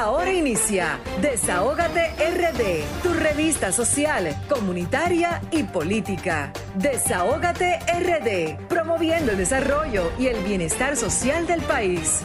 [0.00, 6.54] Ahora inicia Desahógate RD, tu revista social, comunitaria y política.
[6.76, 12.22] Desahógate RD, promoviendo el desarrollo y el bienestar social del país.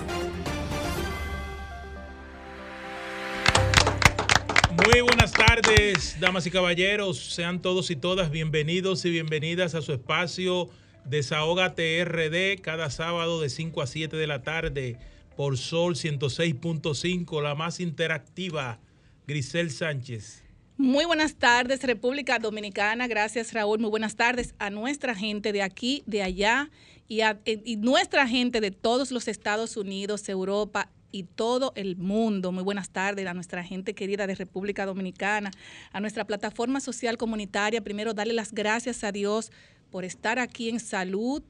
[4.86, 7.20] Muy buenas tardes, damas y caballeros.
[7.36, 10.70] Sean todos y todas bienvenidos y bienvenidas a su espacio
[11.04, 14.98] Desahógate RD cada sábado de 5 a 7 de la tarde
[15.36, 18.80] por Sol 106.5, la más interactiva,
[19.28, 20.44] Grisel Sánchez.
[20.78, 23.08] Muy buenas tardes, República Dominicana.
[23.08, 23.80] Gracias, Raúl.
[23.80, 26.70] Muy buenas tardes a nuestra gente de aquí, de allá
[27.08, 32.52] y, a, y nuestra gente de todos los Estados Unidos, Europa y todo el mundo.
[32.52, 35.52] Muy buenas tardes a nuestra gente querida de República Dominicana,
[35.94, 37.82] a nuestra plataforma social comunitaria.
[37.82, 39.52] Primero, darle las gracias a Dios
[39.92, 41.42] por estar aquí en salud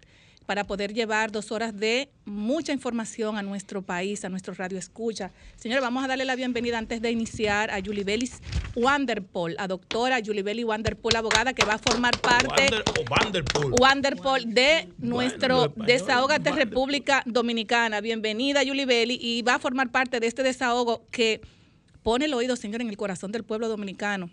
[0.46, 5.32] para poder llevar dos horas de mucha información a nuestro país, a nuestro radio escucha.
[5.56, 8.42] Señores, vamos a darle la bienvenida antes de iniciar a Julie Bellis
[8.76, 12.70] Wanderpol, a doctora Julie Bellis Wanderpol, abogada que va a formar parte
[13.80, 14.54] Wanderpol.
[14.54, 18.02] de nuestro Desahogate República Dominicana.
[18.02, 21.42] Bienvenida Julie Bellis y va a formar parte de este desahogo que
[22.04, 24.30] pone el oído, señor, en el corazón del pueblo dominicano.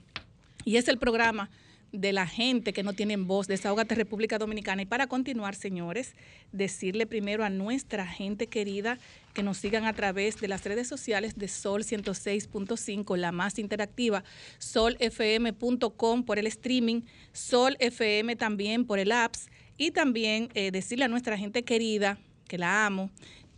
[0.65, 1.51] Y es el programa
[1.93, 4.83] de la gente que no tienen voz, Desahogate República Dominicana.
[4.83, 6.15] Y para continuar, señores,
[6.51, 8.99] decirle primero a nuestra gente querida
[9.35, 14.25] que nos sigan a través de las redes sociales de Sol 106.5, la más interactiva,
[14.59, 21.09] solfm.com por el streaming, Sol FM también por el apps y también eh, decirle a
[21.09, 23.11] nuestra gente querida, que la amo,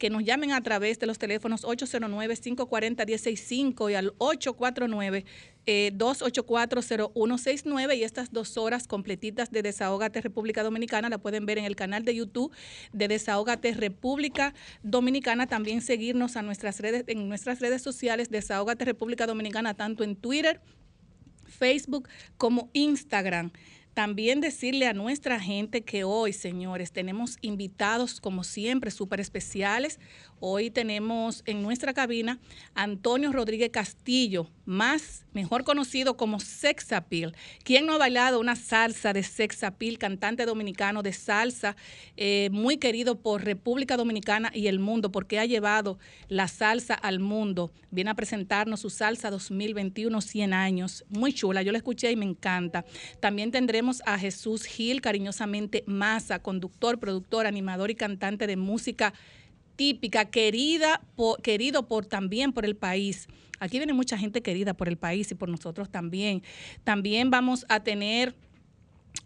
[0.05, 5.25] que nos llamen a través de los teléfonos 809-540-165 y al 849
[5.67, 11.75] 2840169 y estas dos horas completitas de Desahógate República Dominicana la pueden ver en el
[11.75, 12.53] canal de YouTube
[12.93, 14.53] de Desahógate República
[14.83, 15.47] Dominicana.
[15.47, 20.61] También seguirnos a nuestras redes, en nuestras redes sociales Desahógate República Dominicana, tanto en Twitter,
[21.47, 23.53] Facebook como Instagram.
[23.95, 30.01] También decirle a nuestra gente que hoy, señores, tenemos invitados, como siempre, súper especiales.
[30.47, 32.39] Hoy tenemos en nuestra cabina
[32.75, 37.35] Antonio Rodríguez Castillo, más mejor conocido como Sex Appeal.
[37.63, 39.97] ¿Quién no ha bailado una salsa de Sex Appeal?
[39.97, 41.77] Cantante dominicano de salsa,
[42.19, 47.21] eh, muy querido por República Dominicana y el mundo, porque ha llevado la salsa al
[47.21, 47.73] mundo.
[47.91, 51.07] Viene a presentarnos su salsa 2021, 100 años.
[51.09, 52.85] Muy chula, yo la escuché y me encanta.
[53.19, 59.15] También tendremos a Jesús Gil, cariñosamente Masa, conductor, productor, animador y cantante de música
[59.77, 61.03] típica, querida,
[61.43, 63.29] querido por también por el país.
[63.61, 66.43] Aquí viene mucha gente querida por el país y por nosotros también.
[66.85, 68.35] También vamos a tener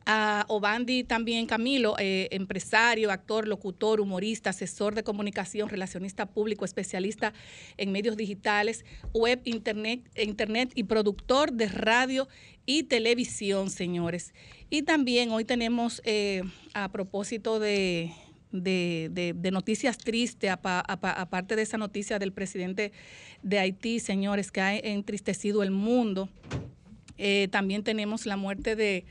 [0.07, 7.33] a Obandi también Camilo, eh, empresario, actor, locutor, humorista, asesor de comunicación, relacionista público, especialista
[7.77, 12.29] en medios digitales, web, internet, internet y productor de radio
[12.65, 14.33] y televisión, señores.
[14.71, 16.43] Y también hoy tenemos, eh,
[16.75, 18.13] a propósito de,
[18.53, 22.93] de, de, noticias tristes, aparte de esa noticia del presidente
[23.43, 26.29] de Haití, señores, que ha entristecido el mundo.
[27.19, 29.05] Eh, también tenemos la muerte de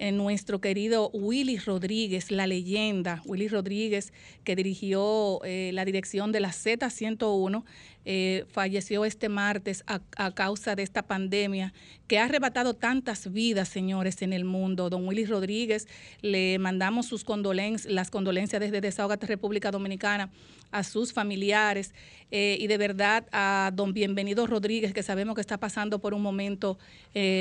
[0.00, 6.40] eh, nuestro querido Willy Rodríguez, la leyenda, Willy Rodríguez, que dirigió eh, la dirección de
[6.40, 7.64] la Z101,
[8.06, 10.00] eh, falleció este martes a,
[10.32, 11.74] causa de esta pandemia
[12.08, 14.88] que ha arrebatado tantas vidas, señores, en el mundo.
[14.88, 15.86] Don Willy Rodríguez,
[16.22, 20.30] le mandamos sus condolencias, las condolencias desde Desahogate República Dominicana
[20.70, 21.92] a sus familiares
[22.30, 26.78] y de verdad a don Bienvenido Rodríguez, que sabemos que está pasando por un momento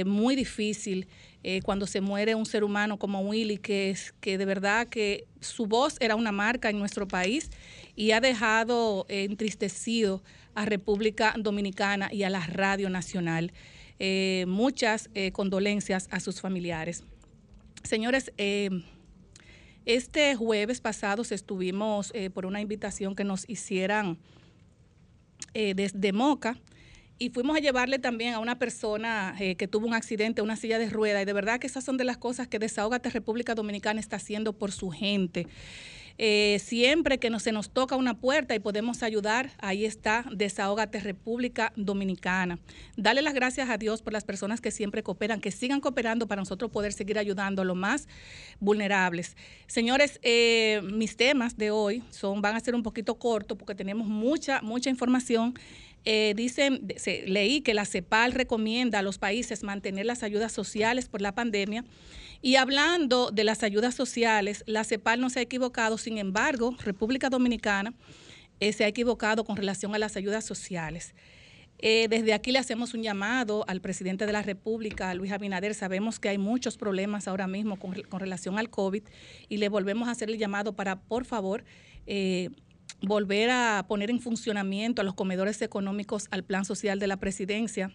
[0.04, 1.08] muy difícil.
[1.42, 5.26] Eh, cuando se muere un ser humano como Willy, que, es, que de verdad que
[5.40, 7.50] su voz era una marca en nuestro país
[7.96, 10.22] y ha dejado eh, entristecido
[10.54, 13.54] a República Dominicana y a la Radio Nacional.
[14.00, 17.04] Eh, muchas condolencias a sus familiares.
[17.84, 18.32] Señores,
[19.86, 24.18] este jueves pasado estuvimos por una invitación que nos hicieran
[25.54, 26.58] desde Moca
[27.20, 30.80] y fuimos a llevarle también a una persona eh, que tuvo un accidente, una silla
[30.80, 31.22] de rueda.
[31.22, 34.54] Y de verdad que esas son de las cosas que Desahogate República Dominicana está haciendo
[34.54, 35.46] por su gente.
[36.22, 41.72] Eh, siempre que se nos toca una puerta y podemos ayudar, ahí está Desahógate República
[41.78, 42.60] Dominicana.
[42.98, 46.42] Dale las gracias a Dios por las personas que siempre cooperan, que sigan cooperando para
[46.42, 48.10] nosotros poder seguir ayudando a los más
[48.60, 49.38] vulnerables.
[49.68, 54.06] Señores, eh, mis temas de hoy son, van a ser un poquito cortos porque tenemos
[54.06, 55.54] mucha, mucha información
[56.06, 56.88] eh, dicen,
[57.26, 61.84] leí que la CEPAL recomienda a los países mantener las ayudas sociales por la pandemia.
[62.42, 67.30] Y hablando de las ayudas sociales, la CEPAL no se ha equivocado, sin embargo, República
[67.30, 67.94] Dominicana
[68.62, 71.14] eh, se ha equivocado con relación a las ayudas sociales.
[71.82, 75.74] Eh, desde aquí le hacemos un llamado al presidente de la República, Luis Abinader.
[75.74, 79.04] Sabemos que hay muchos problemas ahora mismo con, relación al COVID
[79.48, 81.64] y le volvemos a hacer el llamado para, por favor,
[83.02, 87.92] volver a poner en funcionamiento a los comedores económicos al plan social de la presidencia.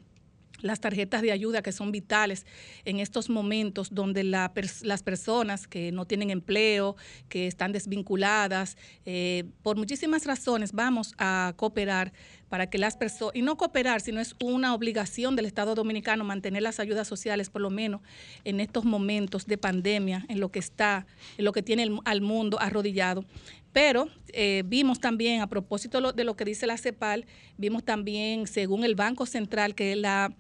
[0.61, 2.46] Las tarjetas de ayuda que son vitales
[2.85, 6.96] en estos momentos donde las personas que no tienen empleo,
[7.29, 12.12] que están desvinculadas, eh, por muchísimas razones vamos a cooperar
[12.49, 16.62] para que las personas, y no cooperar, sino es una obligación del Estado Dominicano mantener
[16.62, 18.00] las ayudas sociales, por lo menos
[18.44, 21.06] en estos momentos de pandemia, en lo que está,
[21.38, 23.25] en lo que tiene al mundo arrodillado.
[23.73, 27.26] Pero eh, vimos también, a propósito de lo que dice la CEPAL,
[27.56, 30.35] vimos también, según el Banco Central, que la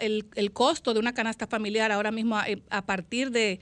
[0.00, 3.60] el, el, costo de una canasta familiar ahora mismo a, partir de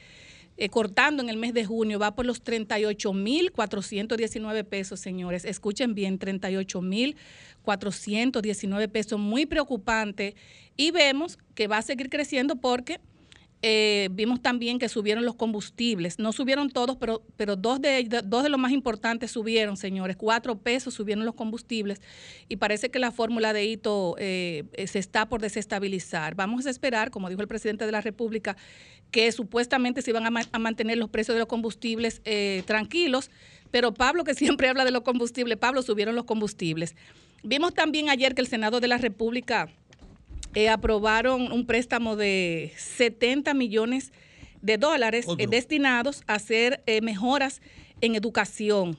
[0.62, 5.44] eh, cortando en el mes de junio va por los 38.419 pesos, señores.
[5.44, 10.37] Escuchen bien, 38.419 pesos, muy preocupante.
[10.76, 13.00] Y vemos que va a seguir creciendo porque
[13.64, 16.19] eh, vimos también que subieron los combustibles.
[16.19, 20.17] No subieron todos, pero, pero dos, de, dos de los más importantes subieron, señores.
[20.17, 22.00] Cuatro pesos subieron los combustibles
[22.49, 26.35] y parece que la fórmula de hito eh, eh, se está por desestabilizar.
[26.35, 28.56] Vamos a esperar, como dijo el presidente de la República,
[29.12, 32.23] que supuestamente se iban a, mantener los precios de los combustibles
[32.64, 33.31] tranquilos,
[33.70, 36.97] pero Pablo, que siempre habla de los combustibles, Pablo, subieron los combustibles.
[37.44, 39.69] Vimos también ayer que el Senado de la República
[40.54, 44.12] eh, aprobaron un préstamo de 70 millones
[44.60, 47.62] de dólares eh, destinados a hacer eh, mejoras
[48.02, 48.99] en educación.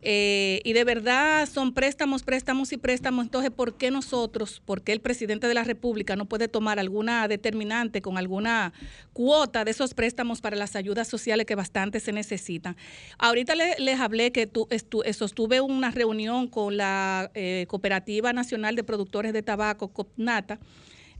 [0.00, 3.24] y de verdad son préstamos, préstamos y préstamos.
[3.26, 7.28] Entonces, ¿por qué nosotros, por qué el presidente de la República no puede tomar alguna
[7.28, 8.72] determinante con alguna
[9.12, 12.76] cuota de esos préstamos para las ayudas sociales que bastante se necesitan?
[13.18, 14.66] Ahorita les hablé que tu,
[15.12, 17.30] sostuve una reunión con la
[17.68, 20.58] Cooperativa Nacional de Productores de Tabaco, COPNATA,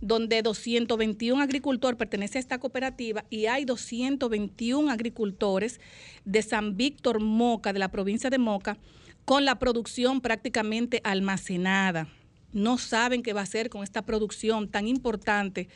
[0.01, 5.81] donde 221 agricultores pertenecen a esta cooperativa y hay 221 agricultores
[6.25, 8.79] de San Víctor Moca, de la provincia de Moca,
[9.25, 12.09] con la producción prácticamente almacenada.
[12.53, 15.69] No saben qué va a hacer con esta producción tan importante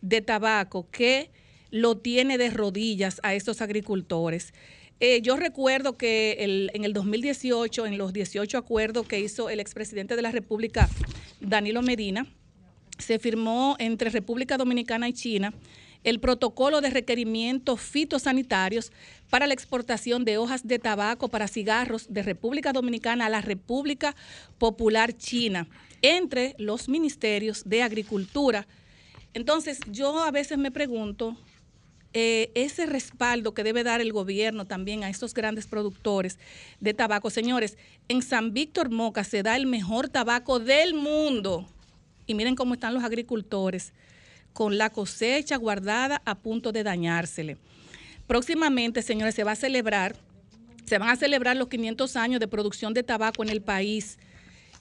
[0.00, 1.30] de tabaco que
[1.70, 4.52] lo tiene de rodillas a estos agricultores.
[5.00, 10.14] Eh, yo recuerdo que en el 2018, en los 18 acuerdos que hizo el expresidente
[10.14, 10.90] de la República,
[11.40, 12.26] Danilo Medina,
[13.00, 15.52] se firmó entre República Dominicana y China
[16.04, 18.90] el protocolo de requerimientos fitosanitarios
[19.28, 24.16] para la exportación de hojas de tabaco para cigarros de República Dominicana a la República
[24.58, 25.68] Popular China
[26.02, 28.66] entre los ministerios de Agricultura.
[29.34, 31.36] Entonces, yo a veces me pregunto,
[32.12, 36.38] eh, ese respaldo que debe dar el gobierno también a estos grandes productores
[36.80, 37.30] de tabaco.
[37.30, 41.68] Señores, en San Víctor Moca se da el mejor tabaco del mundo
[42.30, 43.92] y miren cómo están los agricultores
[44.52, 47.56] con la cosecha guardada a punto de dañársele.
[48.28, 50.14] Próximamente, señores, se va a celebrar,
[50.84, 54.16] se van a celebrar los 500 años de producción de tabaco en el país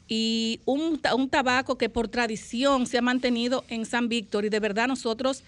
[0.08, 4.88] y un, tabaco que por tradición se ha mantenido en San Víctor y de verdad
[4.88, 5.44] nosotros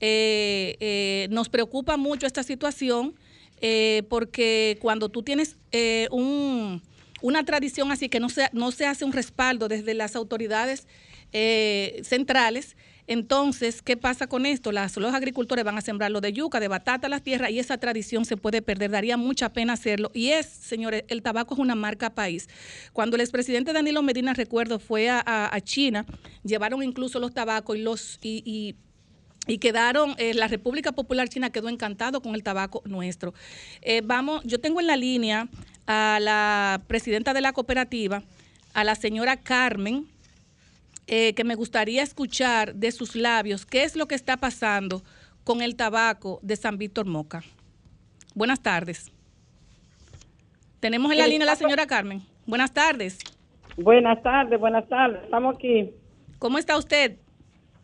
[0.00, 3.14] eh, eh, nos preocupa mucho esta situación
[3.62, 5.56] eh, porque cuando tú tienes
[7.22, 10.86] una tradición así que no se, no se hace un respaldo desde las autoridades
[11.38, 12.78] eh, centrales.
[13.06, 14.72] Entonces, ¿qué pasa con esto?
[14.72, 17.76] Las, los agricultores van a sembrar lo de yuca, de batata las tierras y esa
[17.76, 18.90] tradición se puede perder.
[18.90, 20.10] Daría mucha pena hacerlo.
[20.14, 22.48] Y es, señores, el tabaco es una marca país.
[22.94, 26.06] Cuando el expresidente Danilo Medina, recuerdo, fue a, China,
[26.42, 28.18] llevaron incluso los tabacos y los...
[28.22, 28.76] Y,
[29.60, 33.34] quedaron, eh, la República Popular China quedó encantado con el tabaco nuestro.
[33.82, 35.48] Eh, vamos, yo tengo en la línea
[35.86, 38.24] a la presidenta de la cooperativa,
[38.74, 40.08] a la señora Carmen,
[41.06, 45.02] eh, que me gustaría escuchar de sus labios qué es lo que está pasando
[45.44, 47.42] con el tabaco de San Víctor Moca.
[48.34, 49.12] Buenas tardes.
[50.80, 52.22] Tenemos en la línea a la señora Carmen.
[52.46, 53.18] Buenas tardes.
[53.76, 55.22] Buenas tardes, buenas tardes.
[55.24, 55.90] Estamos aquí.
[56.38, 57.18] ¿Cómo está usted?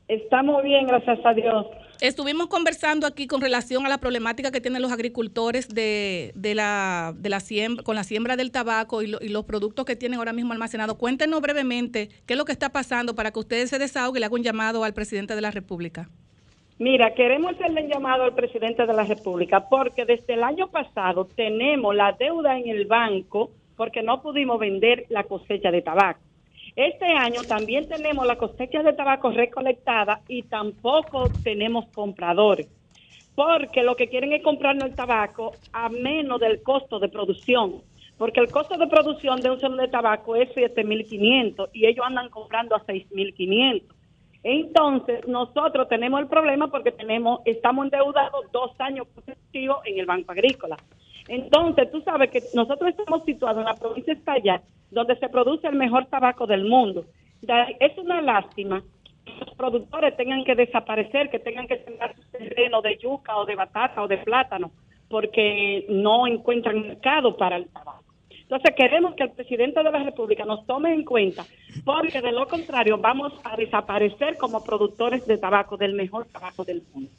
[0.08, 1.66] Estamos bien, gracias a Dios.
[2.02, 7.28] Estuvimos conversando aquí con relación a la problemática que tienen los agricultores de, la, de
[7.28, 10.96] la siembra, con la siembra del tabaco y, los productos que tienen ahora mismo almacenados.
[10.96, 14.26] Cuéntenos brevemente qué es lo que está pasando para que ustedes se desahoguen y le
[14.26, 16.08] hagan un llamado al presidente de la República.
[16.80, 21.28] Mira, queremos hacerle un llamado al presidente de la República porque desde el año pasado
[21.36, 26.31] tenemos la deuda en el banco porque no pudimos vender la cosecha de tabaco.
[26.74, 32.66] Este año también tenemos la cosecha de tabaco recolectada y tampoco tenemos compradores,
[33.34, 37.82] porque lo que quieren es comprarnos el tabaco a menos del costo de producción,
[38.16, 42.30] porque el costo de producción de un solo de tabaco es 7.500 y ellos andan
[42.30, 43.82] comprando a 6.500.
[44.42, 50.32] Entonces, nosotros tenemos el problema porque tenemos estamos endeudados dos años consecutivos en el Banco
[50.32, 50.78] Agrícola.
[51.32, 54.60] Entonces, tú sabes que nosotros estamos situados en la provincia de España,
[54.90, 57.06] donde se produce el mejor tabaco del mundo.
[57.80, 58.82] Es una lástima
[59.24, 63.46] que los productores tengan que desaparecer, que tengan que tener su terreno de yuca o
[63.46, 64.72] de batata o de plátano,
[65.08, 68.04] porque no encuentran mercado para el tabaco.
[68.28, 71.46] Entonces queremos que el presidente de la República nos tome en cuenta,
[71.82, 76.82] porque de lo contrario vamos a desaparecer como productores de tabaco, del mejor tabaco del
[76.92, 77.10] mundo.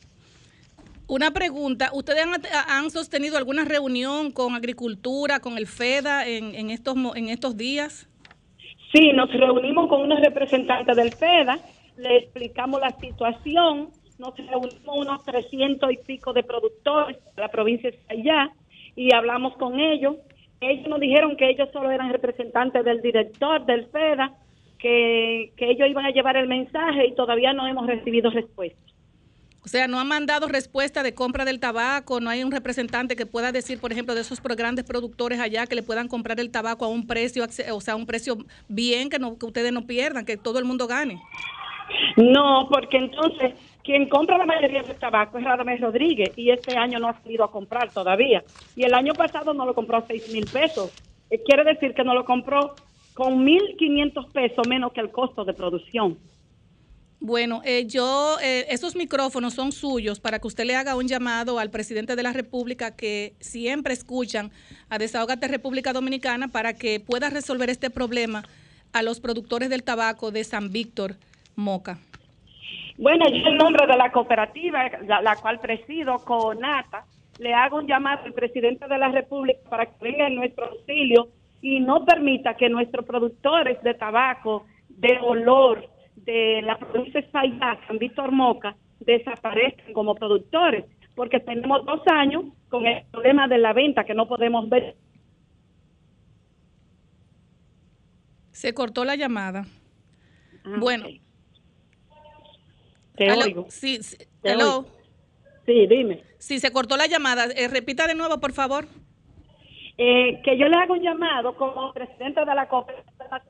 [1.07, 2.25] Una pregunta, ¿ustedes
[2.67, 8.07] han, sostenido alguna reunión con agricultura, con el FEDA en, estos, en estos días?
[8.93, 11.59] Sí, nos reunimos con unos representantes del FEDA,
[11.97, 17.91] le explicamos la situación, nos reunimos unos 300 y pico de productores de la provincia
[17.91, 18.51] de allá
[18.95, 20.15] y hablamos con ellos.
[20.61, 24.31] Ellos nos dijeron que ellos solo eran representantes del director del FEDA,
[24.79, 28.92] que, que ellos iban a llevar el mensaje y todavía no hemos recibido respuesta.
[29.65, 33.25] O sea, no han mandado respuesta de compra del tabaco, no hay un representante que
[33.25, 36.83] pueda decir, por ejemplo, de esos grandes productores allá que le puedan comprar el tabaco
[36.83, 40.35] a un precio, o sea, un precio bien que, no, que ustedes no pierdan, que
[40.35, 41.21] todo el mundo gane.
[42.17, 43.53] No, porque entonces
[43.83, 47.43] quien compra la mayoría del tabaco es Radamés Rodríguez y este año no ha salido
[47.43, 48.43] a comprar todavía.
[48.75, 50.91] Y el año pasado no lo compró a 6 mil pesos.
[51.29, 52.75] Eh, quiere decir que no lo compró
[53.13, 56.17] con 1.500 pesos menos que el costo de producción.
[57.25, 61.57] Bueno, eh, yo, eh, esos micrófonos son suyos para que usted le haga un llamado
[61.57, 64.51] al presidente de la República que siempre escuchan
[64.89, 68.43] a Desahogate República Dominicana para que pueda resolver este problema
[68.91, 71.15] a los productores del tabaco de San Víctor,
[71.55, 71.97] Moca.
[72.97, 77.05] Bueno, yo en nombre de la cooperativa, la, cual presido, CONATA,
[77.39, 81.29] le hago un llamado al presidente de la República para que venga en nuestro auxilio
[81.61, 85.92] y no permita que nuestros productores de tabaco de olor
[86.25, 92.45] de la provincia de España, San Víctor Moca, desaparezcan como productores, porque tenemos dos años
[92.69, 94.95] con el problema de la venta que no podemos ver.
[98.51, 99.65] Se cortó la llamada.
[100.63, 101.07] Ah, bueno.
[103.15, 103.65] Te oigo.
[103.69, 104.17] Sí, sí.
[104.43, 104.85] Hello.
[105.65, 106.23] Sí, dime.
[106.37, 107.45] Sí, se cortó la llamada.
[107.55, 108.85] Eh, repita de nuevo, por favor.
[109.97, 113.41] Eh, que yo le hago un llamado como presidente de la Cooperativa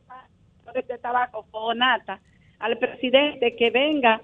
[0.73, 2.19] de Tabaco, FONATA,
[2.63, 4.21] al presidente que venga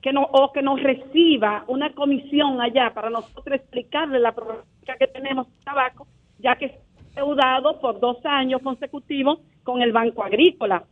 [0.00, 5.06] que no, o que nos reciba una comisión allá para nosotros explicarle la problemática que
[5.08, 6.06] tenemos de tabaco,
[6.38, 6.80] ya que está
[7.16, 10.84] deudado por dos años consecutivos con el Banco Agrícola.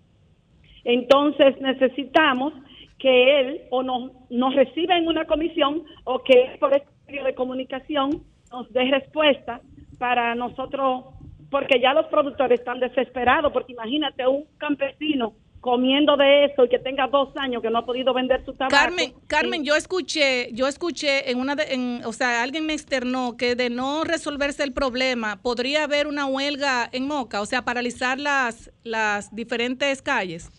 [0.85, 2.53] Entonces necesitamos
[2.99, 7.35] que él o nos, nos reciba en una comisión o que por este medio de
[7.35, 9.63] comunicación nos dé respuesta
[9.99, 11.07] para nosotros,
[11.51, 16.79] porque ya los productores están desesperados, porque imagínate un campesino comiendo de eso y que
[16.79, 18.75] tenga dos años que no ha podido vender su tabaco.
[18.75, 23.37] Carmen, Carmen, yo escuché, yo escuché en una, de, en, o sea, alguien me externó
[23.37, 28.19] que de no resolverse el problema podría haber una huelga en Moca, o sea, paralizar
[28.19, 30.51] las, las diferentes calles.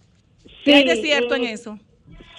[0.64, 1.80] Sí, ¿Qué hay cierto en eh, eso?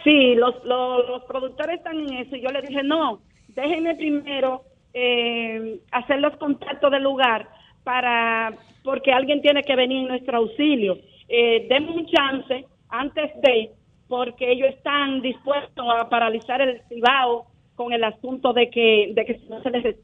[0.04, 2.36] Sí, los, los, productores están en eso.
[2.36, 4.62] Y yo le dije, no, déjenme primero
[4.94, 7.48] eh, hacer los contactos del lugar
[7.82, 8.54] para,
[8.84, 10.98] porque alguien tiene que venir en nuestro auxilio
[11.34, 13.70] eh, demos un chance antes de,
[14.06, 19.40] porque ellos están dispuestos a paralizar el Cibao con el asunto de que, de que
[19.48, 19.96] no se les.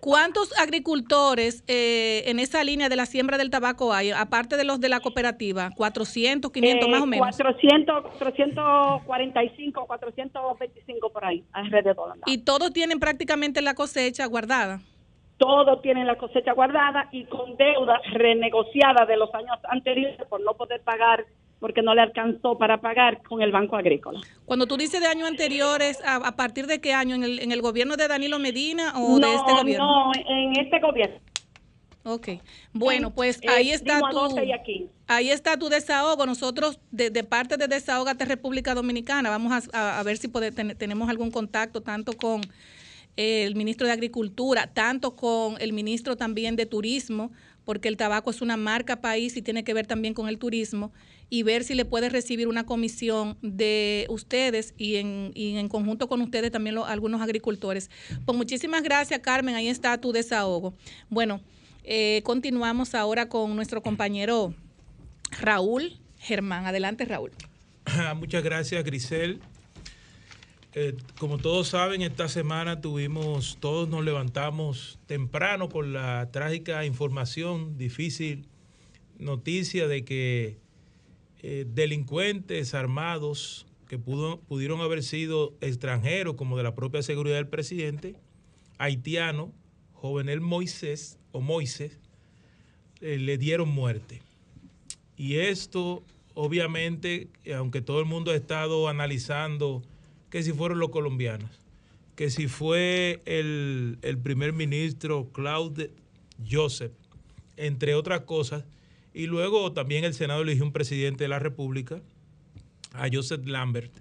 [0.00, 4.80] ¿Cuántos agricultores eh, en esa línea de la siembra del tabaco hay, aparte de los
[4.80, 5.70] de la cooperativa?
[5.70, 7.36] ¿400, 500 más o menos?
[7.36, 12.14] 400, 445, 425 por ahí, alrededor.
[12.26, 14.80] ¿Y todos tienen prácticamente la cosecha guardada?
[15.42, 20.54] Todos tienen la cosecha guardada y con deuda renegociada de los años anteriores por no
[20.54, 21.26] poder pagar
[21.58, 24.20] porque no le alcanzó para pagar con el Banco Agrícola.
[24.44, 27.16] Cuando tú dices de años anteriores, ¿a, partir de qué año?
[27.16, 29.84] ¿En el, ¿En el, gobierno de Danilo Medina o de este gobierno?
[29.84, 31.16] No, en este gobierno.
[32.04, 32.28] Ok,
[32.72, 34.36] bueno, pues ahí está tu,
[35.06, 36.26] ahí está tu desahogo.
[36.26, 40.28] Nosotros, de, parte de Desahogate República Dominicana, vamos a, ver si
[40.78, 42.40] tenemos algún contacto tanto con
[43.16, 47.30] el ministro de Agricultura, tanto con el ministro también de Turismo,
[47.64, 50.92] porque el tabaco es una marca país y tiene que ver también con el turismo,
[51.30, 56.06] y ver si le puede recibir una comisión de ustedes y en, y en conjunto
[56.06, 57.90] con ustedes también algunos agricultores.
[58.26, 60.74] Pues muchísimas gracias, Carmen, ahí está tu desahogo.
[61.08, 61.40] Bueno,
[61.84, 64.54] eh, continuamos ahora con nuestro compañero
[65.40, 66.66] Raúl Germán.
[66.66, 67.32] Adelante, Raúl.
[68.16, 69.40] Muchas gracias, Grisel.
[70.74, 77.76] Eh, como todos saben, esta semana tuvimos, todos nos levantamos temprano con la trágica información,
[77.76, 78.46] difícil
[79.18, 80.56] noticia de que
[81.42, 87.48] eh, delincuentes armados que pudo, pudieron haber sido extranjeros, como de la propia seguridad del
[87.48, 88.16] presidente,
[88.78, 89.52] haitiano,
[89.92, 91.98] jovenel Moisés o Moisés,
[93.02, 94.22] eh, le dieron muerte.
[95.18, 96.02] Y esto,
[96.32, 99.82] obviamente, aunque todo el mundo ha estado analizando
[100.32, 101.50] que si fueron los colombianos,
[102.16, 105.90] que si fue el, el primer ministro Claude
[106.50, 106.92] Joseph,
[107.58, 108.64] entre otras cosas,
[109.12, 112.00] y luego también el Senado eligió un presidente de la República,
[112.94, 113.92] a Joseph Lambert.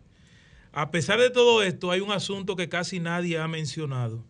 [0.72, 4.24] A pesar de todo esto, hay un asunto que casi nadie ha mencionado,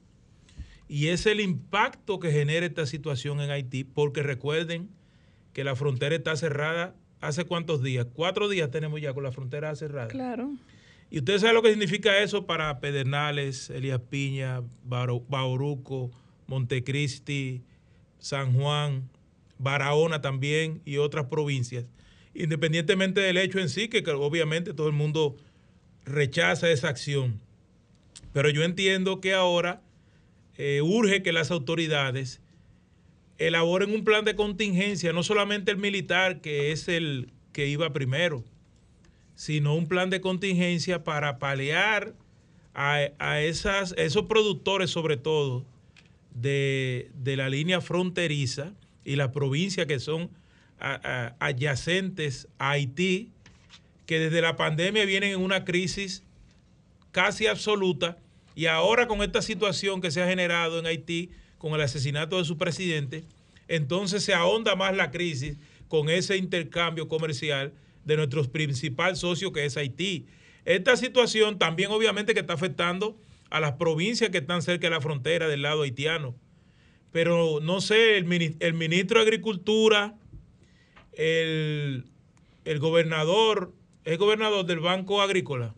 [0.88, 4.90] y es el impacto que genera esta situación en Haití, porque recuerden
[5.54, 9.76] que la frontera está cerrada hace cuántos días, cuatro días tenemos ya con la frontera
[9.76, 10.08] cerrada.
[10.08, 10.50] Claro.
[11.12, 16.10] Y usted sabe lo que significa eso para Pedernales, Elías Piña, Bauruco,
[16.48, 17.62] Montecristi,
[18.18, 19.10] San Juan,
[19.58, 21.86] Barahona también y otras provincias.
[22.34, 25.36] Independientemente del hecho en sí, que obviamente todo el mundo
[26.06, 27.42] rechaza esa acción.
[28.32, 29.82] Pero yo entiendo que ahora
[30.58, 32.42] eh, urge que las autoridades
[33.38, 38.46] elaboren un plan de contingencia, no solamente el militar, que es el que iba primero,
[39.42, 42.14] sino un plan de contingencia para paliar
[42.76, 45.66] a, esas, esos productores, sobre todo,
[46.36, 48.72] de, la línea fronteriza
[49.04, 50.30] y las provincias que son
[50.78, 53.32] adyacentes a Haití,
[54.06, 56.22] que desde la pandemia vienen en una crisis
[57.10, 58.20] casi absoluta
[58.54, 62.46] y ahora con esta situación que se ha generado en Haití, con el asesinato de
[62.46, 63.24] su presidente,
[63.68, 65.58] entonces se ahonda más la crisis
[65.88, 67.74] con ese intercambio comercial
[68.06, 70.26] de nuestro principal socio que es Haití.
[70.66, 73.18] Esta situación también obviamente que está afectando
[73.50, 76.36] a las provincias que están cerca de la frontera del lado haitiano.
[77.12, 80.16] Pero no sé, el, ministro de Agricultura,
[81.14, 82.06] el,
[82.64, 83.74] el gobernador,
[84.06, 85.74] el gobernador del Banco Agrícola,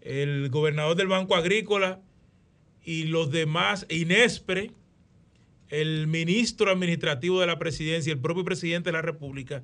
[0.00, 2.00] el gobernador del Banco Agrícola
[2.84, 4.70] y los demás, Inespre,
[5.68, 9.62] el ministro administrativo de la presidencia, el propio presidente de la República,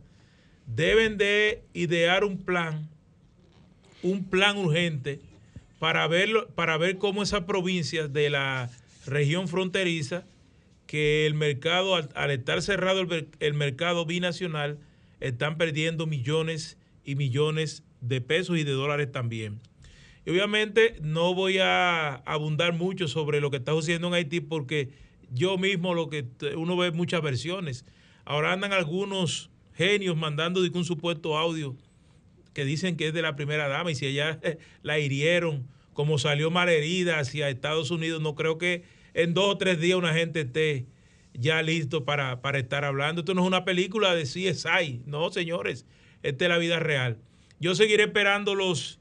[0.66, 2.88] deben de idear un plan,
[4.02, 5.20] un plan urgente
[5.78, 8.70] para, verlo, para ver cómo esas provincias de la
[9.06, 10.24] región fronteriza,
[10.86, 13.06] que el mercado, al, estar cerrado
[13.40, 14.78] el, mercado binacional,
[15.20, 19.60] están perdiendo millones y millones de pesos y de dólares también.
[20.26, 24.90] Y obviamente no voy a abundar mucho sobre lo que está sucediendo en Haití porque
[25.30, 27.84] yo mismo lo que uno ve muchas versiones.
[28.24, 31.76] Ahora andan algunos genios mandando un supuesto audio
[32.52, 34.40] que dicen que es de la primera dama y si ella
[34.82, 39.58] la hirieron, como salió mal herida hacia Estados Unidos, no creo que en dos o
[39.58, 40.86] tres días una gente esté
[41.34, 43.20] ya listo para, para estar hablando.
[43.20, 45.84] Esto no es una película de CSI, no señores,
[46.22, 47.18] esta es la vida real.
[47.60, 49.00] Yo seguiré esperando los,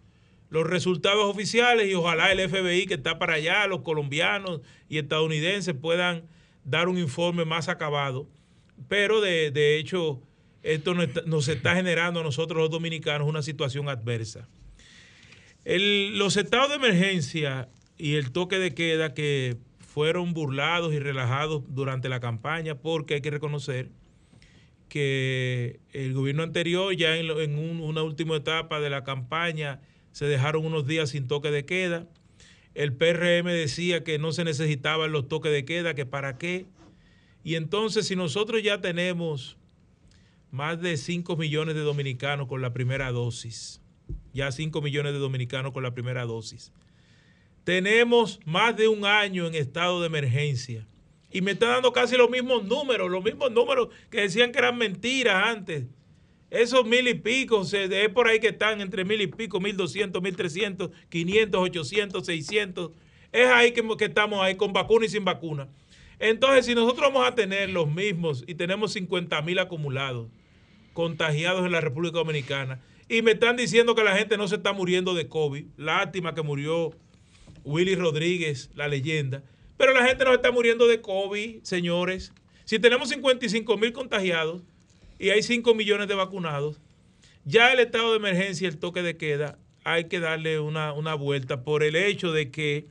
[0.49, 5.75] los resultados oficiales y ojalá el FBI que está para allá, los colombianos y estadounidenses
[5.75, 6.23] puedan
[6.63, 8.27] dar un informe más acabado.
[8.87, 10.21] Pero de, de hecho
[10.63, 14.47] esto nos está generando a nosotros los dominicanos una situación adversa.
[15.65, 22.09] los estados de emergencia y el toque de queda que fueron burlados y relajados durante
[22.09, 23.89] la campaña, porque hay que reconocer
[24.89, 30.87] que el gobierno anterior, ya en, una última etapa de la campaña, se dejaron unos
[30.87, 32.07] días sin toque de queda.
[32.73, 36.65] El PRM decía que no se necesitaban los toques de queda, que para qué.
[37.43, 39.57] Y entonces, si nosotros ya tenemos
[40.53, 43.81] más de 5 millones de dominicanos con la primera dosis.
[44.33, 46.71] Ya 5 millones de dominicanos con la primera dosis.
[47.63, 50.85] Tenemos más de un año en estado de emergencia.
[51.31, 54.77] Y me están dando casi los mismos números, los mismos números que decían que eran
[54.77, 55.85] mentiras antes.
[56.51, 60.21] Esos mil y pico, es por ahí que están entre mil y pico, mil doscientos,
[60.21, 62.91] mil trescientos, quinientos, ochocientos, seiscientos.
[63.31, 65.67] Es ahí que, que estamos ahí con vacuna y sin vacuna.
[66.19, 70.27] Entonces, si nosotros vamos a tener los mismos y tenemos 50 mil acumulados,
[70.93, 72.79] contagiados en la República Dominicana.
[73.09, 75.65] Y me están diciendo que la gente no se está muriendo de COVID.
[75.77, 76.91] Lástima que murió
[77.63, 79.43] Willy Rodríguez, la leyenda.
[79.77, 82.31] Pero la gente no está muriendo de COVID, señores.
[82.65, 84.63] Si tenemos 55 mil contagiados
[85.19, 86.79] y hay 5 millones de vacunados,
[87.45, 91.13] ya el estado de emergencia y el toque de queda hay que darle una, una
[91.13, 92.87] vuelta por el hecho de que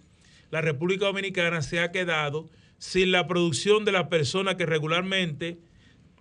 [0.51, 5.59] la República Dominicana se ha quedado sin la producción de las personas que regularmente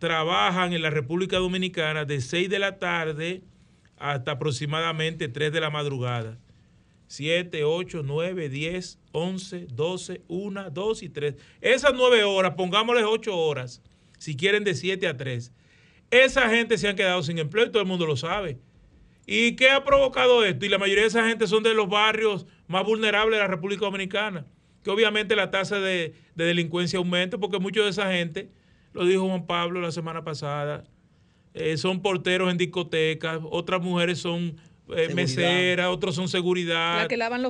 [0.01, 3.43] trabajan en la República Dominicana de 6 de la tarde
[3.97, 6.39] hasta aproximadamente 3 de la madrugada.
[7.05, 11.35] 7, 8, 9, 10, 11, 12, 1, 2 y 3.
[11.61, 13.83] Esas 9 horas, pongámosles 8 horas,
[14.17, 15.53] si quieren de 7 a 3.
[16.09, 18.57] Esa gente se han quedado sin empleo y todo el mundo lo sabe.
[19.27, 20.65] ¿Y qué ha provocado esto?
[20.65, 23.85] Y la mayoría de esa gente son de los barrios más vulnerables de la República
[23.85, 24.47] Dominicana,
[24.83, 28.49] que obviamente la tasa de, delincuencia aumenta porque mucha de esa gente,
[28.93, 30.84] lo dijo Juan Pablo la semana pasada,
[31.54, 34.58] eh, son porteros en discotecas, otras mujeres son
[34.95, 37.08] eh, meseras, otros son seguridad,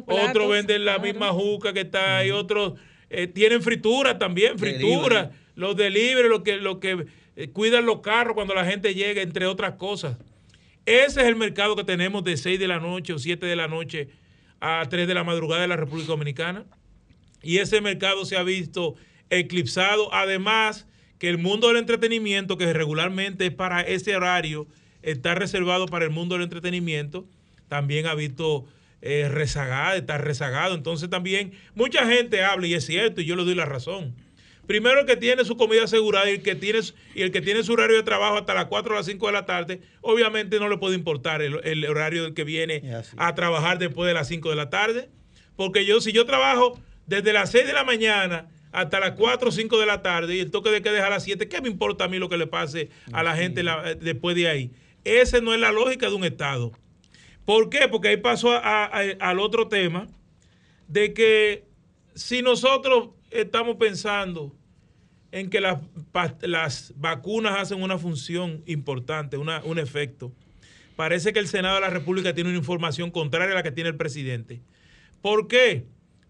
[0.07, 2.73] otros venden la misma juca que está ahí, otros
[3.09, 7.05] eh, tienen fritura también, fritura, los delivery, los que, los que
[7.53, 10.17] cuidan los carros cuando la gente llega, entre otras cosas.
[10.85, 13.67] Ese es el mercado que tenemos de 6 de la noche o 7 de la
[13.67, 14.09] noche
[14.59, 16.65] a 3 de la madrugada de la República Dominicana.
[17.43, 18.95] Y ese mercado se ha visto
[19.29, 20.13] eclipsado.
[20.13, 20.87] Además,
[21.21, 24.65] que el mundo del entretenimiento, que regularmente es para ese horario,
[25.03, 27.27] está reservado para el mundo del entretenimiento,
[27.67, 28.65] también ha visto
[29.03, 30.73] eh, rezagado, está rezagado.
[30.73, 34.15] Entonces también mucha gente habla, y es cierto, y yo le doy la razón
[34.65, 36.79] primero el que tiene su comida asegurada y el que tiene,
[37.13, 39.33] y el que tiene su horario de trabajo hasta las 4 o las 5 de
[39.33, 42.81] la tarde, obviamente no le puede importar el, horario del que viene
[43.17, 45.09] a trabajar después de las 5 de la tarde.
[45.55, 49.51] Porque yo, si yo trabajo desde las 6 de la mañana hasta las 4 o
[49.51, 51.67] 5 de la tarde y el toque de que deja a las 7, ¿qué me
[51.67, 53.63] importa a mí lo que le pase a la gente
[53.99, 54.71] después de ahí?
[55.03, 56.71] Esa no es la lógica de un Estado.
[57.45, 57.87] ¿Por qué?
[57.89, 60.07] Porque ahí paso al otro tema
[60.87, 61.65] de que
[62.13, 64.55] si nosotros estamos pensando
[65.31, 65.79] en que las,
[66.41, 70.33] las vacunas hacen una función importante, un efecto.
[70.95, 73.89] Parece que el Senado de la República tiene una información contraria a la que tiene
[73.89, 74.61] el presidente.
[75.21, 75.85] ¿Por qué?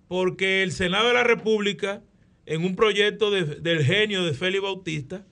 [0.08, 2.04] Porque el Senado de la República,
[2.46, 5.26] en un proyecto del genio de Félix Bautista,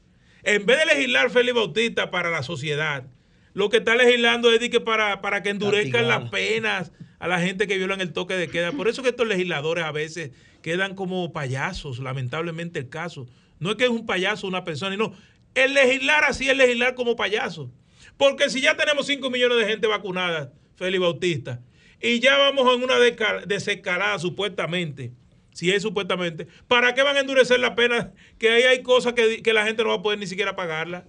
[0.44, 3.08] en vez de legislar Félix Bautista para la sociedad,
[3.54, 7.68] lo que está legislando es que para, para que endurezcan las penas a la gente
[7.68, 8.72] que violan el toque de queda.
[8.72, 13.28] Por eso que estos legisladores a veces quedan como payasos, lamentablemente el caso.
[13.60, 15.14] No es que es un payaso una persona, no.
[15.56, 17.72] El legislar así es legislar como payaso.
[18.18, 21.62] Porque si ya tenemos 5 millones de gente vacunada, Félix Bautista,
[22.02, 22.98] y ya vamos en una
[23.46, 25.12] desescalada supuestamente,
[25.60, 28.14] si es supuestamente, ¿para qué van a endurecer la pena?
[28.38, 31.06] Que ahí hay cosas que, que la gente no va a poder ni siquiera pagarla.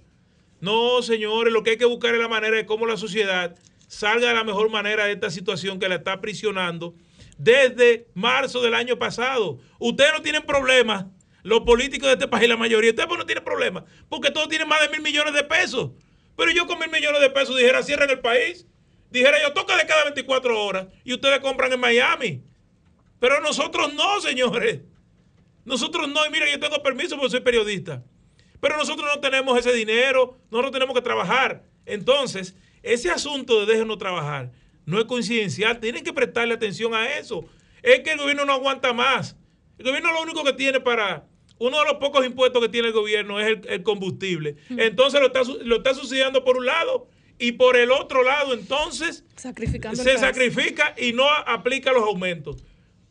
[0.60, 3.54] No, señores, lo que hay que buscar es la manera de cómo la sociedad
[3.86, 6.96] salga de la mejor manera de esta situación que la está aprisionando
[7.38, 9.60] desde marzo del año pasado.
[9.78, 11.06] Ustedes no tienen problemas,
[11.44, 14.80] los políticos de este país, la mayoría, ustedes no tienen problemas, porque todos tienen más
[14.80, 15.92] de mil millones de pesos.
[16.36, 18.66] Pero yo con mil millones de pesos dijera, cierren el país.
[19.12, 22.49] Dijera yo, toca de cada 24 horas y ustedes compran en Miami.
[23.20, 24.80] Pero nosotros no, señores.
[25.64, 26.26] Nosotros no.
[26.26, 28.02] Y mira, yo tengo permiso porque soy periodista.
[28.60, 31.64] Pero nosotros no tenemos ese dinero, nosotros tenemos que trabajar.
[31.86, 34.50] Entonces, ese asunto de déjenos trabajar
[34.84, 37.44] no es coincidencial, tienen que prestarle atención a eso.
[37.82, 39.36] Es que el gobierno no aguanta más.
[39.78, 41.26] El gobierno lo único que tiene para,
[41.58, 44.56] uno de los pocos impuestos que tiene el gobierno es el, combustible.
[44.70, 49.24] Entonces lo está, lo está subsidiando por un lado y por el otro lado, entonces
[49.36, 52.62] se sacrifica y no aplica los aumentos.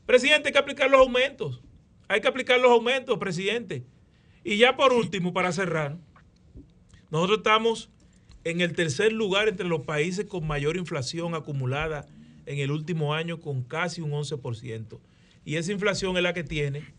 [0.10, 1.62] Presidente, hay que aplicar los aumentos.
[2.08, 3.84] Hay que aplicar los aumentos, presidente.
[4.44, 5.98] Y ya por último, para cerrar,
[7.12, 7.92] nosotros estamos
[8.44, 12.08] en el tercer lugar entre los países con mayor inflación acumulada
[12.48, 15.00] en el último año con casi un 11%.
[15.46, 16.92] Y esa inflación es la que tiene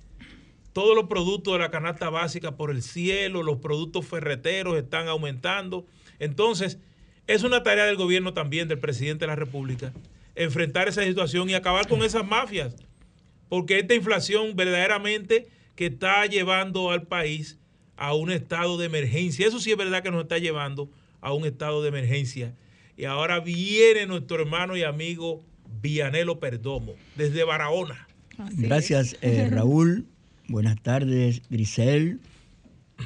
[0.72, 5.84] todos los productos de la canasta básica por el cielo, los productos ferreteros están aumentando.
[6.20, 6.78] Entonces,
[7.26, 9.92] es una tarea del gobierno también, del presidente de la República,
[10.36, 12.76] enfrentar esa situación y acabar con esas mafias,
[13.50, 17.58] porque esta inflación verdaderamente que está llevando al país
[17.96, 20.88] a un estado de emergencia, eso sí es verdad que nos está llevando
[21.20, 22.54] a un estado de emergencia.
[22.96, 25.44] Y ahora viene nuestro hermano y amigo
[25.82, 28.08] Vianelo Perdomo, desde Barahona.
[28.52, 30.06] Gracias, eh, Raúl.
[30.48, 32.20] Buenas tardes, Grisel.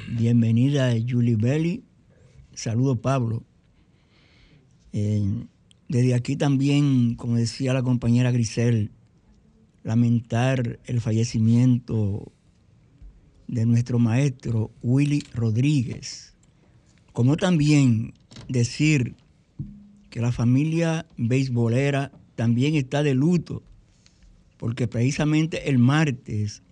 [0.09, 1.83] Bienvenida, Julie Belli.
[2.53, 3.43] Saludo, Pablo.
[4.91, 8.91] desde aquí también, como decía la compañera Grisel,
[9.85, 12.31] lamentar el fallecimiento
[13.47, 16.33] de nuestro maestro Willy Rodríguez,
[17.13, 18.15] como también
[18.49, 19.15] decir
[20.09, 23.61] que la familia beisbolera también está de luto,
[24.57, 26.63] porque precisamente el martes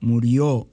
[0.00, 0.66] murió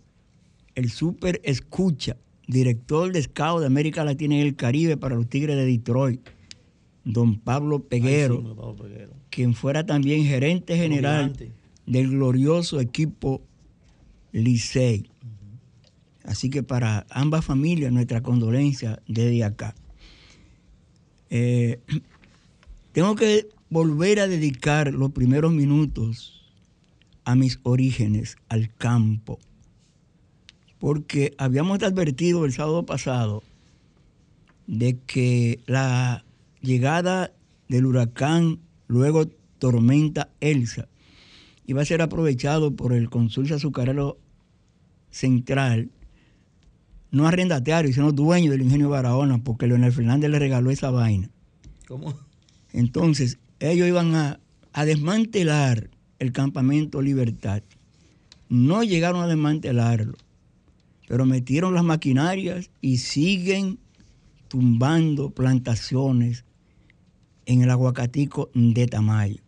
[0.75, 2.15] el super escucha,
[2.47, 6.21] director de Scout de América Latina y el Caribe para los Tigres de Detroit,
[7.03, 8.55] don Pablo Peguero,
[9.29, 11.33] quien fuera también gerente general
[11.89, 13.41] del glorioso equipo
[14.32, 15.10] Licey.
[16.23, 19.73] Así que para ambas familias nuestra condolencia desde acá.
[21.32, 21.80] Eh,
[22.93, 26.54] tengo que volver a dedicar los primeros minutos
[27.25, 29.39] a mis orígenes, al campo,
[30.78, 33.43] porque habíamos advertido el sábado pasado
[34.67, 36.23] de que la
[36.62, 37.34] llegada
[37.67, 40.88] del huracán, luego tormenta Elsa,
[41.69, 44.17] iba a ser aprovechado por el consulcio azucarero
[45.12, 45.91] central,
[47.12, 51.29] no arrendatario, sino dueño del ingenio Barahona, porque Leonel Fernández le regaló esa vaina.
[51.88, 52.15] ¿Cómo?
[52.73, 54.39] Entonces, ellos iban a,
[54.73, 57.62] a desmantelar el campamento Libertad.
[58.47, 60.17] No llegaron a desmantelarlo,
[61.08, 63.77] pero metieron las maquinarias y siguen
[64.47, 66.45] tumbando plantaciones
[67.45, 69.43] en el aguacatico de Tamayo.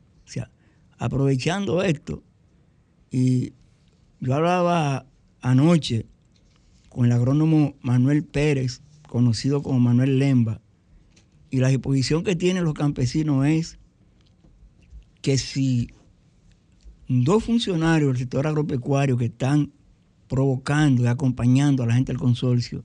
[1.02, 2.22] Aprovechando esto,
[3.10, 3.54] y
[4.20, 5.08] yo hablaba
[5.42, 6.06] anoche
[6.90, 10.62] con el agrónomo Manuel Pérez, conocido como Manuel Lemba,
[11.50, 13.80] y la exposición que tienen los campesinos es
[15.24, 15.90] que si
[17.08, 19.72] dos funcionarios del sector agropecuario que están
[20.28, 22.84] provocando y acompañando a la gente del consorcio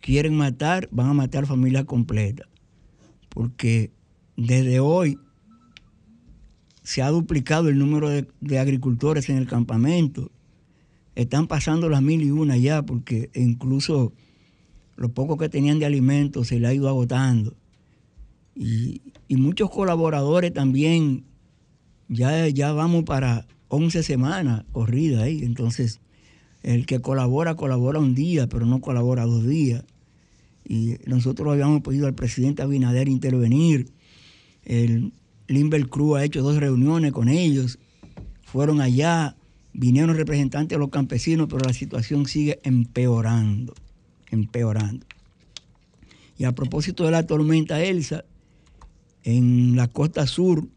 [0.00, 2.48] quieren matar, van a matar familia completa.
[3.28, 3.92] Porque
[4.38, 5.18] desde hoy
[6.86, 10.30] se ha duplicado el número de, agricultores en el campamento.
[11.16, 14.12] Están pasando las mil y una ya, porque incluso
[14.94, 17.56] lo poco que tenían de alimentos se le ha ido agotando.
[18.54, 21.24] Y, y muchos colaboradores también,
[22.06, 25.42] ya, ya vamos para 11 semanas corrida ahí.
[25.42, 25.98] Entonces,
[26.62, 29.82] el que colabora, colabora un día, pero no colabora dos días.
[30.64, 33.90] Y nosotros habíamos pedido al presidente Abinader intervenir.
[34.62, 35.12] El
[35.48, 37.78] Limber Cruz ha hecho dos reuniones con ellos.
[38.42, 39.36] Fueron allá,
[39.72, 43.74] vinieron representantes de los campesinos, pero la situación sigue empeorando,
[44.30, 45.06] empeorando.
[46.38, 48.24] Y a propósito de la tormenta Elsa,
[49.22, 50.68] en la costa sur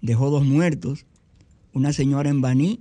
[0.00, 1.06] dejó dos muertos,
[1.72, 2.80] una señora en Baní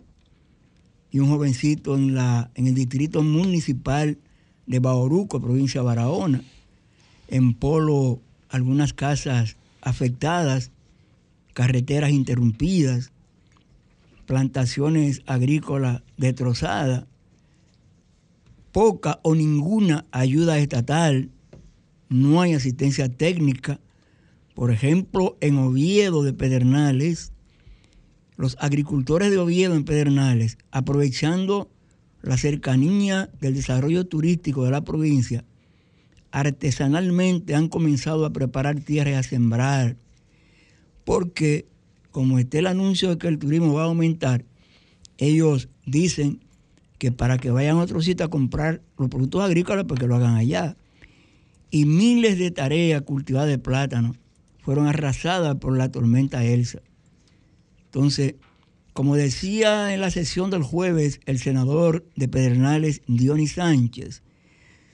[1.12, 4.18] y un jovencito en, la, en el distrito municipal
[4.66, 6.44] de Bauruco, provincia de Barahona.
[7.28, 10.72] En Polo, algunas casas afectadas,
[11.54, 13.12] carreteras interrumpidas,
[14.26, 17.06] plantaciones agrícolas destrozadas,
[18.72, 21.30] poca o ninguna ayuda estatal,
[22.10, 23.80] no hay asistencia técnica.
[24.56, 27.34] Por ejemplo, en Oviedo de Pedernales,
[28.38, 31.70] los agricultores de Oviedo en Pedernales, aprovechando
[32.22, 35.44] la cercanía del desarrollo turístico de la provincia,
[36.34, 39.98] artesanalmente han comenzado a preparar tierra y a sembrar,
[41.06, 41.68] porque
[42.10, 44.44] como está el anuncio de que el turismo va a aumentar,
[45.20, 46.40] ellos dicen
[46.98, 50.36] que para que vayan a otro sitio a comprar los productos agrícolas, porque lo hagan
[50.36, 50.76] allá.
[51.70, 54.16] Y miles de tareas cultivadas de plátano
[54.58, 56.82] fueron arrasadas por la tormenta Elsa.
[57.86, 58.36] Entonces,
[58.94, 64.24] como decía en la sesión del jueves el senador de Pedernales, Dionis Sánchez,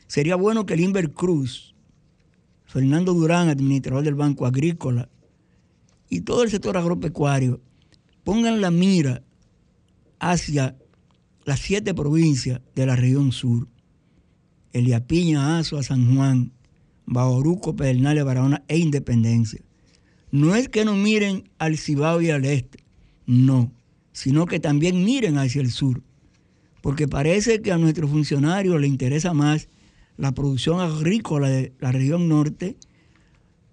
[0.10, 1.74] sería bueno que el Cruz,
[2.65, 5.08] Fernando Durán, administrador del Banco Agrícola,
[6.10, 7.62] y todo el sector agropecuario
[8.26, 9.24] pongan la mira
[10.19, 10.76] hacia
[11.45, 13.69] las siete provincias de la región sur,
[14.74, 16.52] Eliapiña, Azua, San Juan,
[17.06, 19.62] Bauruco, Pedernales, Barahona e Independencia.
[20.32, 22.84] No es que no miren al Cibao y al este,
[23.26, 23.72] no
[24.19, 26.02] sino que también miren hacia el sur,
[26.82, 29.69] porque parece que a nuestros funcionarios les interesa más
[30.20, 32.76] la producción agrícola de la región norte,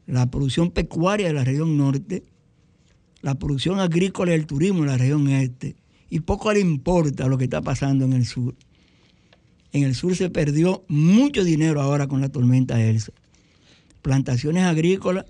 [0.06, 2.22] la producción pecuaria de la región norte,
[3.20, 5.74] la producción agrícola y el turismo de la región este,
[6.08, 8.54] y poco le importa lo que está pasando en el sur.
[9.72, 13.12] En el sur se perdió mucho dinero ahora con la tormenta Elsa.
[14.02, 15.24] Plantaciones agrícolas,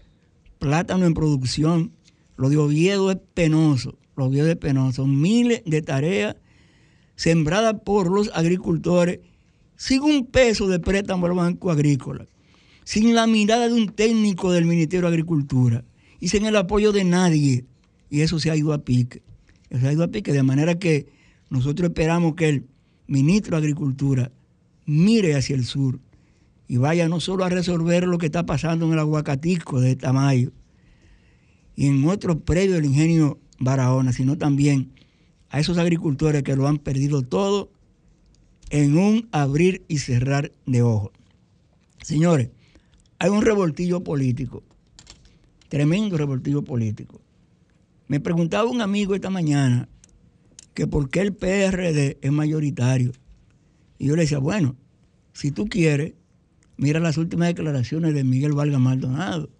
[0.58, 1.92] plátano en producción,
[2.36, 6.36] lo de Oviedo es penoso los días de penoso, miles de tareas
[7.14, 9.20] sembradas por los agricultores
[9.76, 12.26] sin un peso de préstamo al Banco Agrícola,
[12.84, 15.84] sin la mirada de un técnico del Ministerio de Agricultura
[16.20, 17.64] y sin el apoyo de nadie.
[18.10, 19.22] Y eso se ha ido a pique.
[19.70, 21.06] se ha ido a pique, de manera que
[21.50, 22.66] nosotros esperamos que el
[23.06, 24.32] ministro de Agricultura
[24.86, 26.00] mire hacia el sur
[26.68, 30.52] y vaya no solo a resolver lo que está pasando en el aguacatico de Tamayo
[31.76, 34.92] y en otros predios del ingenio Barahona, sino también
[35.50, 37.70] a esos agricultores que lo han perdido todo
[38.70, 41.12] en un abrir y cerrar de ojos.
[42.02, 42.50] Señores,
[43.18, 44.62] hay un revoltillo político,
[45.68, 47.20] tremendo revoltillo político.
[48.08, 49.88] Me preguntaba un amigo esta mañana
[50.74, 53.12] que por qué el PRD es mayoritario.
[53.98, 54.76] Y yo le decía, bueno,
[55.32, 56.14] si tú quieres,
[56.76, 59.50] mira las últimas declaraciones de Miguel Valga Maldonado.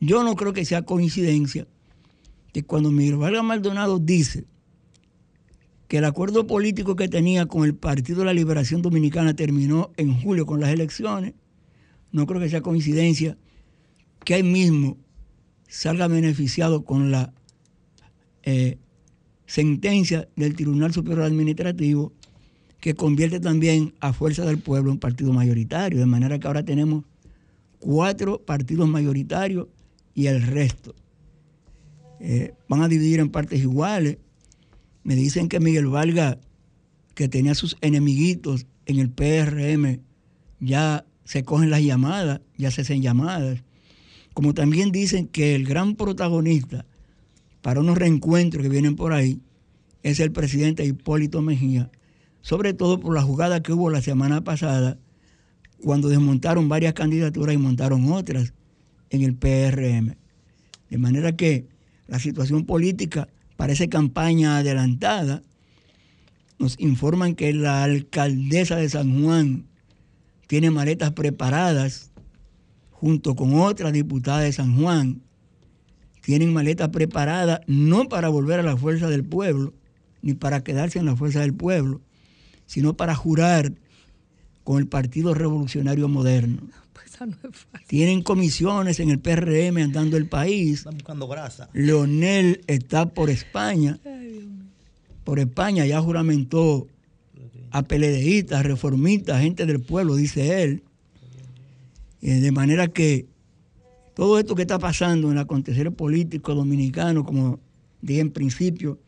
[0.00, 1.66] Yo no creo que sea coincidencia
[2.52, 4.44] que cuando Miguel Vargas Maldonado dice
[5.88, 10.20] que el acuerdo político que tenía con el Partido de la Liberación Dominicana terminó en
[10.20, 11.34] julio con las elecciones,
[12.12, 13.36] no creo que sea coincidencia
[14.24, 14.98] que ahí mismo
[15.66, 17.32] salga beneficiado con la
[18.42, 18.78] eh,
[19.46, 22.12] sentencia del Tribunal Superior Administrativo
[22.80, 27.04] que convierte también a Fuerza del Pueblo un partido mayoritario, de manera que ahora tenemos
[27.78, 29.68] cuatro partidos mayoritarios
[30.14, 30.94] y el resto.
[32.20, 34.18] Eh, van a dividir en partes iguales.
[35.02, 36.38] Me dicen que Miguel Valga,
[37.14, 40.00] que tenía sus enemiguitos en el PRM,
[40.60, 43.62] ya se cogen las llamadas, ya se hacen llamadas.
[44.34, 46.86] Como también dicen que el gran protagonista
[47.62, 49.40] para unos reencuentros que vienen por ahí
[50.02, 51.90] es el presidente Hipólito Mejía,
[52.40, 54.98] sobre todo por la jugada que hubo la semana pasada
[55.82, 58.52] cuando desmontaron varias candidaturas y montaron otras
[59.10, 60.16] en el PRM.
[60.90, 61.66] De manera que
[62.06, 65.42] la situación política parece campaña adelantada.
[66.60, 69.66] Nos informan que la alcaldesa de San Juan
[70.46, 72.12] tiene maletas preparadas
[72.92, 75.22] junto con otra diputada de San Juan.
[76.22, 79.74] Tienen maletas preparadas no para volver a la fuerza del pueblo,
[80.22, 82.00] ni para quedarse en la fuerza del pueblo,
[82.66, 83.72] sino para jurar
[84.62, 86.62] con el Partido Revolucionario Moderno.
[87.86, 90.78] Tienen comisiones en el PRM andando el país.
[90.78, 91.68] Están buscando grasa.
[91.72, 93.98] Leonel está por España.
[95.24, 96.86] por España ya juramentó
[97.70, 100.82] a peledeístas, reformistas, gente del pueblo, dice él.
[102.20, 103.26] Eh, de manera que
[104.14, 107.60] todo esto que está pasando en el acontecer político dominicano, como
[108.00, 108.98] dije en principio,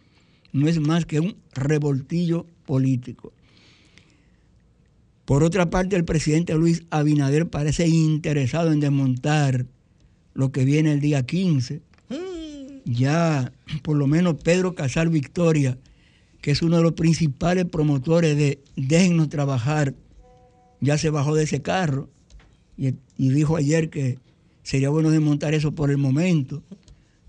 [0.53, 3.33] no es más que un revoltillo político.
[5.31, 9.65] Por otra parte, el presidente Luis Abinader parece interesado en desmontar
[10.35, 11.83] lo que viene el día 15.
[12.85, 13.53] Ya,
[13.85, 15.79] por lo menos Pedro Casal Victoria,
[16.41, 19.95] que es uno de los principales promotores de déjennos trabajar,
[20.81, 22.11] ya se bajó de ese carro
[22.77, 24.19] y, dijo ayer que
[24.65, 26.65] sería bueno desmontar eso por el momento,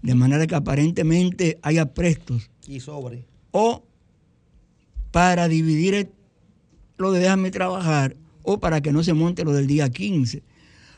[0.02, 2.50] de manera que aparentemente haya prestos.
[2.68, 3.28] Y sobre.
[3.52, 3.84] O
[5.12, 6.10] para dividir
[7.02, 10.42] lo de déjame trabajar o para que no se monte lo del día 15.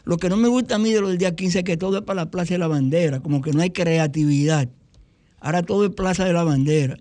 [0.06, 1.98] Lo que no me gusta a mí de lo del día 15 es que todo
[1.98, 4.70] es para la Plaza de la Bandera, como que no hay creatividad.
[5.40, 6.98] Ahora todo es Plaza de la Bandera.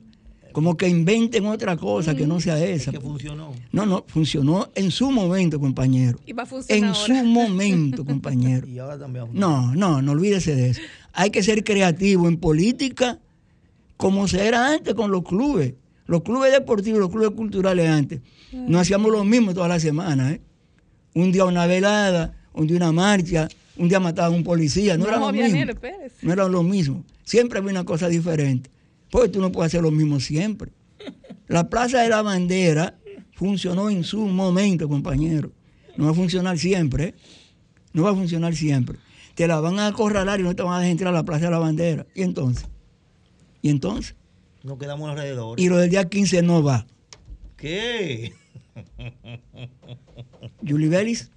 [0.53, 2.91] Como que inventen otra cosa que no sea esa.
[2.93, 3.55] que funcionó.
[3.73, 6.19] No, no, funcionó en su momento, compañero.
[6.27, 8.67] Y va a funcionar En su momento, compañero.
[8.69, 9.29] y ahora también.
[9.33, 10.83] No, no, no olvídese de eso.
[11.15, 13.19] Hay que ser creativo en política,
[13.97, 15.75] como se era antes con los clubes.
[16.07, 18.21] Los clubes deportivos, los clubes culturales antes.
[18.53, 20.33] No hacíamos lo mismo todas las semanas.
[20.33, 20.41] ¿eh?
[21.15, 24.97] Un día una velada, un día una marcha, un día mataban a un policía.
[24.97, 25.59] No, era lo mismo.
[26.23, 27.05] No era lo mismo.
[27.25, 28.71] Siempre había una cosa diferente.
[29.11, 30.73] Pues tú no puedes hacer lo mismo siempre.
[31.49, 32.99] La Plaza de la Bandera
[33.35, 35.53] funcionó en su momento, compañero.
[35.97, 37.05] No va a funcionar siempre.
[37.05, 37.15] ¿eh?
[37.93, 38.99] No va a funcionar siempre.
[39.35, 41.47] Te la van a acorralar y no te van a dejar entrar a la Plaza
[41.47, 42.07] de la Bandera.
[42.15, 42.67] ¿Y entonces?
[43.61, 44.15] ¿Y entonces?
[44.63, 45.59] Nos quedamos alrededor.
[45.59, 46.87] Y lo del día 15 no va.
[47.57, 48.33] ¿Qué?
[50.67, 51.31] Julie Vélez.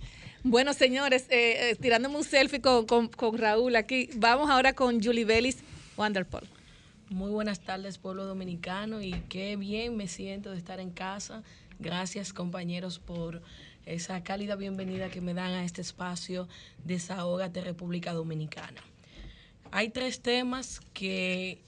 [0.43, 5.25] Bueno, señores, eh, eh, tirándome un selfie con, con, Raúl aquí, vamos ahora con Julie
[5.25, 5.57] Vélez,
[5.97, 6.47] Wonderful.
[7.09, 11.41] Muy buenas tardes, pueblo dominicano, y qué bien me siento de estar en casa.
[11.79, 13.41] Gracias, compañeros, por
[13.87, 16.47] esa cálida bienvenida que me dan a este espacio
[16.83, 18.81] Desahógate República Dominicana.
[19.71, 21.59] Hay tres temas que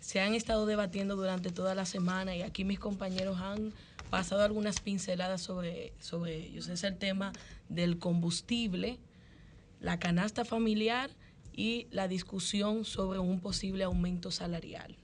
[0.00, 3.72] se han estado debatiendo durante toda la semana y aquí mis compañeros han
[4.08, 6.68] pasado algunas pinceladas sobre, sobre ellos.
[6.68, 7.32] Es el tema
[7.68, 8.98] del combustible,
[9.80, 11.10] la canasta familiar
[11.52, 14.96] y la discusión sobre un posible aumento salarial.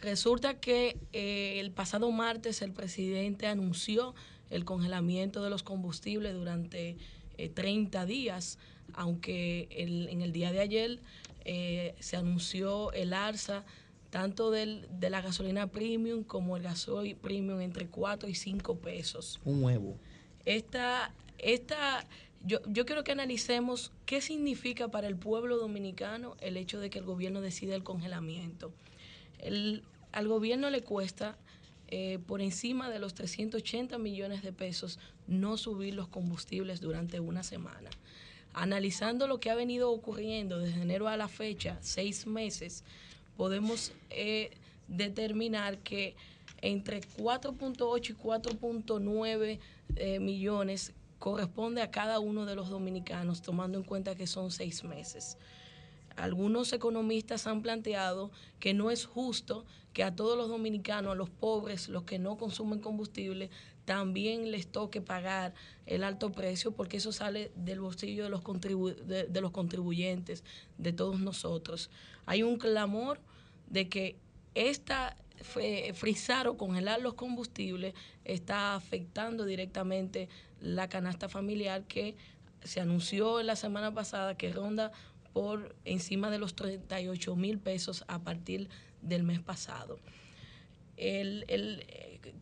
[0.00, 4.14] Resulta que eh, el pasado martes el presidente anunció
[4.50, 6.96] el congelamiento de los combustibles durante
[7.54, 8.58] 30 eh, días,
[8.94, 11.00] aunque en el día de ayer
[11.50, 13.64] eh, se anunció el alza
[14.10, 19.40] tanto del, de la gasolina premium como el gasoil premium entre 4 y 5 pesos.
[19.46, 19.96] Un huevo.
[20.44, 22.06] Esta, esta
[22.44, 26.98] yo, yo quiero que analicemos qué significa para el pueblo dominicano el hecho de que
[26.98, 28.70] el gobierno decida el congelamiento.
[29.38, 31.38] El, al gobierno le cuesta
[31.88, 37.42] eh, por encima de los 380 millones de pesos no subir los combustibles durante una
[37.42, 37.88] semana.
[38.60, 42.82] Analizando lo que ha venido ocurriendo desde enero a la fecha, seis meses,
[43.36, 44.50] podemos eh,
[44.88, 46.16] determinar que
[46.60, 49.60] entre 4.8 y 4.9
[49.94, 54.82] eh, millones corresponde a cada uno de los dominicanos, tomando en cuenta que son seis
[54.82, 55.38] meses.
[56.16, 61.30] algunos economistas han planteado que no es justo que a todos los dominicanos, a los
[61.30, 63.50] pobres, los que no consumen combustible,
[63.88, 65.54] también les toque pagar
[65.86, 70.44] el alto precio porque eso sale del bolsillo de los, contribu de, los contribuyentes,
[70.76, 71.88] de todos nosotros.
[72.26, 73.18] Hay un clamor
[73.66, 74.18] de que
[74.54, 75.16] esta
[75.94, 77.94] frizar o congelar los combustibles
[78.26, 80.28] está afectando directamente
[80.60, 82.14] la canasta familiar que
[82.62, 84.92] se anunció la semana pasada que ronda
[85.32, 88.68] por encima de los 38 mil pesos a partir
[89.00, 89.98] del mes pasado.
[90.98, 91.44] El,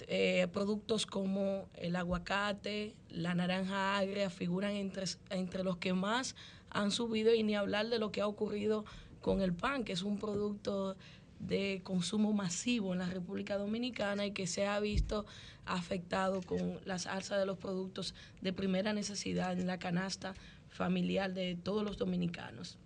[0.08, 6.34] eh, productos como el aguacate, la naranja agria figuran entre, entre los que más
[6.70, 8.84] han subido y ni hablar de lo que ha ocurrido
[9.20, 10.96] con el pan, que es un producto
[11.38, 15.26] de consumo masivo en la República Dominicana y que se ha visto
[15.66, 20.34] afectado con las alzas de los productos de primera necesidad en la canasta
[20.68, 22.78] familiar de todos los dominicanos.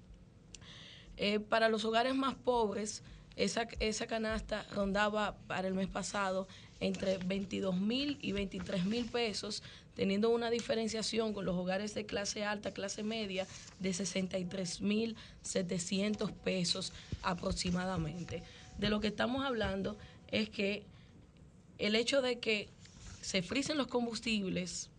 [1.16, 3.02] Eh, para los hogares más pobres,
[3.40, 6.46] esa, esa canasta rondaba para el mes pasado
[6.78, 9.62] entre 22 mil y 23 mil pesos,
[9.94, 13.46] teniendo una diferenciación con los hogares de clase alta, clase media,
[13.78, 18.42] de 63 mil 700 pesos aproximadamente.
[18.76, 19.96] De lo que estamos hablando
[20.28, 20.84] es que
[21.78, 22.68] el hecho de que
[23.22, 24.90] se frisen los combustibles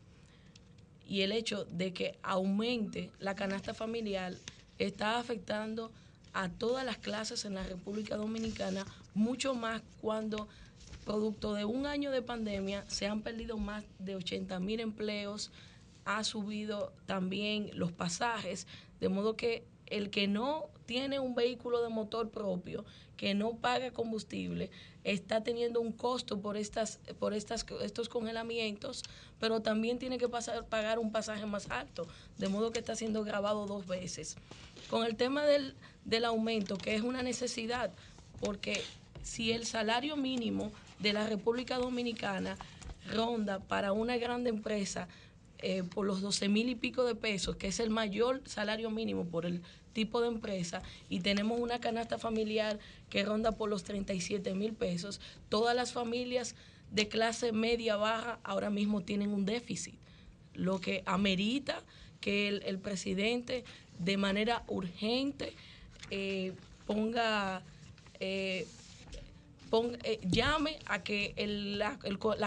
[1.07, 4.33] y el hecho de que aumente la canasta familiar
[4.79, 5.91] está afectando
[6.33, 10.47] a todas las clases en la República Dominicana, mucho más cuando
[11.05, 15.51] producto de un año de pandemia se han perdido más de 80 mil empleos,
[16.05, 18.67] ha subido también los pasajes,
[18.99, 22.83] de modo que el que no tiene un vehículo de motor propio,
[23.17, 24.71] que no paga combustible,
[25.03, 29.03] está teniendo un costo por estas por estas estos congelamientos,
[29.39, 32.07] pero también tiene que pasar, pagar un pasaje más alto,
[32.39, 34.37] de modo que está siendo grabado dos veces.
[34.89, 37.91] Con el tema del, del aumento, que es una necesidad,
[38.39, 38.81] porque
[39.21, 42.57] si el salario mínimo de la República Dominicana
[43.11, 45.07] ronda para una grande empresa
[45.59, 49.25] eh, por los 12 mil y pico de pesos, que es el mayor salario mínimo
[49.25, 49.61] por el
[49.93, 52.79] tipo de empresa, y tenemos una canasta familiar
[53.09, 56.55] que ronda por los 37 mil pesos, todas las familias
[56.91, 59.95] de clase media baja ahora mismo tienen un déficit,
[60.53, 61.81] lo que amerita
[62.19, 63.63] que el, presidente
[63.99, 65.53] de manera urgente
[66.11, 66.53] eh,
[66.85, 67.63] ponga
[68.19, 68.67] eh,
[70.03, 71.97] eh, llame a que la,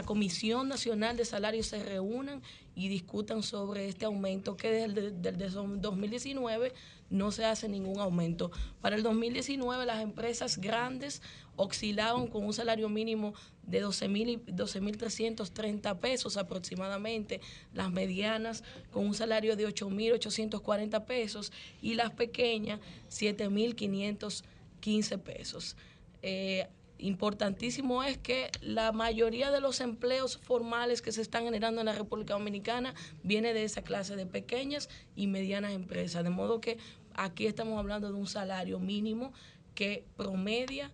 [0.05, 2.43] Comisión Nacional de Salarios se reúnan
[2.75, 6.73] y discutan sobre este aumento que desde, el 2019
[7.11, 8.51] no se hace ningún aumento.
[8.81, 11.23] Para el 2019 las empresas grandes
[11.57, 17.41] oscilaban con un salario mínimo de 12.330 pesos aproximadamente,
[17.73, 25.77] las medianas con un salario de 8.840 pesos y las pequeñas 7.515 pesos.
[26.23, 26.67] Eh,
[26.99, 31.93] importantísimo es que la mayoría de los empleos formales que se están generando en la
[31.93, 36.25] República Dominicana viene de esa clase de pequeñas y medianas empresas.
[36.25, 36.79] De modo que
[37.15, 39.33] aquí estamos hablando de un salario mínimo
[39.75, 40.93] que promedia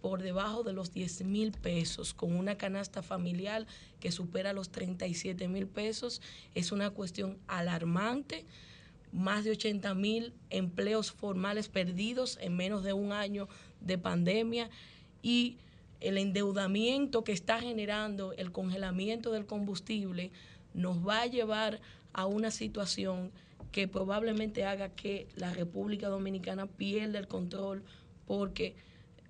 [0.00, 3.66] por debajo de los 10 mil pesos, con una canasta familiar
[4.00, 6.22] que supera los 37 mil pesos.
[6.54, 8.46] Es una cuestión alarmante.
[9.10, 13.48] Más de 80 mil empleos formales perdidos en menos de un año
[13.80, 14.70] de pandemia
[15.22, 15.58] y
[16.00, 20.30] el endeudamiento que está generando el congelamiento del combustible
[20.74, 21.80] nos va a llevar
[22.12, 23.32] a una situación
[23.72, 27.82] que probablemente haga que la República Dominicana pierda el control
[28.26, 28.76] porque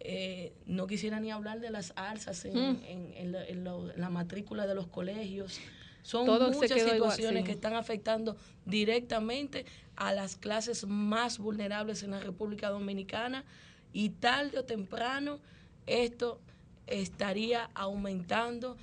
[0.01, 3.97] eh, no quisiera ni hablar de las alzas en, mm.
[3.97, 5.59] la, matrícula de los colegios.
[6.03, 9.67] Son muchas situaciones que están afectando directamente
[9.97, 13.45] a las clases más vulnerables en la República Dominicana
[13.93, 15.41] y tarde o temprano
[15.89, 16.39] esto
[16.87, 18.77] estaría aumentando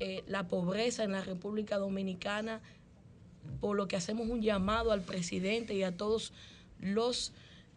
[0.00, 2.60] eh, la pobreza en la República Dominicana,
[3.60, 6.32] por lo que hacemos un llamado al presidente y a todos
[6.80, 7.32] los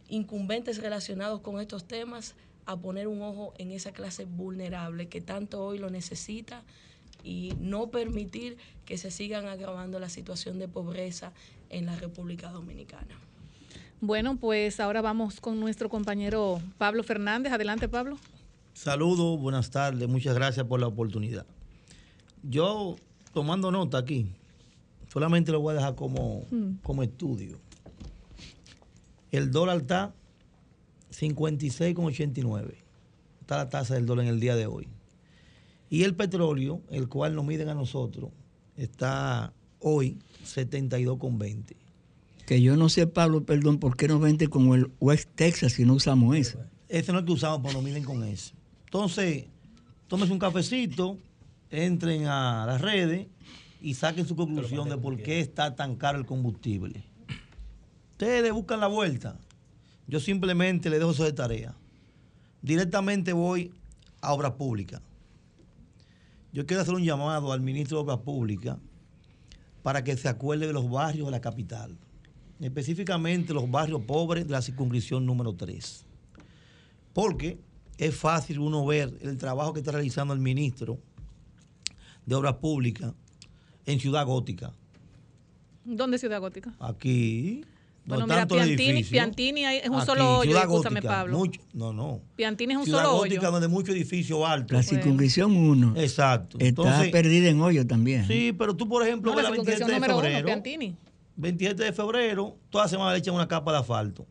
[0.09, 5.63] incumbentes relacionados con estos temas a poner un ojo en esa clase vulnerable que tanto
[5.63, 6.63] hoy lo necesita
[7.23, 11.31] y no permitir que se sigan agravando la situación de pobreza
[11.69, 13.19] en la República Dominicana.
[14.01, 17.53] Bueno, pues ahora vamos con nuestro compañero Pablo Fernández.
[17.53, 18.17] Adelante, Pablo.
[18.75, 21.45] Saludos, buenas tardes, muchas gracias por la oportunidad.
[22.43, 22.97] Yo,
[23.33, 24.33] tomando nota aquí,
[25.07, 26.81] solamente lo voy a dejar como, mm.
[26.83, 27.57] como estudio.
[29.31, 30.13] El dólar está
[31.09, 32.75] 56,89.
[33.39, 34.89] Está la tasa del dólar en el día de hoy.
[35.89, 38.31] Y el petróleo, el cual nos miden a nosotros,
[38.75, 41.77] está hoy 72,20.
[42.45, 45.85] Que yo no sé, Pablo, perdón, por qué no vende con el West Texas si
[45.85, 46.57] no usamos ese.
[46.89, 48.53] Ese no es que usamos, pero no miren con ese.
[48.95, 49.43] Entonces,
[50.07, 51.17] tómense un cafecito,
[51.69, 53.27] entren a las redes
[53.81, 57.03] y saquen su conclusión de por qué está tan caro el combustible.
[58.11, 59.37] Ustedes buscan la vuelta.
[60.07, 61.75] Yo simplemente le dejo eso de tarea.
[62.61, 63.73] Directamente voy
[64.21, 65.01] a Obras Públicas.
[66.53, 68.77] Yo quiero hacer un llamado al ministro de Obras Públicas
[69.83, 71.97] para que se acuerde de los barrios de la capital,
[72.61, 76.05] específicamente los barrios pobres de la circunscripción número 3.
[77.11, 77.59] Porque
[77.97, 80.99] es fácil uno ver el trabajo que está realizando el ministro
[82.25, 83.13] de Obras Públicas
[83.85, 84.73] en Ciudad Gótica.
[85.83, 86.73] ¿Dónde es Ciudad Gótica?
[86.79, 87.63] Aquí.
[88.07, 91.37] Bueno, mira, Piantini, Piantini es un solo hoyo, escúchame, Pablo.
[91.39, 92.21] Mucho, no, no.
[92.35, 93.51] Piantini es un Ciudad solo Gótica, hoyo.
[93.51, 94.75] donde muchos edificios altos.
[94.75, 96.57] La circunscripción 1 Exacto.
[96.59, 98.27] está Entonces, perdida en hoyo también.
[98.27, 100.45] Sí, pero tú, por ejemplo, No, la la circunscripción 27 de uno, febrero.
[100.45, 100.95] Piantini.
[101.37, 104.27] 27 de febrero, toda semana le echan una capa de asfalto.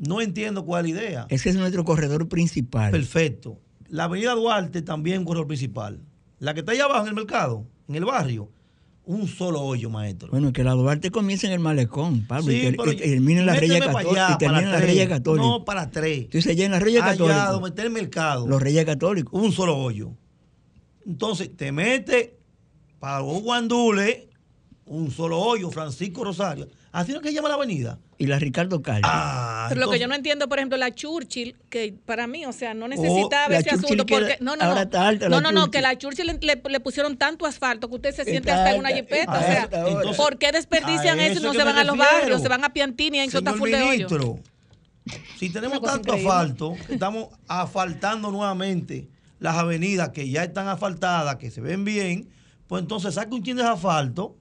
[0.00, 1.26] No entiendo cuál es la idea.
[1.28, 2.90] Ese es nuestro corredor principal.
[2.90, 3.58] Perfecto.
[3.88, 6.00] La avenida Duarte también es un corredor principal.
[6.38, 8.50] La que está allá abajo en el mercado, en el barrio,
[9.04, 10.30] un solo hoyo, maestro.
[10.30, 13.46] Bueno, que la Duarte comience en el malecón, Pablo, Sí, y, que- y termine en
[13.46, 15.46] la Reyes Y termine en la Católicos.
[15.46, 16.20] No, para tres.
[16.20, 19.32] Entonces allá en la Reyes Allá donde está el mercado, Los Reyes Católicos.
[19.38, 20.12] un solo hoyo.
[21.06, 22.38] Entonces, te mete
[22.98, 24.28] para Guandule,
[24.86, 26.68] un solo hoyo, Francisco Rosario.
[26.92, 27.98] Así es que se llama la avenida.
[28.18, 29.02] Y la Ricardo Calle.
[29.04, 32.52] Ah, Pero lo que yo no entiendo, por ejemplo, la Churchill, que para mí, o
[32.52, 34.80] sea, no necesitaba Oh, la ese Churchill asunto que porque no, no, ahora no.
[34.82, 37.94] está alta no, no, no, que la Churchill le, le- le pusieron tanto asfalto que
[37.94, 40.16] usted se siente Está hasta en una jipeta, o sea.
[40.16, 43.20] ¿por qué desperdician eso y no se van a los barrios, se van a Piantini
[43.20, 43.80] y de hoyo?
[43.86, 44.38] ministro,
[45.38, 46.28] si tenemos tanto increíble.
[46.30, 52.28] asfalto, estamos asfaltando nuevamente las avenidas que ya están asfaltadas, que se ven bien,
[52.66, 54.36] pues entonces saque un chin de asfalto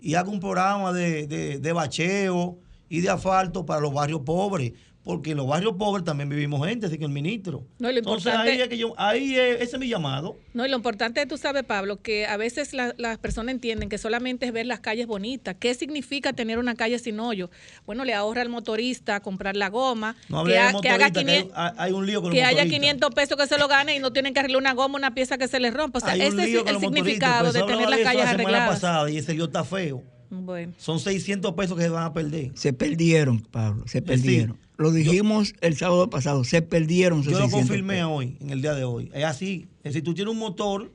[0.00, 4.72] y haga un programa de, de, de bacheo y de asfalto para los barrios pobres.
[5.08, 7.64] Porque en los barrios pobres también vivimos gente, así que el ministro.
[7.78, 10.36] No, lo entonces importante- ahí es que yo, ahí es, ese es mi llamado.
[10.52, 13.96] No, y lo importante, tú sabes, Pablo, que a veces la- las personas entienden que
[13.96, 15.56] solamente es ver las calles bonitas.
[15.58, 17.48] ¿Qué significa tener una calle sin hoyo?
[17.86, 21.30] Bueno, le ahorra al motorista comprar la goma, No que, ha- que haga motoristas, que
[21.30, 22.78] hay, 500 un lío con que haya motoristas.
[22.78, 25.38] 500 pesos que se lo gane y no tienen que arreglar una goma, una pieza
[25.38, 26.00] que se les rompa.
[26.00, 28.68] O sea, ese es el significado pues, de tener las calles la semana arregladas.
[28.68, 30.02] pasada y ese lío está feo.
[30.30, 32.50] Bueno, Son 600 pesos que se van a perder.
[32.54, 34.52] Se perdieron, Pablo, se Es perdieron.
[34.56, 37.22] decir, Lo dijimos el sábado pasado, se perdieron.
[37.22, 38.10] Yo lo 600 confirmé pesos.
[38.12, 39.10] hoy, en el día de hoy.
[39.14, 39.66] Es así.
[39.78, 40.92] Es decir, tú tienes un motor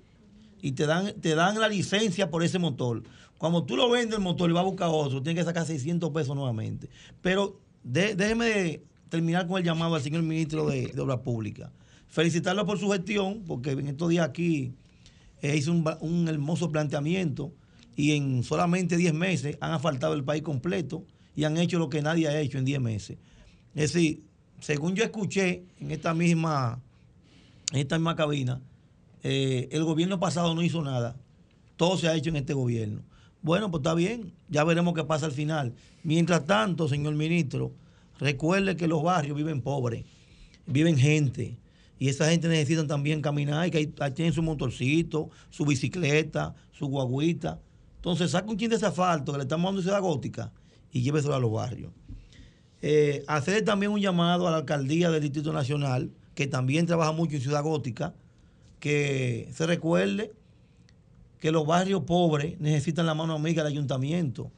[0.62, 3.04] y te dan, te dan la licencia por ese motor.
[3.38, 6.12] Cuando tú lo vendes el motor y vas a buscar otro, tienes que sacar 600
[6.12, 6.88] pesos nuevamente.
[7.22, 11.70] Pero de- déjeme terminar con el llamado al señor ministro de, de Obras Públicas.
[12.08, 14.74] Felicitarlo por su gestión, porque en estos días aquí
[15.42, 17.52] eh, hizo un hermoso planteamiento
[17.96, 22.02] y en solamente 10 meses han asfaltado el país completo y han hecho lo que
[22.02, 23.18] nadie ha hecho en 10 meses.
[23.76, 24.24] Es decir,
[24.60, 26.82] según yo escuché en esta misma,
[27.72, 28.62] en esta misma cabina,
[29.24, 31.16] eh, el gobierno pasado no hizo nada.
[31.76, 33.02] Todo se ha hecho en este gobierno.
[33.42, 35.74] Bueno, pues está bien, ya veremos qué pasa al final.
[36.04, 37.74] Mientras tanto, señor ministro,
[38.20, 40.06] recuerde que los barrios viven pobres,
[40.66, 41.58] viven gente.
[42.00, 46.56] Y esa gente necesita también caminar y que ahí, ahí tienen su motorcito, su bicicleta,
[46.72, 47.60] su guaguita.
[48.04, 50.52] Entonces, saca un chin de asfalto que le estamos dando Ciudad Gótica
[50.92, 51.94] y lléveselo a los barrios.
[52.82, 57.38] Eh, hacer también un llamado a la alcaldía del Distrito Nacional, que también trabaja mucho
[57.38, 58.14] en Ciudad Gótica,
[58.82, 60.34] que se recuerde
[61.40, 64.52] que los barrios pobres necesitan la mano amiga del ayuntamiento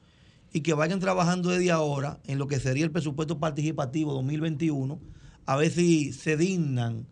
[0.51, 4.99] y que vayan trabajando desde ahora en lo que sería el presupuesto participativo 2021,
[5.45, 7.05] a ver si se dignan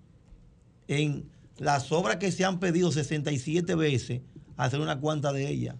[0.87, 1.29] en
[1.59, 4.21] las obras que se han pedido 67 veces,
[4.57, 5.75] hacer una cuanta de ellas.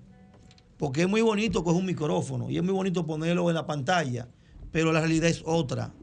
[0.84, 4.28] Porque es muy bonito coger un micrófono y es muy bonito ponerlo en la pantalla,
[4.70, 5.94] pero la realidad es otra.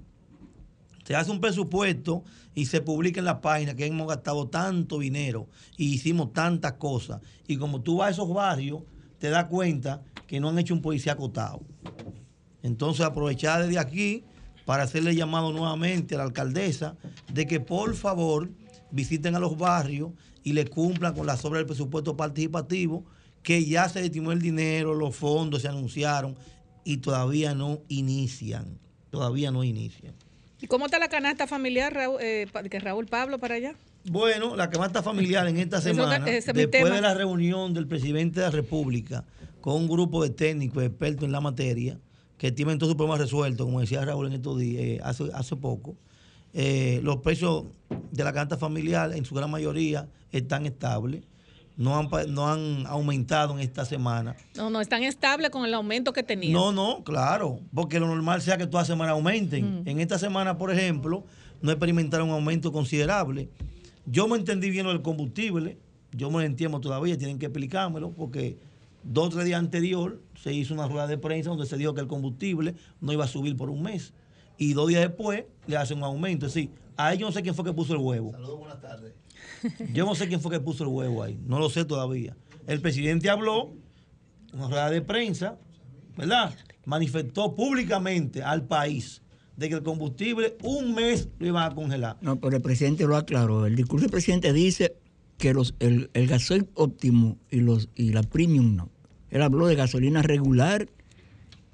[1.04, 2.24] Se hace un presupuesto
[2.54, 7.20] y se publica en la página que hemos gastado tanto dinero y hicimos tantas cosas.
[7.46, 8.80] Y como tú vas a esos barrios,
[9.18, 11.60] te das cuenta que no han hecho un policía acotado.
[12.62, 14.24] Entonces aprovechar desde aquí
[14.64, 16.96] para hacerle llamado nuevamente a la alcaldesa
[17.30, 18.48] de que por favor
[18.90, 20.12] visiten a los barrios
[20.42, 23.04] y le cumplan con las obras del presupuesto participativo,
[23.42, 26.36] que ya se estimó el dinero, los fondos se anunciaron
[26.84, 28.78] y todavía no inician.
[29.10, 30.14] Todavía no inician.
[30.60, 33.74] ¿y cómo está la canasta familiar, Raúl, eh, que Raúl Pablo para allá?
[34.04, 36.90] Bueno, la está familiar en esta semana, es después tema.
[36.90, 39.24] de la reunión del presidente de la República
[39.60, 41.98] con un grupo de técnicos expertos en la materia,
[42.38, 45.56] que tienen todos sus problemas resueltos, como decía Raúl en estos días, eh, hace, hace
[45.56, 45.96] poco,
[46.54, 47.64] eh, los precios
[48.10, 51.22] de la canasta familiar en su gran mayoría están estables.
[51.80, 54.36] No han, no han aumentado en esta semana.
[54.54, 56.52] No, no, están estables con el aumento que tenían.
[56.52, 59.80] No, no, claro, porque lo normal sea que todas las semanas aumenten.
[59.80, 59.88] Mm.
[59.88, 61.24] En esta semana, por ejemplo,
[61.62, 63.48] no experimentaron un aumento considerable.
[64.04, 65.78] Yo me entendí bien lo del combustible,
[66.12, 68.58] yo me lo entiendo todavía, tienen que explicármelo, porque
[69.02, 72.02] dos o tres días anterior se hizo una rueda de prensa donde se dijo que
[72.02, 74.12] el combustible no iba a subir por un mes.
[74.58, 76.44] Y dos días después le hacen un aumento.
[76.44, 78.32] Es decir, a ellos no sé quién fue que puso el huevo.
[78.32, 79.14] Saludos, buenas tardes.
[79.92, 82.36] Yo no sé quién fue que puso el huevo ahí, no lo sé todavía.
[82.66, 83.72] El presidente habló,
[84.52, 85.58] una rueda de prensa,
[86.16, 86.54] ¿verdad?
[86.84, 89.22] Manifestó públicamente al país
[89.56, 92.16] de que el combustible un mes lo iban a congelar.
[92.22, 93.66] No, pero el presidente lo aclaró.
[93.66, 94.96] El discurso del presidente dice
[95.36, 98.90] que los, el, el gasoil óptimo y, los, y la premium no.
[99.30, 100.88] Él habló de gasolina regular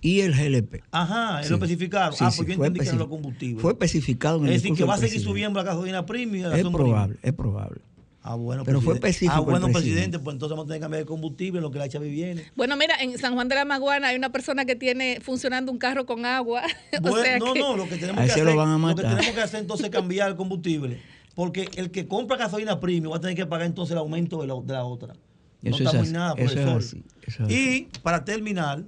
[0.06, 0.82] y el GLP.
[0.92, 1.48] Ajá, Sí.
[1.50, 2.12] lo especificaron.
[2.16, 3.62] Sí, ah, sí, pues yo fue entendí que eran los combustibles.
[3.62, 6.48] Fue especificado en el Es decir, que va a seguir subiendo la gasolina premium y
[6.48, 7.80] la Es probable, es probable.
[8.28, 9.08] Ah, bueno, Pero fue presidente.
[9.08, 10.18] específico Ah, el bueno, presidente, presidente.
[10.18, 12.44] pues entonces vamos a tener que cambiar de combustible en lo que la chave viene.
[12.56, 15.78] Bueno, mira, en San Juan de la Maguana hay una persona que tiene funcionando un
[15.78, 16.62] carro con agua.
[16.98, 18.96] O Bueno, sea no, que- no, lo que tenemos que hacer, lo van a lo
[18.96, 21.00] que tenemos que hacer entonces es cambiar el combustible,
[21.36, 24.46] porque el que compra gasolina premium va a tener que pagar entonces el aumento de
[24.48, 25.14] la, de la otra.
[25.62, 26.78] No Eso es estamos así, en nada, eso es profesor.
[26.78, 28.82] así, eso es y para terminar,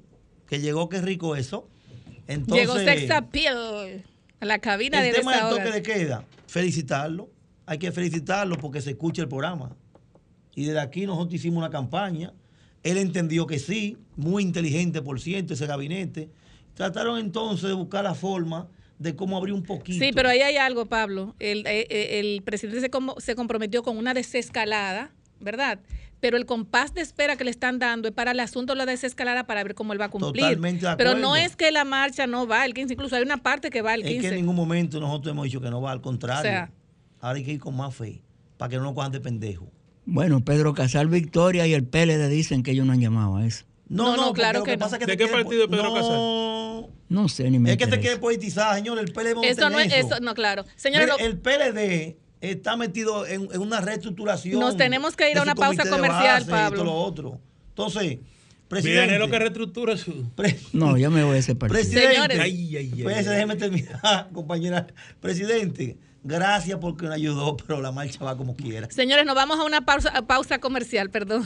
[0.48, 1.68] que llegó que rico eso.
[2.26, 4.04] Entonces, Llegó Sex Appeal
[4.40, 7.30] a la cabina el de tema del toque de queda, felicitarlo.
[7.66, 9.76] Hay que felicitarlo porque se escucha el programa.
[10.54, 12.32] Y desde aquí nosotros hicimos una campaña.
[12.82, 16.30] Él entendió que sí, muy inteligente, por ciento, ese gabinete.
[16.74, 18.68] Trataron entonces de buscar la forma
[18.98, 20.04] de cómo abrir un poquito.
[20.04, 21.34] Sí, pero ahí hay algo, Pablo.
[21.38, 25.80] El, eh, eh, el presidente se, se comprometió con una desescalada, ¿verdad?
[26.20, 28.86] Pero el compás de espera que le están dando es para el asunto de la
[28.86, 30.42] desescalada para ver cómo él va a cumplir.
[30.44, 33.36] Totalmente de Pero no es que la marcha no va el 15, incluso hay una
[33.38, 34.20] parte que va el Es 15.
[34.22, 36.40] que en ningún momento nosotros hemos dicho que no va, al contrario.
[36.40, 36.70] O sea-
[37.20, 38.22] Ahora hay que ir con más fe,
[38.56, 39.70] para que no nos cojan de pendejo.
[40.06, 43.64] Bueno, Pedro Casal Victoria y el PLD dicen que ellos no han llamado a eso.
[43.88, 44.78] No, no, claro que no.
[44.78, 47.76] pasa es que ¿De qué quiere partido es Pedro no, No sé, ni me Es
[47.78, 48.98] que te quiere politizar, señor.
[48.98, 50.64] El PLD no Eso no es, eso, no, claro.
[50.76, 54.58] Señores, Mire, lo- el PLD está metido en, en una reestructuración.
[54.60, 56.76] Nos tenemos que ir a una pausa comercial, base y Pablo.
[56.76, 57.40] todo lo otro.
[57.70, 58.22] Entonces, Viene
[58.68, 59.18] presidente.
[59.18, 60.28] lo que reestructura su.
[60.34, 61.80] pre- No, yo me voy a ese partido.
[61.80, 62.12] presidente.
[62.14, 62.38] Señores.
[62.40, 63.24] Ay, ay, ay, Pues, ay.
[63.24, 64.86] déjeme terminar, compañera.
[65.20, 68.88] Presidente, gracias porque me ayudó, pero la marcha va como quiera.
[68.90, 71.44] señores, nos vamos a una pausa, a pausa comercial, perdón.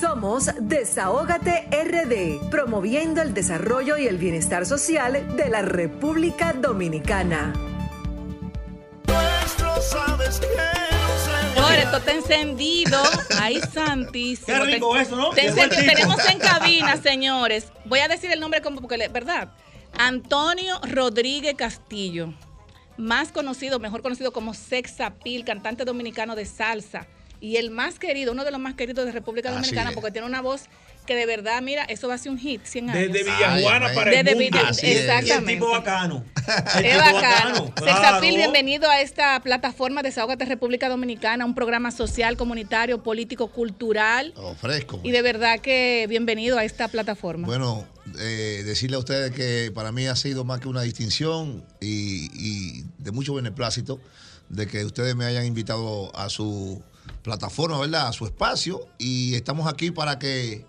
[0.00, 7.52] Somos Desahógate RD, promoviendo el desarrollo y el bienestar social de la República Dominicana.
[9.90, 13.00] Señores, esto está encendido.
[13.40, 14.46] Ay, santísimo.
[14.46, 15.30] Qué rico Ten- eso, ¿no?
[15.30, 17.66] tenemos en cabina, señores.
[17.84, 19.52] Voy a decir el nombre como porque, le- ¿verdad?
[19.96, 22.34] Antonio Rodríguez Castillo,
[22.96, 27.06] más conocido, mejor conocido como Sexapil, cantante dominicano de salsa.
[27.40, 29.94] Y el más querido, uno de los más queridos de República Así Dominicana, es.
[29.94, 30.64] porque tiene una voz
[31.06, 33.12] que de verdad, mira, eso va a ser un hit, 100 años.
[33.12, 34.58] Desde Villajuana para Desde el mundo.
[34.58, 35.52] Villa- exactamente.
[35.52, 36.24] Y el tipo bacano.
[36.76, 37.72] El Es tipo bacano.
[37.74, 37.92] claro.
[37.94, 44.32] Sexapil, bienvenido a esta plataforma Desahógate República Dominicana, un programa social, comunitario, político, cultural.
[44.36, 45.00] Oh, fresco.
[45.02, 47.46] Y de verdad que bienvenido a esta plataforma.
[47.46, 47.86] Bueno,
[48.18, 52.84] eh, decirle a ustedes que para mí ha sido más que una distinción y, y
[52.98, 54.00] de mucho beneplácito
[54.48, 56.82] de que ustedes me hayan invitado a su
[57.22, 58.08] plataforma, ¿verdad?
[58.08, 60.64] A su espacio y estamos aquí para que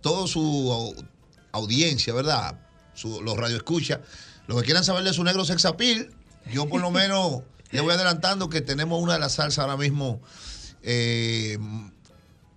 [0.00, 1.06] toda su au-
[1.52, 2.58] audiencia, ¿verdad?
[2.94, 4.00] Su- los radioescuchas,
[4.46, 6.10] los que quieran saber de su negro sexapil,
[6.52, 10.20] yo por lo menos le voy adelantando que tenemos una de las salsas ahora mismo
[10.82, 11.58] eh,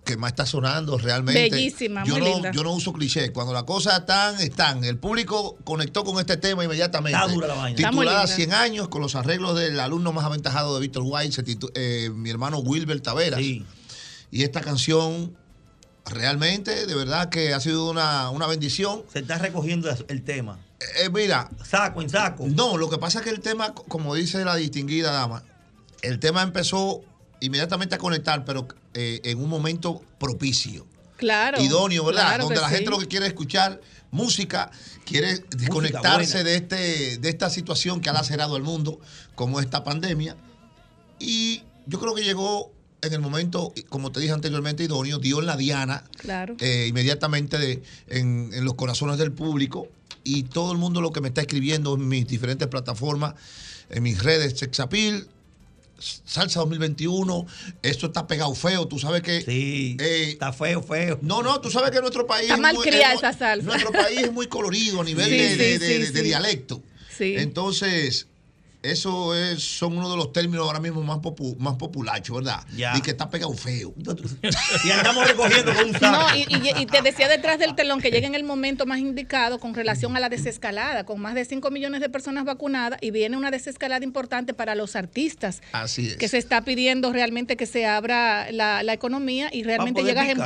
[0.04, 1.48] que más está sonando realmente.
[1.50, 2.50] Bellísima, yo muy no, linda.
[2.52, 3.32] Yo no uso cliché.
[3.32, 4.84] Cuando las cosas están, están.
[4.84, 7.18] El público conectó con este tema inmediatamente.
[7.18, 7.76] Está dura la vaina.
[7.76, 8.36] Titulada linda.
[8.36, 11.42] 100 años con los arreglos del alumno más aventajado de Víctor White,
[11.74, 13.40] eh, mi hermano Wilber Taveras.
[13.40, 13.64] Sí.
[14.30, 15.34] Y esta canción
[16.06, 19.02] realmente, de verdad que ha sido una, una bendición.
[19.12, 20.58] Se está recogiendo el tema.
[20.80, 22.46] Eh, eh, mira, Saco en saco.
[22.48, 25.42] no, lo que pasa es que el tema, co- como dice la distinguida dama,
[26.02, 27.02] el tema empezó
[27.40, 30.86] inmediatamente a conectar, pero eh, en un momento propicio,
[31.16, 31.60] claro.
[31.60, 32.26] idóneo, ¿verdad?
[32.28, 32.74] Claro Donde la sí.
[32.76, 33.80] gente lo que quiere es escuchar
[34.10, 34.70] música,
[35.04, 39.00] quiere desconectarse de, este, de esta situación que ha lacerado al mundo,
[39.34, 40.36] como esta pandemia.
[41.18, 42.72] Y yo creo que llegó
[43.06, 46.56] en el momento, como te dije anteriormente, idóneo, dio en la diana Claro.
[46.60, 49.88] eh, inmediatamente de, en, en los corazones del público
[50.22, 53.34] y todo el mundo lo que me está escribiendo en mis diferentes plataformas,
[53.90, 55.26] en mis redes, Sexapil,
[55.98, 57.46] Salsa 2021,
[57.82, 59.40] esto está pegado feo, tú sabes que...
[59.42, 59.96] Sí.
[60.00, 61.18] eh, está feo, feo.
[61.22, 62.42] no, no, tú sabes que nuestro país...
[62.44, 63.66] Está es mal muy- criada es muy- esa salsa.
[63.66, 66.22] Nuestro país es muy colorido a nivel Sí, de, sí, de- sí, de- de sí.
[66.24, 66.82] dialecto.
[67.16, 67.34] Sí.
[67.38, 68.26] Entonces,
[68.84, 72.64] eso es, son uno de los términos ahora mismo más, popu, más populachos, ¿verdad?
[72.76, 72.96] Ya.
[72.96, 73.94] Y que está pegado feo.
[74.84, 76.06] Y andamos recogiendo con un saco.
[76.30, 78.98] No, y, y- y te decía detrás del telón que llega en el momento más
[78.98, 83.10] indicado con relación a la desescalada, con más de 5 millones de personas vacunadas y
[83.10, 86.16] viene una desescalada importante para los artistas, Así es.
[86.16, 90.36] que se está pidiendo realmente que se abra la, la economía y realmente llegas en,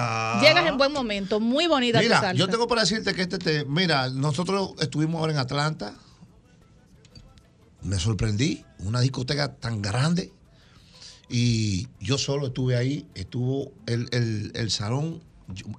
[0.40, 1.40] llegas en buen momento.
[1.40, 2.34] Muy bonita tu Mira, salsa.
[2.38, 5.94] yo tengo para decirte que este, te- mira, nosotros estuvimos ahora en Atlanta.
[7.82, 10.32] Me sorprendí, una discoteca tan grande.
[11.28, 15.20] Y yo solo estuve ahí, estuvo el, el- el salón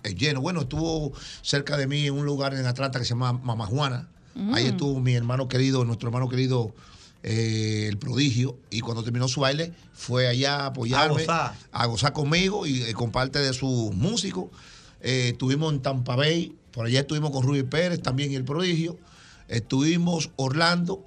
[0.04, 0.42] eh, lleno.
[0.42, 4.10] Bueno, estuvo cerca de mí en un lugar en Atlanta que se llama Mama Juana.
[4.54, 6.74] Ahí estuvo mi hermano querido, nuestro hermano querido,
[7.24, 8.58] eh, el prodigio.
[8.70, 11.56] Y cuando terminó su baile, fue allá a apoyarme, A gozar.
[11.74, 14.46] a gozar conmigo y eh, con parte de sus músicos.
[15.02, 18.98] Eh, estuvimos en Tampa Bay, por allá estuvimos con Rubí Pérez también y el prodigio.
[19.50, 21.04] Estuvimos Orlando,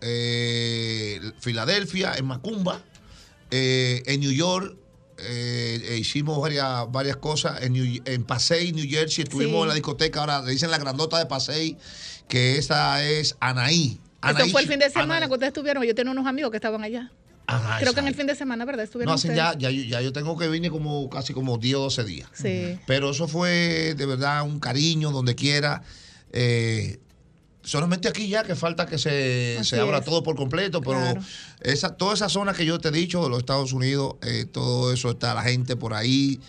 [0.00, 2.82] eh, Filadelfia, en Macumba,
[3.50, 4.76] eh, en New York.
[5.18, 9.24] eh, eh, hicimos varias, varias cosas en, New- en Pasey, New Jersey.
[9.24, 9.62] Estuvimos Sí.
[9.62, 11.78] en la discoteca, ahora le dicen la grandota de Pasey,
[12.28, 13.92] que esa es Anaí.
[13.92, 14.92] Eso Anaí fue el fin de Anaí.
[15.02, 15.82] semana que ustedes estuvieron.
[15.84, 17.10] Yo tenía unos amigos que estaban allá.
[17.46, 18.84] Ajá, Creo que en el fin de semana, ¿verdad?
[18.84, 22.28] Estuvieron No, ya, ya yo tengo que venir como casi como 10 o 12 días.
[22.34, 22.78] Sí.
[22.86, 25.82] Pero eso fue de verdad un cariño donde quiera.
[26.32, 26.98] Eh,
[27.66, 30.04] solamente aquí ya que falta que se, se abra es.
[30.04, 31.20] todo por completo, pero Claro.
[31.60, 34.92] esa, toda esa zona que yo te he dicho de los Estados Unidos, eh, todo
[34.92, 36.40] eso está la gente por ahí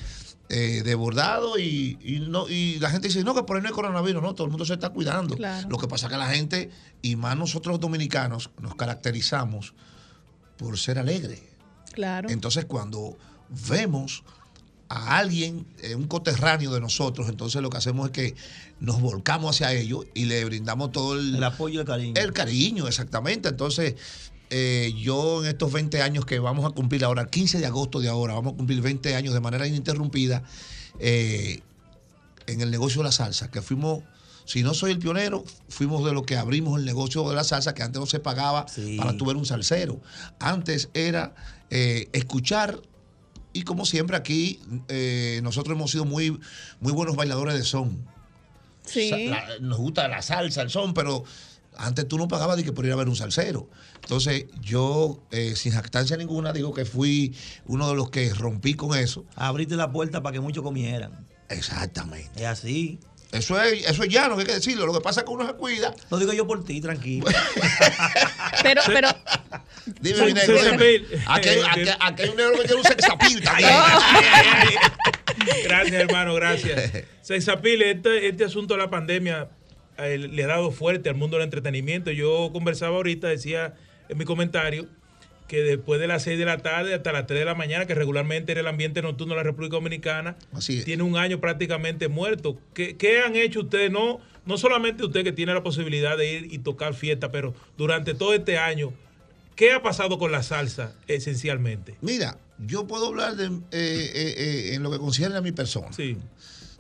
[0.50, 3.74] eh, desbordado y, y no, y la gente dice, no, que por ahí no hay
[3.76, 5.36] coronavirus, no, todo el mundo se está cuidando.
[5.36, 5.68] Claro.
[5.70, 6.70] Lo que pasa es que la gente,
[7.02, 9.74] y más nosotros los dominicanos, nos caracterizamos
[10.58, 11.42] por ser alegres.
[11.94, 12.30] Claro.
[12.30, 13.18] Entonces, cuando
[13.68, 14.24] vemos
[14.90, 18.36] a alguien, eh, un coterráneo de nosotros, entonces lo que hacemos es que
[18.80, 22.14] nos volcamos hacia ellos y le brindamos todo el, El apoyo y el cariño.
[22.22, 23.50] el cariño, exactamente.
[23.50, 23.96] Entonces,
[24.50, 28.00] eh, yo en estos 20 años que vamos a cumplir ahora, el 15 de agosto
[28.00, 30.44] de ahora, vamos a cumplir 20 años de manera ininterrumpida
[31.00, 31.60] eh,
[32.46, 34.04] en el negocio de la salsa, que fuimos,
[34.46, 37.74] si no soy el pionero, fuimos de los que abrimos el negocio de la salsa,
[37.74, 38.96] que antes no se pagaba Sí.
[38.98, 40.00] para tu ver un salsero.
[40.40, 41.36] Antes era
[41.70, 42.80] eh, escuchar
[43.58, 46.40] y como siempre aquí eh, nosotros hemos sido muy,
[46.80, 48.06] muy buenos bailadores de son.
[48.86, 49.10] Sí.
[49.30, 51.24] La- nos gusta la salsa, el son, pero
[51.76, 53.70] antes tú no pagabas de que por ir a ver un salsero.
[54.02, 57.36] Entonces, yo, eh, sin jactancia ninguna, digo que fui
[57.66, 59.26] uno de los que rompí con eso.
[59.36, 61.26] Abriste la puerta para que muchos comieran.
[61.50, 62.30] Exactamente.
[62.42, 63.00] Es así.
[63.32, 64.86] Eso es, eso es llano, hay que decirlo.
[64.86, 65.94] Lo que pasa es que uno se cuida.
[66.10, 67.26] Lo digo yo por ti, tranquilo.
[68.64, 69.10] Pero, pero,
[70.02, 70.58] Dime, mi negro.
[71.28, 73.70] Aquí, hay- aquí- aquí hay un negro que tiene un sexapil también.
[75.64, 76.92] Gracias, hermano, gracias.
[77.22, 79.50] Sexapile, este, este asunto de la pandemia
[79.98, 82.12] eh, le ha dado fuerte al mundo del entretenimiento.
[82.12, 83.76] Yo conversaba ahorita, decía
[84.10, 84.88] en mi comentario,
[85.48, 87.96] que después de las 6 de la tarde hasta las 3 de la mañana, que
[87.96, 92.60] regularmente era el ambiente nocturno de la República Dominicana, Así tiene un año prácticamente muerto.
[92.74, 93.92] ¿Qué, qué han hecho ustedes?
[93.92, 98.14] No, no solamente usted que tiene la posibilidad de ir y tocar fiesta, pero durante
[98.14, 98.94] todo este año,
[99.56, 101.96] ¿qué ha pasado con la salsa esencialmente?
[102.02, 105.92] Mira, yo puedo hablar de, eh, eh, eh, en lo que concierne a mi persona.
[105.94, 106.18] Sí.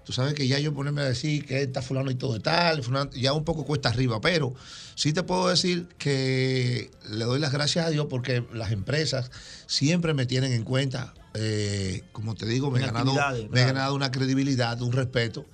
[0.08, 2.82] Tú sabes que ya yo ponerme a decir que está fulano y todo de tal,
[2.82, 4.56] fulano, ya un poco cuesta arriba, pero
[4.96, 9.30] sí te puedo decir que le doy las gracias a Dios porque las empresas
[9.66, 11.14] siempre me tienen en cuenta.
[11.34, 13.14] eh, como te digo, me he, ganado,
[13.50, 15.46] me he ganado una credibilidad, un respeto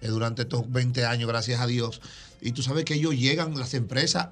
[0.00, 2.00] eh, durante estos 20 años, gracias a Dios.
[2.40, 4.30] Y tú sabes que ellos llegan, las empresas,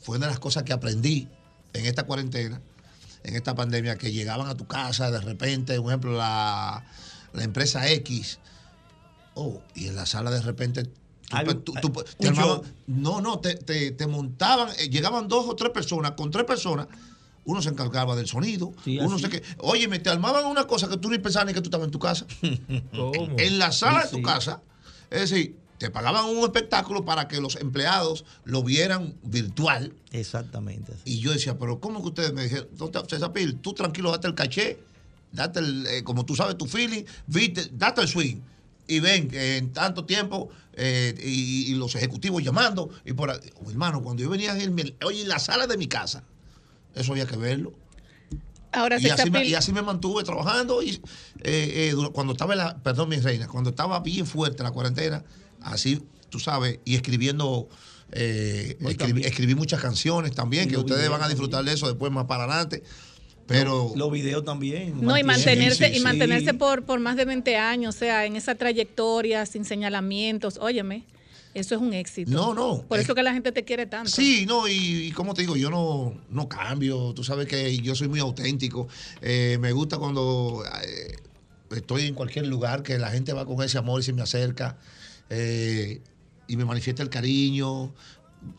[0.00, 1.28] fue una de las cosas que aprendí
[1.74, 2.62] en esta cuarentena,
[3.24, 6.82] en esta pandemia, que llegaban a tu casa de repente, por ejemplo, la,
[7.34, 8.38] la empresa X,
[9.40, 10.84] oh, y en la sala de repente...
[11.64, 15.70] tú- tú- te armaban- no, no, te, te- te montaban, eh, llegaban dos o tres
[15.72, 16.86] personas, con tres personas,
[17.44, 20.88] uno se encargaba del sonido, Sí, uno sé que, oye, me te armaban una cosa
[20.88, 22.26] que tú ni pensabas ni que tú estabas en tu casa.
[22.96, 23.36] ¿Cómo?
[23.38, 24.22] En la sala Sí, de tu sí.
[24.22, 24.60] casa,
[25.10, 29.92] es decir, te pagaban un espectáculo para que los empleados lo vieran virtual.
[30.10, 30.92] Exactamente.
[30.92, 31.02] así.
[31.04, 32.68] Y yo decía, pero ¿cómo que ustedes me dijeron?
[32.78, 34.78] "No te- César Pil, tú tranquilo, date el caché,
[35.32, 38.36] date el, eh, como tú sabes, tu feeling, viste, date el swing.
[38.88, 43.38] Y ven, que en tanto tiempo, eh, y, y los ejecutivos llamando, y por ahí,
[43.64, 46.24] Oh, hermano, cuando yo venía en mi- oye, en la sala de mi casa,
[46.94, 47.72] eso había que verlo.
[48.72, 51.00] ahora Y se así, me, y así me mantuve trabajando y
[51.44, 55.22] eh, eh, cuando estaba en la, perdón mi reina, cuando estaba bien fuerte la cuarentena,
[55.60, 57.68] así tú sabes, y escribiendo,
[58.12, 62.24] eh, escribí, escribí muchas canciones también, que ustedes van a disfrutar de eso después más
[62.26, 62.82] para adelante.
[63.48, 65.00] Pero Los videos también.
[65.00, 66.04] No, y mantenerse, sí, y sí.
[66.04, 71.04] mantenerse por, por más de 20 años, o sea, en esa trayectoria, sin señalamientos, óyeme,
[71.54, 72.30] Eso es un éxito.
[72.30, 72.82] No, no.
[72.82, 74.10] Por eso que la gente te quiere tanto.
[74.10, 77.14] Sí, no, y, y como te digo, yo no, no cambio.
[77.14, 78.86] Tú sabes que yo soy muy auténtico.
[79.22, 81.16] Eh, me gusta cuando eh,
[81.74, 84.76] estoy en cualquier lugar que la gente va con ese amor y se me acerca
[85.30, 86.00] eh,
[86.46, 87.92] y me manifiesta el cariño.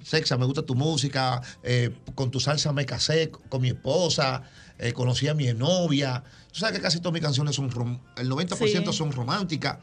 [0.03, 1.41] Sexa, me gusta tu música.
[1.63, 4.43] eh, con tu salsa me casé con mi esposa.
[4.79, 6.23] Eh, conocí a mi novia.
[6.51, 8.97] Tú sabes que casi todas mis canciones son, rom- el 90% Sí.
[8.97, 9.77] son románticas.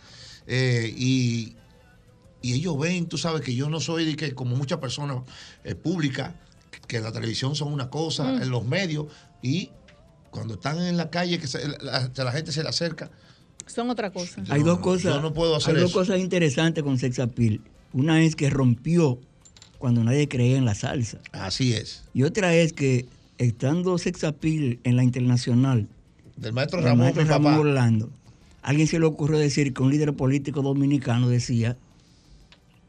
[0.49, 1.57] eh, y,
[2.43, 5.19] y ellos ven, tú sabes que yo no soy de que como muchas personas
[5.65, 6.35] eh, públicas,
[6.87, 8.43] que en la televisión son una cosa, Mm.
[8.43, 9.07] en los medios,
[9.43, 9.71] y
[10.31, 13.11] cuando están en la calle, que se- la, la gente se le acerca.
[13.67, 14.43] Son otra cosa.
[14.49, 15.15] Hay No, dos cosas.
[15.15, 15.99] yo no puedo hacer hay dos eso.
[15.99, 17.61] cosas interesantes con Sex Appeal.
[17.93, 19.19] Una es que rompió
[19.79, 21.19] cuando nadie creía en la salsa.
[21.33, 22.05] Así es.
[22.15, 23.07] Y otra es que
[23.39, 25.89] estando Sex Appeal en la internacional,
[26.37, 27.61] Del maestro Ramón, maestro mi Ramón papá.
[27.61, 28.11] Orlando,
[28.63, 31.77] alguien se le ocurrió decir que un líder político dominicano decía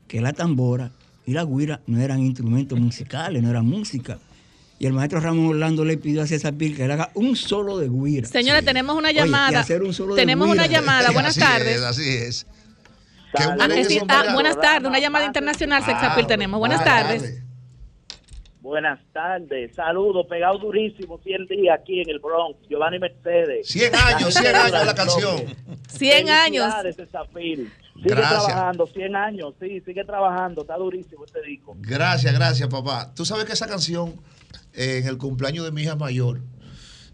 [0.08, 0.92] que la tambora
[1.26, 4.20] y la guira no eran instrumentos musicales, no eran música.
[4.80, 7.78] Y el maestro Ramón Orlando le pidió a César Pil que le haga un solo
[7.80, 8.28] de guira.
[8.28, 8.66] Señora, Sí.
[8.66, 9.60] tenemos una Oye, llamada.
[9.62, 11.10] hacer un solo de tenemos una llamada.
[11.14, 11.78] Buenas así tardes.
[11.78, 12.46] Es, así es.
[13.36, 13.76] Qué bueno
[14.08, 16.60] Ah, ah, buenas tardes, una llamada internacional, Sexapil Ah, tenemos.
[16.60, 17.42] Buenas buenas tardes.
[18.68, 23.66] Buenas tardes, saludos, pegado durísimo, 100 días aquí en el Bronx, Giovanni Mercedes.
[23.66, 25.38] 100 años, 100 años la canción.
[25.88, 26.74] 100 años.
[26.84, 27.08] Sigue
[28.10, 28.46] Gracias.
[28.46, 31.78] trabajando, 100 años, sí, sigue trabajando, está durísimo este disco.
[31.80, 33.14] Gracias, gracias, papá.
[33.16, 34.20] Tú sabes que esa canción,
[34.74, 36.42] eh, en el cumpleaños de mi hija mayor,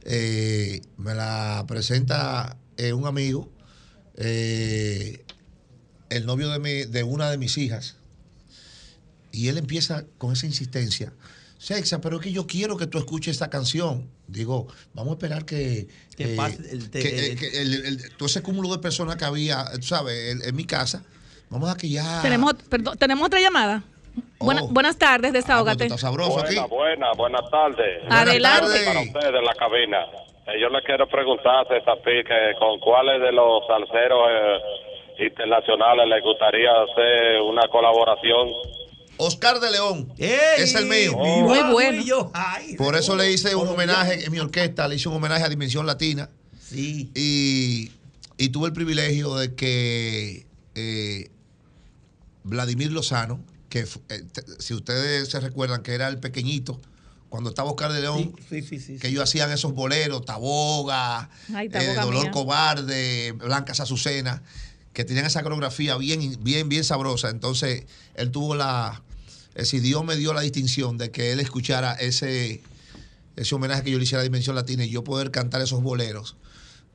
[0.05, 3.47] eh, me la presenta eh, un amigo,
[4.17, 5.23] eh,
[6.09, 7.95] el novio de, mi- de una de mis hijas,
[9.31, 11.13] y él empieza con esa insistencia.
[11.63, 14.09] Sexa, pero es que yo quiero que tú escuches esta canción.
[14.27, 15.87] Digo, vamos a esperar que,
[16.17, 19.15] Que eh, pase el- que, el- eh, que el- el- todo ese cúmulo de personas
[19.15, 21.05] que había, tú sabes, en, en mi casa.
[21.49, 22.21] Vamos a que ya.
[22.21, 23.81] Tenemos, perdón, tenemos otra llamada.
[24.39, 24.67] Buena- Oh.
[24.67, 25.87] buenas tardes, Ah, desahógate.
[25.97, 26.55] sabroso aquí.
[26.55, 28.03] Buenas, buenas, buenas tardes.
[28.09, 28.67] Adelante.
[28.67, 29.99] Buenas Para ustedes en la cabina.
[30.47, 36.07] Eh, yo le quiero preguntar a César que con cuáles de los salseros eh, internacionales
[36.09, 38.49] le gustaría hacer una colaboración.
[39.23, 40.13] Oscar de León.
[40.17, 40.29] ¡Ey!
[40.57, 41.13] Es el mío.
[41.17, 42.01] Mi Muy bueno.
[42.01, 45.15] y yo, ay, Por eso le hice un homenaje en mi orquesta, le hice un
[45.15, 46.29] homenaje a Dimensión Latina
[46.69, 47.11] Sí.
[47.15, 47.91] y,
[48.37, 50.45] y tuve el privilegio de que
[50.75, 51.29] eh,
[52.43, 54.23] Vladimir Lozano, que eh,
[54.59, 56.79] si ustedes se recuerdan que era el pequeñito,
[57.29, 58.97] cuando estaba Oscar de León, Sí, sí, sí, sí.
[58.99, 62.31] que ellos hacían esos boleros, Taboga, Ay, eh, Dolor mía.
[62.31, 64.43] Cobarde, Blancas Azucena,
[64.93, 67.29] que tenían esa coreografía bien, bien, bien sabrosa.
[67.29, 69.01] Entonces, él tuvo la,
[69.55, 72.61] eh, si Dios me dio la distinción de que él escuchara ese,
[73.35, 76.35] ese homenaje que yo le hiciera a Dimensión Latina y yo poder cantar esos boleros.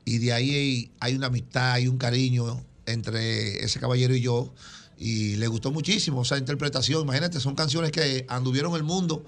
[0.05, 4.53] Y de ahí hay una amistad, hay un cariño entre ese caballero y yo.
[4.97, 7.03] Y le gustó muchísimo esa interpretación.
[7.03, 9.23] Imagínate, son canciones que anduvieron el mundo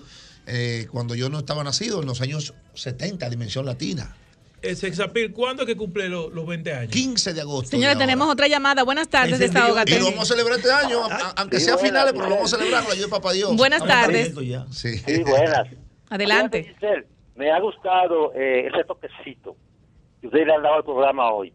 [0.47, 4.15] eh, cuando yo no estaba nacido, en los años 70, Dimensión Latina.
[4.64, 6.91] Eh, Sexapil, ¿cuándo es que cumple lo- los 20 años?
[6.91, 7.72] 15 de agosto.
[7.72, 8.84] Señores, de tenemos otra llamada.
[8.84, 9.59] Buenas tardes, Encendido.
[9.59, 9.99] Y desahógate.
[9.99, 12.36] lo vamos a celebrar este año, a- a- aunque Sí, sea buena, finales, pero lo
[12.36, 13.55] vamos a celebrar con la ayuda de Papá Dios.
[13.55, 14.34] Buenas tardes.
[14.72, 14.97] Sí.
[14.99, 15.68] Sí, buenas.
[16.09, 16.64] Adelante.
[16.76, 19.55] Giselle, Me ha gustado eh, ese toquecito
[20.20, 21.51] que ustedes le han dado al programa hoy.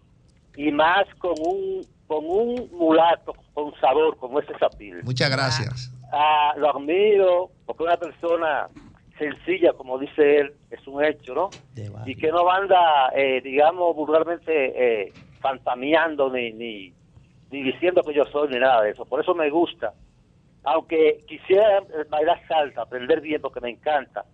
[0.56, 5.04] Y más con un, con un mulato con sabor como ese Zapil.
[5.04, 5.92] Muchas gracias.
[6.12, 8.66] Ah, lo admiro porque una persona
[9.18, 11.50] sencilla, como dice él, es un hecho, ¿no?
[12.06, 14.52] Y que no anda, eh, digamos, vulgarmente
[15.06, 16.92] eh, fantameando ni, ni,
[17.50, 19.04] ni diciendo que yo soy ni nada de eso.
[19.04, 19.92] Por eso me gusta.
[20.64, 24.24] Aunque quisiera bailar salsa, aprender bien porque me encanta,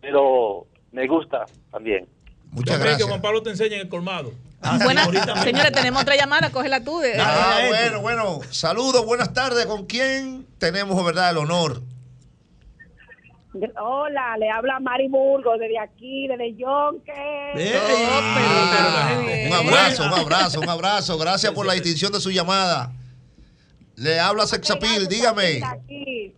[0.00, 2.06] pero me gusta también.
[2.50, 3.08] Muchas creí que gracias.
[3.08, 4.32] Juan Pablo te enseña en el colmado.
[4.62, 5.08] Ah, Buenas,
[5.44, 6.50] señores, tenemos otra llamada.
[6.50, 6.98] Cógela tú.
[6.98, 8.40] de- Ah, dale, bueno, bueno.
[8.50, 9.64] Saludos, buenas tardes.
[9.66, 11.80] ¿Con quién tenemos, verdad, el honor?
[13.52, 17.12] Hola, le habla Mari Burgos desde aquí, desde Yonke.
[17.92, 21.18] Ah, un abrazo, un abrazo, un abrazo.
[21.18, 22.92] Gracias por la distinción de su llamada.
[23.96, 25.60] Le habla Sexapil, dígame.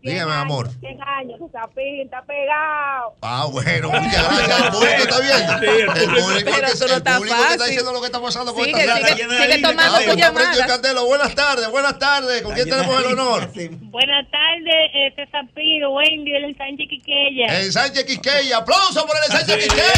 [0.03, 0.69] Dígame, amor.
[0.81, 3.15] 100 años, Sexapil, está pegado.
[3.23, 4.65] Ah, bueno, muchas gracias.
[4.65, 5.59] El público está viendo.
[5.61, 5.87] Sí, el
[6.23, 7.67] público- Pero eso no el está público que está fácil.
[7.67, 9.69] diciendo lo que está pasando con Sigue, esta sigue, sigue harina.
[9.69, 10.67] tomando Ah, tu está llamada.
[10.67, 11.07] candelo.
[11.07, 12.43] Buenas tardes, buenas tardes.
[12.43, 13.49] ¿Con quién tenemos el honor?
[13.55, 17.61] Buenas tardes, eh, César Piro, Wendy, el Sánchez Quiqueya.
[17.61, 18.57] El Sánchez Quisqueya.
[18.59, 19.93] Aplauso por el Sánchez Quisqueya.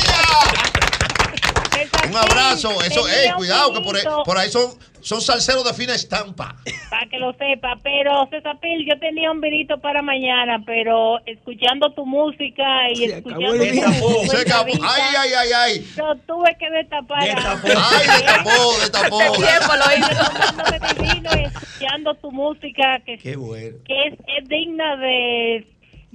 [2.09, 2.71] Un abrazo.
[2.83, 4.23] Eso, ey, cuidado, que por ahí, vinito.
[4.25, 6.57] por ahí son, son salseros de fina estampa.
[6.91, 11.93] Para que lo sepa, pero César Pil, yo tenía un vinito para mañana, pero escuchando
[11.93, 14.73] tu música y escuchando tu, tu Se acabó.
[14.83, 15.87] Ay, ay, ay, ay.
[15.97, 17.21] yo tuve que destapar.
[17.21, 19.19] Ay, destapó, destapó.
[21.05, 23.77] Y escuchando tu música que, Qué bueno.
[23.85, 25.67] que es, es digna de,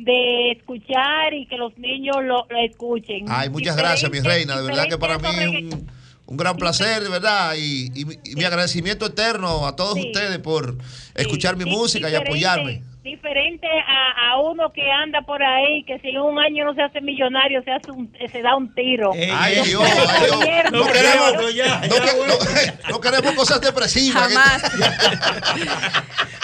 [0.03, 3.25] de escuchar y que los niños lo, lo escuchen.
[3.27, 4.57] Ay, muchas gracias, mi reina.
[4.59, 5.91] De verdad que para mí es un,
[6.25, 7.55] un gran placer, de verdad.
[7.57, 10.77] Y, y y mi agradecimiento eterno a todos ustedes por
[11.15, 12.83] escuchar mi música y apoyarme.
[13.09, 16.81] Diferente a, a uno que anda por ahí, que si en un año no se
[16.83, 19.11] hace millonario, se hace un, se da un tiro.
[19.33, 20.71] Ay, Dios, ay, Dios.
[20.71, 24.31] No queremos, no, que- no- no queremos cosas depresivas.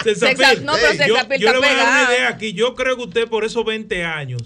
[0.02, 2.28] César César- Pil, no, pero yo, Pil yo le está voy a dar una idea
[2.28, 2.52] aquí.
[2.52, 4.42] Yo creo que usted por esos 20 años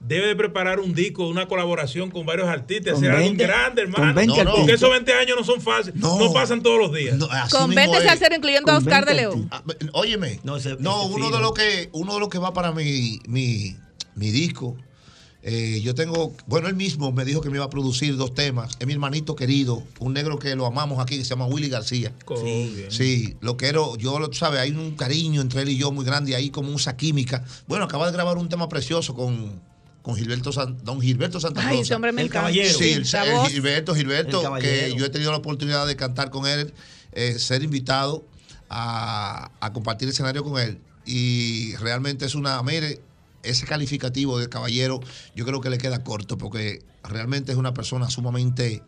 [0.00, 3.82] debe de preparar un disco, una colaboración con varios artistas, Con hacer algo 20 grande,
[3.84, 4.14] con hermano.
[4.14, 7.16] 20 Porque esos 20 años no son fáciles, no, pasan todos los días.
[7.50, 9.48] Con 20 salseros, incluyendo a Oscar de León.
[9.50, 9.62] Ah,
[9.92, 13.76] Óyeme, no, ese uno de los que uno de los que va para mi, mi,
[14.14, 14.76] mi disco.
[15.42, 18.76] eh, yo tengo, bueno, él mismo me dijo que me iba a producir dos temas.
[18.80, 22.12] Es mi hermanito querido, un negro que lo amamos aquí, que se llama Willy García.
[22.44, 22.84] Sí.
[22.90, 26.04] Sí, lo quiero, yo lo tú sabes, hay un cariño entre él y yo muy
[26.04, 27.44] grande, ahí como esa química.
[27.66, 29.60] Bueno, acaba de grabar un tema precioso con,
[30.02, 31.70] con Gilberto San- don Gilberto Santa Rosa.
[31.72, 32.48] Ay, ese hombre me El encanta.
[32.48, 32.78] caballero.
[32.78, 33.50] Sí, el, el.
[33.50, 36.74] Gilberto, El Gilberto, que yo he tenido la oportunidad de cantar con él,
[37.12, 38.24] eh, ser invitado
[38.68, 40.78] a, a compartir escenario con él.
[41.10, 43.00] Y realmente es una, mire,
[43.42, 45.00] ese calificativo de caballero,
[45.34, 48.82] yo creo que le queda corto, porque realmente es una persona sumamente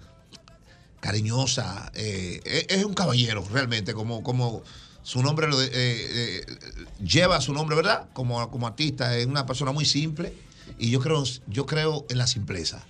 [1.01, 4.63] cariñosa, eh, es, es un caballero, realmente, como, como
[5.03, 6.47] su nombre lo de- eh, eh,
[7.03, 8.09] lleva su nombre, ¿verdad?
[8.13, 10.35] Como, como artista, es una persona muy simple,
[10.79, 12.85] y yo creo, yo creo en la simpleza.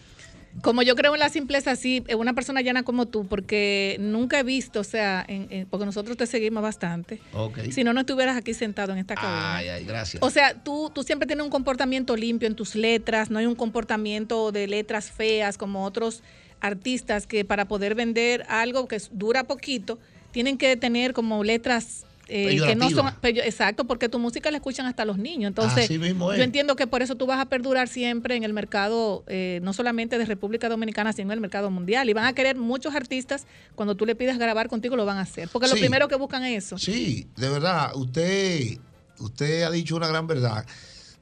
[0.62, 4.40] Como yo creo en la simpleza, sí, en una persona llana como tú, porque nunca
[4.40, 7.20] he visto, o sea, en- en- porque nosotros te seguimos bastante.
[7.32, 7.60] Ok.
[7.70, 9.56] Si no, no estuvieras aquí sentado en esta cabina.
[9.56, 10.22] Ay, ay, gracias.
[10.22, 13.54] O sea, tú, tú siempre tienes un comportamiento limpio en tus letras, no hay un
[13.54, 16.22] comportamiento de letras feas como otros
[16.60, 19.98] artistas que para poder vender algo que dura poquito,
[20.32, 23.06] tienen que tener como letras eh, que no son...
[23.06, 23.14] Peyorativas.
[23.20, 25.48] peyo- exacto, porque tu música la escuchan hasta los niños.
[25.48, 29.24] Entonces, mismo yo entiendo que por eso tú vas a perdurar siempre en el mercado,
[29.26, 32.08] eh, no solamente de República Dominicana, sino en el mercado mundial.
[32.08, 35.22] Y van a querer muchos artistas, cuando tú le pidas grabar contigo, lo van a
[35.22, 35.48] hacer.
[35.52, 36.78] Porque lo primero que buscan es eso.
[36.78, 38.78] Sí, de verdad, usted,
[39.18, 40.64] usted ha dicho una gran verdad.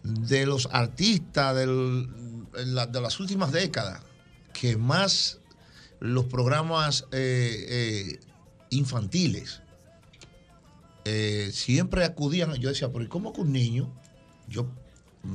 [0.03, 2.09] De los artistas del-
[2.67, 4.01] la- de las últimas décadas,
[4.53, 5.39] que más
[6.01, 8.19] los programas eh,
[8.71, 9.61] infantiles
[11.09, 13.91] eh, siempre acudían, yo decía, pero ¿y cómo que un niño?
[14.49, 14.67] Yo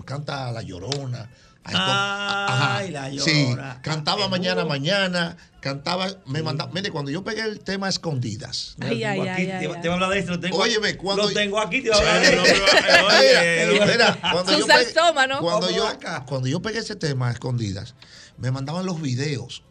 [0.05, 1.29] canta La Llorona.
[1.65, 3.81] Ay, ajá, Ay, la Sí, Llorona.
[3.81, 8.75] cantaba El mañana, mañana, cantaba, me mandaba, mire, cuando yo pegué el tema Escondidas.
[8.77, 10.31] Mira, lo tengo aquí, te, te voy a hablar de esto.
[10.31, 13.71] Lo tengo, Óyeme, cuando- lo tengo aquí, te voy a hablar de Sí, esto.
[13.73, 16.25] Mira, mira, cuando Su yo pegué- cuando yo, acá.
[16.27, 17.95] cuando yo pegué ese tema a escondidas,
[18.37, 19.63] me mandaban los videos.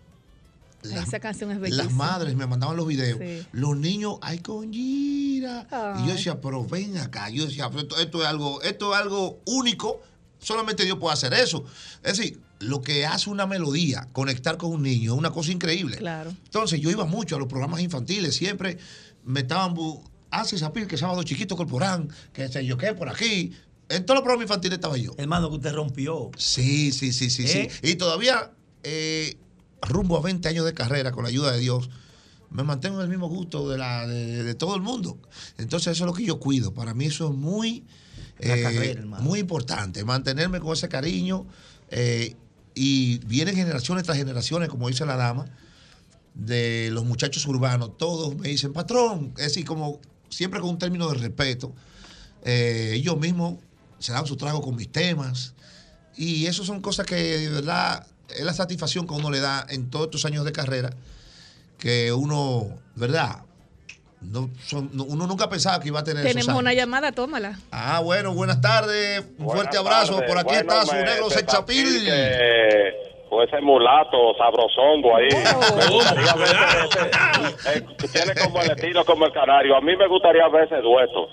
[0.82, 1.84] Las, Esa canción es bellísima.
[1.84, 3.18] las madres me mandaban los videos.
[3.20, 3.46] Sí.
[3.52, 5.66] Los niños, ay, con Gira.
[6.02, 7.30] Y yo decía, pero ven acá.
[7.30, 10.00] Yo decía, pero esto, esto es algo, esto es algo único.
[10.40, 11.64] Solamente Dios puede hacer eso.
[12.02, 15.96] Es decir, lo que hace una melodía, conectar con un niño, es una cosa increíble.
[15.98, 16.34] Claro.
[16.44, 18.78] Entonces yo iba mucho a los programas infantiles, siempre
[19.24, 19.74] me estaban,
[20.30, 23.52] hace sapir que sábado chiquito corporán, que sé yo qué, por aquí.
[23.88, 25.12] En todos los programas infantiles estaba yo.
[25.18, 26.30] Hermano, que usted rompió.
[26.36, 27.68] Sí, sí, sí, sí, ¿Eh?
[27.70, 27.90] sí.
[27.90, 28.50] Y todavía,
[28.82, 29.36] eh,
[29.82, 31.90] rumbo a 20 años de carrera, con la ayuda de Dios,
[32.50, 35.18] me mantengo en el mismo gusto de, la, de, de todo el mundo.
[35.58, 36.74] Entonces eso es lo que yo cuido.
[36.74, 37.84] Para mí eso es muy,
[38.38, 41.46] eh, carrera, muy importante, mantenerme con ese cariño.
[41.90, 42.36] eh,
[42.74, 45.44] y vienen generaciones tras generaciones, como dice la dama,
[46.34, 47.96] de los muchachos urbanos.
[47.98, 51.74] Todos me dicen, patrón, es decir, como siempre con un término de respeto.
[52.44, 53.56] Eh, ellos mismos
[53.98, 55.54] se dan su trago con mis temas.
[56.16, 59.90] Y eso son cosas que de verdad es la satisfacción que uno le da en
[59.90, 60.90] todos estos años de carrera,
[61.78, 63.42] que uno, ¿verdad?
[64.20, 66.60] No, son- no- uno nunca pensaba que iba a tener esos Tenemos años.
[66.62, 67.58] una llamada, tómala.
[67.72, 69.20] Ah, bueno, buenas tardes.
[69.38, 70.12] Un Buenas fuerte abrazo.
[70.14, 70.28] tardes.
[70.28, 72.92] Por aquí Bueno, está su negro que
[73.28, 75.28] Con ese mulato sabrosongo ahí.
[75.76, 77.10] Me gustaría verse-
[77.74, 79.74] eh, tiene como el estilo como el canario.
[79.76, 81.28] A mí me gustaría ver ese dueto.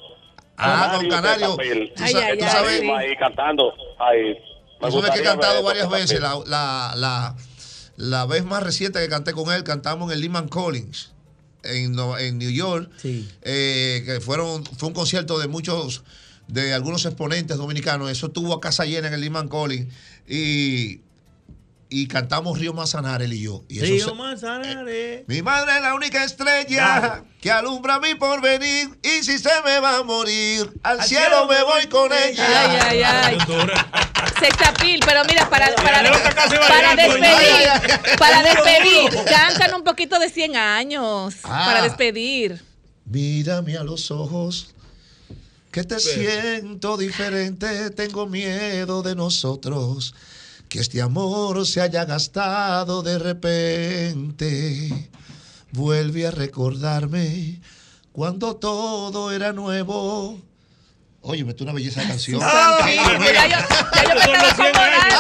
[0.58, 1.56] Ah, con y Canario.
[1.56, 3.72] Tú sa- tú sabes- Ahí cantando.
[4.00, 4.36] Ahí.
[4.80, 6.20] Tú sabes que he cantado varias eso, veces.
[6.22, 7.36] La, la, la,
[7.98, 11.12] la vez más reciente que canté con él, cantamos en el Lehman Collins,
[11.64, 11.94] en,
[12.38, 12.90] New York.
[13.04, 16.04] eh, que fueron, fue un concierto de muchos,
[16.48, 18.10] de algunos exponentes dominicanos.
[18.10, 19.94] Eso tuvo a casa llena en el Lehman Collins.
[20.28, 21.02] Y
[21.92, 23.64] y cantamos Río Manzanares, él y yo.
[23.68, 25.24] Y eso Río se- Manzanares.
[25.28, 29.98] mi madre es la única estrella que alumbra mi porvenir y si se me va
[29.98, 32.46] a morir, al, cielo me voy con ella.
[32.48, 33.38] Ay, ay, ay.
[34.40, 36.02] Sexapil, pero mira, para, para,
[36.68, 41.66] para despedir, para despedir, cantan un poquito de 100 años, Ah.
[41.66, 42.64] para despedir.
[43.06, 44.74] Mírame a los ojos,
[45.72, 50.14] que te siento diferente, tengo miedo de nosotros,
[50.68, 55.10] que este amor se haya gastado de repente.
[55.72, 57.60] Vuelve a recordarme
[58.12, 60.40] cuando todo era nuevo.
[61.22, 62.40] Oye, me una belleza de canción.
[62.42, 62.46] Sí,
[62.96, 63.58] ya yo,
[63.94, 65.16] ya yo me estaba acomodando.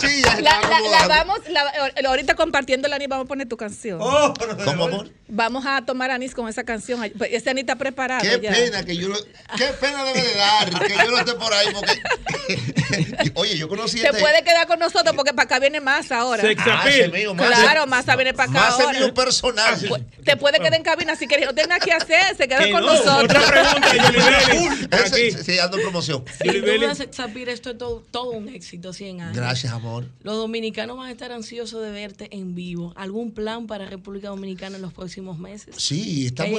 [0.00, 3.48] Sí, ya se La, la- la vamos, la- ahorita compartiendo la Ani vamos a poner
[3.48, 3.98] tu canción.
[4.02, 5.10] Oh, ¿Cómo, amor?
[5.32, 7.00] Vamos a tomar anís con esa canción.
[7.16, 8.52] Pues, Ese Anita preparado Qué ya.
[8.52, 9.16] pena que yo lo,
[9.56, 13.98] qué pena debe de dar que yo no esté por ahí porque oye yo conocí
[13.98, 16.42] Se este puede quedar con nosotros porque para acá viene más ahora.
[16.58, 18.98] Ah, mío, más claro, Massa viene para acá el ahora.
[18.98, 21.46] mío personal Pues, Te puede quedar en cabina si quieres.
[21.46, 22.36] No tenga nada que hacer.
[22.36, 22.92] Se queda Que con no.
[22.92, 23.44] nosotros.
[23.44, 25.06] Otra pregunta,
[25.44, 29.36] sí, ando en promoción Sin duda, Sapir, esto es todo, todo un éxito, 100 años.
[29.36, 32.92] gracias amor Los dominicanos van a estar ansiosos de verte en vivo.
[32.96, 35.74] ¿Algún plan para República Dominicana en los próximos meses?
[35.78, 36.54] sí ¿Qué hay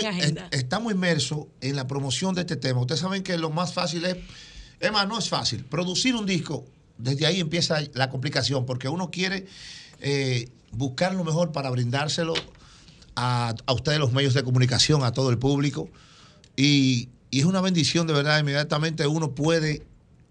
[0.52, 4.06] estamos est- inmersos en la promoción de este tema ustedes saben que lo más fácil
[4.06, 4.18] es
[4.80, 6.66] es más no es fácil producir un disco
[6.98, 9.46] desde ahí empieza la complicación porque uno quiere
[10.00, 12.34] eh, buscar lo mejor para brindárselo
[13.16, 15.90] a, a ustedes los medios de comunicación, a todo el público.
[16.56, 19.84] Y, y es una bendición, de verdad, inmediatamente uno puede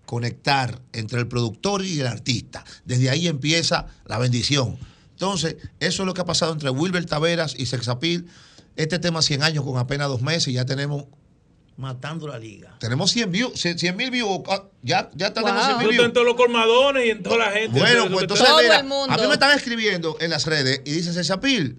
[0.07, 2.65] conectar entre el productor y el artista.
[2.85, 4.79] Desde ahí empieza la bendición.
[5.21, 8.27] Entonces, eso es lo que ha pasado entre Wilber Taveras y Sexapil.
[8.77, 11.05] Este tema 100 años con apenas dos meses, ya tenemos
[11.77, 12.75] Matando la liga.
[12.81, 16.05] tenemos 100 views, 100 mil views, ah, ya, ya tenemos 100 Tú mil estás views.
[16.07, 17.79] en todos los colmadones y en toda la gente.
[17.79, 18.83] Bueno, pues entonces mira, a
[19.19, 21.79] mí me están escribiendo en las redes y dicen, Cesapil,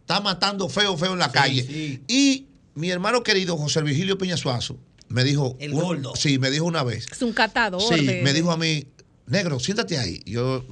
[0.00, 2.00] está matando feo, feo en la calle.
[2.06, 5.56] Y mi hermano querido José Virgilio Peñasuazo me dijo...
[5.58, 6.14] El un- gordo.
[6.14, 7.06] Sí, me dijo una vez.
[7.10, 7.82] Es un catador.
[7.82, 8.86] Sí, de- me dijo a mí,
[9.26, 10.22] negro, siéntate ahí.
[10.26, 10.64] Yo,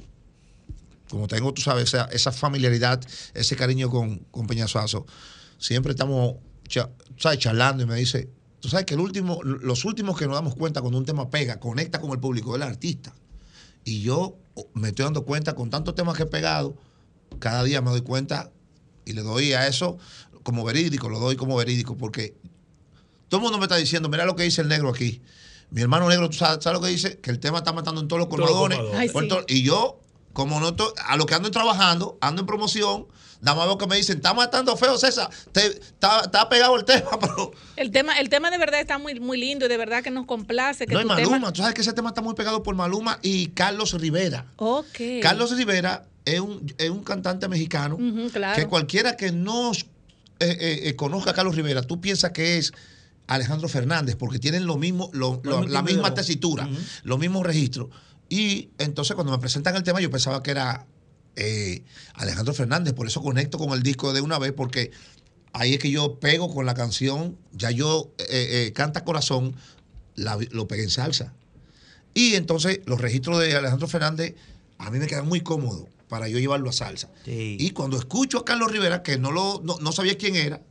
[1.11, 2.99] como tengo, tú sabes, esa, esa familiaridad,
[3.33, 5.05] ese cariño con, con Peñasuazo,
[5.59, 6.35] siempre estamos
[6.67, 7.37] cha- ¿sabes?
[7.39, 10.81] charlando y me dice, tú sabes que el último, los últimos que nos damos cuenta
[10.81, 13.13] cuando un tema pega, conecta con el público, es el artista.
[13.83, 14.37] Y yo
[14.73, 16.75] me estoy dando cuenta con tantos temas que he pegado,
[17.39, 18.51] cada día me doy cuenta
[19.05, 19.97] y le doy a eso
[20.43, 22.35] como verídico, lo doy como verídico, porque
[23.29, 25.21] todo el mundo me está diciendo, mira lo que dice el negro aquí.
[25.69, 27.17] Mi hermano negro, ¿tú sabes, sabes lo que dice?
[27.19, 28.77] Que el tema está matando en todos los colmadones.
[28.93, 29.13] Ay, sí.
[29.47, 30.00] Y yo,
[30.33, 30.75] como no
[31.05, 33.07] a lo que ando trabajando, ando en promoción,
[33.41, 36.85] nada más veo que me dicen, está matando feo, César, te- está, está pegado el
[36.85, 40.03] tema, pero El tema, el tema de verdad está muy, muy lindo y de verdad
[40.03, 40.85] que nos complace.
[40.85, 41.35] Que no hay tu Maluma.
[41.37, 44.45] tema- Tú sabes que ese tema está muy pegado por Maluma y Carlos Rivera.
[44.57, 44.99] Ok.
[45.21, 47.97] Carlos Rivera es un, es un cantante mexicano
[48.31, 48.55] claro.
[48.55, 49.77] que cualquiera que no eh,
[50.39, 52.71] eh, eh, conozca a Carlos Rivera, tú piensas que es
[53.27, 56.69] Alejandro Fernández, porque tienen lo mismo, lo- la misma tesitura,
[57.03, 57.87] los mismos registros.
[58.31, 60.87] Y entonces cuando me presentan el tema, yo pensaba que era
[61.35, 64.91] eh, Alejandro Fernández, por eso conecto con el disco de una vez, porque
[65.51, 69.53] ahí es que yo pego con la canción, ya yo eh, eh, canta corazón,
[70.15, 71.33] la- lo pegué en salsa.
[72.13, 74.35] Y entonces los registros de Alejandro Fernández
[74.77, 77.09] a mí me quedan muy cómodos para yo llevarlo a salsa.
[77.59, 80.61] Y cuando escucho a Carlos Rivera, que no, lo, no, no sabía quién era,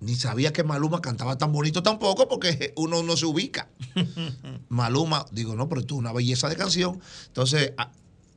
[0.00, 3.68] ni sabía que Maluma cantaba tan bonito tampoco, porque uno no se ubica.
[4.68, 7.00] Maluma, digo, no, pero esto es una belleza de canción.
[7.26, 7.90] Entonces, a-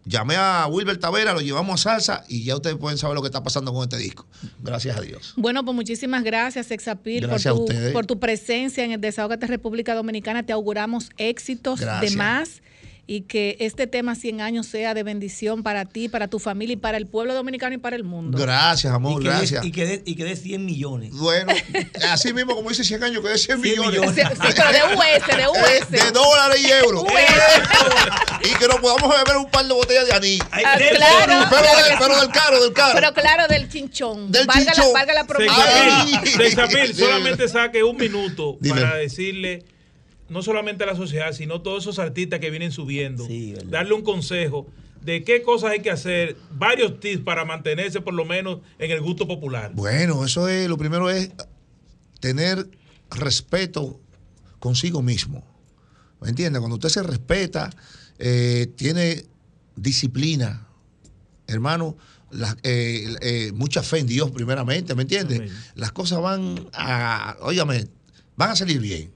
[0.05, 3.28] llamé a Wilber Tavera, lo llevamos a salsa y ya ustedes pueden saber lo que
[3.28, 4.26] está pasando con este disco.
[4.64, 5.34] Gracias a Dios.
[5.38, 9.45] Bueno, pues muchísimas gracias, Sexapil, por Gracias a tu, por tu presencia en el Desahogate
[9.47, 10.43] República Dominicana.
[10.43, 12.12] Te auguramos éxitos Gracias.
[12.12, 12.62] de más
[13.14, 16.78] y que este tema 100 años sea de bendición para ti, para tu familia y
[16.78, 18.38] para el pueblo dominicano y para el mundo.
[18.38, 19.66] Gracias, amor, y que dé- gracias.
[19.66, 21.12] y, que dé, y que dé 100 millones.
[21.12, 21.51] Bueno,
[22.09, 23.99] así mismo como dice 100 años, que de 100 millones.
[23.99, 24.16] millones.
[24.16, 25.88] Sí, sí, pero de US, de US.
[25.91, 27.03] Eh, de dólares y euros.
[28.43, 30.39] y que nos podamos beber un par de botellas de anís.
[30.50, 32.21] Ah, claro, pero, claro del- pero sí.
[32.21, 32.92] del caro, del caro.
[32.96, 34.32] Pero claro, del chinchón.
[34.32, 34.93] Del valga, chinchón.
[34.93, 35.25] La, valga la.
[36.24, 36.93] Sexapil, Ay.
[36.93, 38.79] Solamente saque un minuto Dime.
[38.82, 39.63] para decirle,
[40.32, 43.28] no solamente a la sociedad, sino todos esos artistas que vienen subiendo,
[43.67, 44.66] darle un consejo
[45.03, 49.01] de qué cosas hay que hacer, varios tips para mantenerse por lo menos en el
[49.01, 49.71] gusto popular.
[49.75, 51.32] Bueno, eso es, lo primero es
[52.20, 52.70] tener
[53.09, 53.99] respeto
[54.59, 55.43] consigo mismo.
[56.21, 56.59] ¿Me entiendes?
[56.59, 57.70] Cuando usted se respeta,
[58.20, 59.25] eh, tiene
[59.75, 60.67] disciplina,
[61.47, 61.97] hermano,
[62.29, 65.51] la- eh, eh, mucha fe en Dios primeramente, ¿me entiendes?
[65.75, 67.87] Las cosas van a, óigame,
[68.37, 69.12] van a salir bien.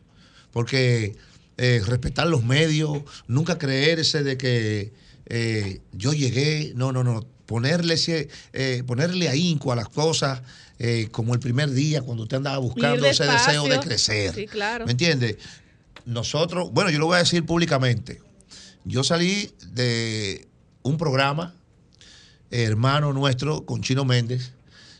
[0.56, 1.18] Porque
[1.58, 4.94] eh, respetar los medios, nunca creerse de que
[5.26, 10.44] eh, yo llegué, no, no, no, ponerle, ese, eh, ponerle ahínco a las cosas
[10.80, 14.34] eh, como el primer día cuando usted andaba buscando ese deseo de crecer.
[14.34, 14.86] Sí, claro.
[14.86, 15.38] ¿Me entiende?
[16.06, 18.22] Nosotros, bueno, yo lo voy a decir públicamente.
[18.86, 20.48] Yo salí de
[20.84, 21.54] un programa,
[22.50, 24.54] hermano nuestro, con Chino Méndez,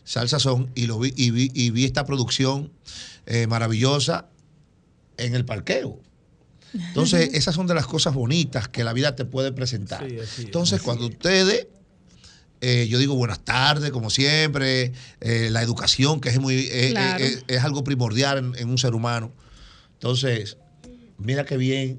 [0.04, 2.70] Salsa Son, y, lo vi, y, vi, y vi esta producción
[3.48, 4.28] maravillosa
[5.16, 6.00] en el parqueo.
[6.74, 10.06] Entonces, esas son de las cosas bonitas que la vida te puede presentar.
[10.08, 10.44] Sí, así es.
[10.46, 11.68] Entonces, cuando ustedes,
[12.60, 17.24] eh, yo digo buenas tardes, como siempre, eh, la educación, que es, muy, eh, Claro.
[17.24, 19.32] eh, es algo primordial en, en un ser humano.
[19.94, 20.58] Entonces,
[21.18, 21.98] mira qué bien,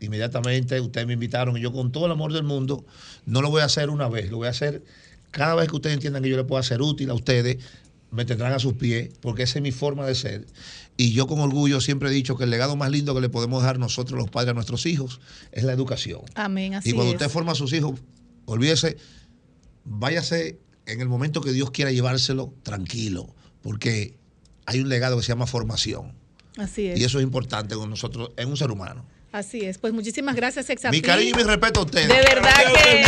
[0.00, 2.84] inmediatamente ustedes me invitaron y yo con todo el amor del mundo,
[3.24, 4.82] no lo voy a hacer una vez, lo voy a hacer
[5.32, 7.56] cada vez que ustedes entiendan que yo le puedo hacer útil a ustedes,
[8.10, 10.46] me tendrán a sus pies, porque esa es mi forma de ser.
[10.96, 13.62] Y yo con orgullo siempre he dicho que el legado más lindo que le podemos
[13.62, 15.20] dar nosotros los padres a nuestros hijos
[15.50, 16.22] es la educación.
[16.34, 17.16] Amén, así y cuando es.
[17.16, 17.98] usted forma a sus hijos,
[18.44, 18.96] olvídese,
[19.84, 24.16] váyase en el momento que Dios quiera llevárselo tranquilo, porque
[24.66, 26.12] hay un legado que se llama formación.
[26.58, 27.00] Así es.
[27.00, 29.04] Y eso es importante con nosotros, en un ser humano.
[29.32, 29.78] Así es.
[29.78, 31.00] Pues muchísimas gracias, Exapil.
[31.00, 32.06] Mi cariño y mi respeto a ustedes.
[32.08, 33.00] De verdad que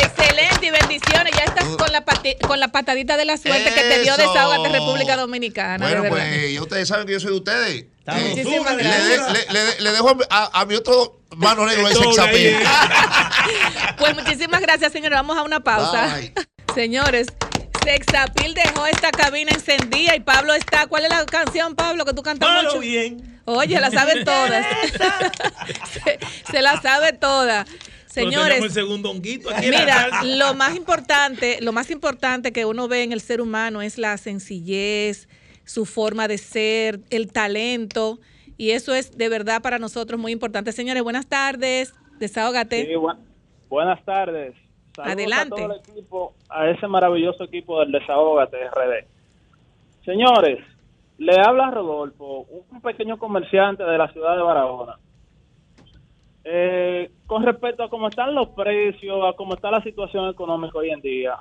[0.00, 1.32] excelente y bendiciones.
[1.36, 4.16] Ya estás con la, pati- con la patadita de la suerte que te dio.
[4.16, 5.84] Desahogate República Dominicana.
[5.84, 7.84] Bueno, de pues ya ustedes saben que yo soy de ustedes.
[8.06, 9.32] Muchísimas le, gracias.
[9.32, 12.56] de- le- le- le dejo a, a mi otro mano negro, ese exapil.
[13.98, 15.16] Pues muchísimas gracias, señores.
[15.16, 16.14] Vamos a una pausa.
[16.16, 16.32] Bye.
[16.74, 17.26] Señores,
[17.88, 20.86] Sexapil dejó esta cabina encendida y Pablo está.
[20.88, 22.80] ¿Cuál es la canción, Pablo, que tú cantas Malo mucho?
[22.80, 23.40] bien.
[23.46, 24.66] Oye, la saben todas.
[26.04, 26.18] se,
[26.52, 27.64] se la sabe toda.
[28.06, 32.66] Señores, el segundo honguito aquí en la Mira, lo más importante, lo más importante que
[32.66, 35.28] uno ve en el ser humano es la sencillez,
[35.64, 38.18] su forma de ser, el talento,
[38.58, 40.72] y eso es de verdad para nosotros muy importante.
[40.72, 42.84] Señores, buenas tardes, desahógate.
[42.86, 43.16] Sí, bu-
[43.68, 44.54] buenas tardes.
[44.98, 45.54] Saludos Adelante.
[45.54, 49.06] A, todo el equipo, a ese maravilloso equipo del Desahógate RD.
[50.04, 50.58] Señores,
[51.18, 54.96] le habla Rodolfo, un pequeño comerciante de la ciudad de Barahona.
[56.42, 60.90] Eh, con respecto a cómo están los precios, a cómo está la situación económica hoy
[60.90, 61.36] en día,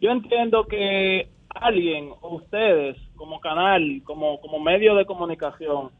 [0.00, 5.90] yo entiendo que alguien, o ustedes, como canal, como, como medio de comunicación,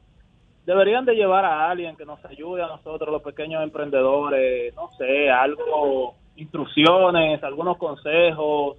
[0.66, 5.30] deberían de llevar a alguien que nos ayude a nosotros, los pequeños emprendedores, no sé,
[5.30, 8.76] algo, instrucciones, algunos consejos,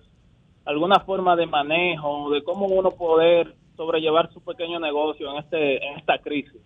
[0.65, 5.98] alguna forma de manejo, de cómo uno poder sobrellevar su pequeño negocio en este en
[5.99, 6.60] esta crisis.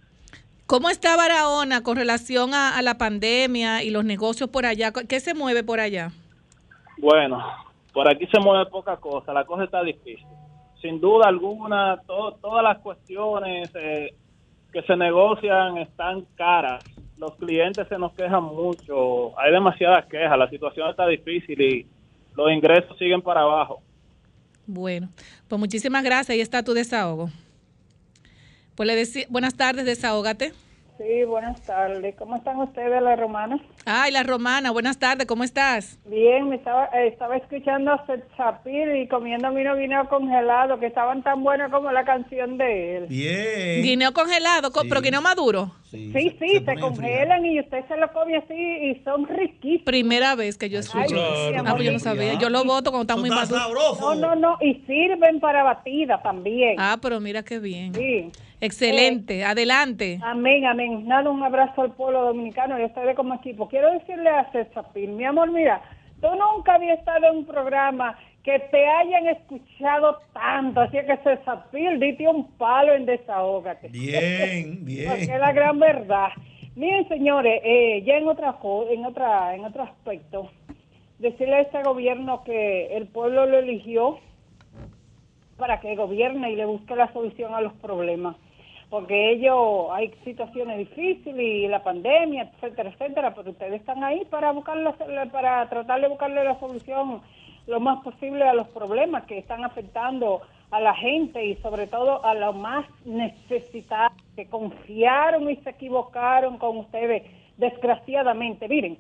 [0.66, 4.92] ¿Cómo está Barahona con relación a, a la pandemia y los negocios por allá?
[4.92, 6.12] ¿Qué se mueve por allá?
[6.98, 7.44] Bueno,
[7.94, 10.26] por aquí se mueve poca cosa, la cosa está difícil.
[10.82, 14.14] Sin duda alguna, to- todas las cuestiones eh,
[14.72, 16.84] que se negocian están caras.
[17.24, 21.88] Los clientes se nos quejan mucho, hay demasiadas quejas, la situación está difícil y
[22.36, 23.82] los ingresos siguen para abajo.
[24.68, 25.08] Bueno,
[25.48, 26.32] pues muchísimas gracias.
[26.32, 27.30] Ahí está tu desahogo.
[28.76, 30.52] Pues le decía, buenas tardes, desahógate.
[31.06, 32.16] Sí, buenas tardes.
[32.18, 33.60] ¿Cómo están ustedes, la romana?
[33.86, 36.00] Ay, la romana, buenas tardes, ¿cómo estás?
[36.06, 38.06] Bien, me estaba, eh, estaba escuchando a
[38.38, 43.06] Chapir y comiendo vino guineo congelado, que estaban tan buenos como la canción de él.
[43.08, 43.84] Bien.
[43.84, 44.88] Guineo congelado, co- Sí.
[44.88, 45.72] pero guineo maduro.
[45.92, 49.84] Sí, sí, se, congelan y usted se lo come así y son riquísimos.
[49.86, 51.08] Primera vez que yo escucho.
[51.10, 52.34] Sí, Ah, pues yo no sabía.
[52.40, 53.60] Yo lo voto cuando está muy maduro.
[54.00, 56.78] No, no, no, y sirven para batida también.
[56.80, 57.94] Ah, pero mira qué bien.
[57.94, 58.32] Sí.
[58.64, 60.20] Excelente, adelante.
[60.24, 61.06] Amén, amén.
[61.06, 63.68] Nada, un abrazo al pueblo dominicano y a ustedes como equipo.
[63.68, 65.82] Quiero decirle a César Pil, mi amor, mira,
[66.22, 71.66] tú nunca habías estado en un programa que te hayan escuchado tanto, así que César
[71.72, 73.90] Pil, dite un palo en desahógate.
[73.90, 75.10] Bien, bien.
[75.10, 76.30] Porque es la gran verdad.
[76.76, 78.58] Miren, señores, eh, ya en otra
[78.90, 80.50] en otra en otro aspecto,
[81.20, 84.20] decirle a este gobierno que el pueblo lo eligió
[85.58, 88.38] para que gobierne y le busque la solución a los problemas.
[88.94, 94.52] Porque ellos, hay situaciones difíciles y la pandemia, etcétera, etcétera, pero ustedes están ahí para
[94.52, 97.20] buscar la- para tratar de buscarle la solución
[97.66, 102.24] lo más posible a los problemas que están afectando a la gente y sobre todo
[102.24, 107.24] a los más necesitados que confiaron y se equivocaron con ustedes
[107.58, 108.68] desgraciadamente.
[108.68, 109.00] Miren,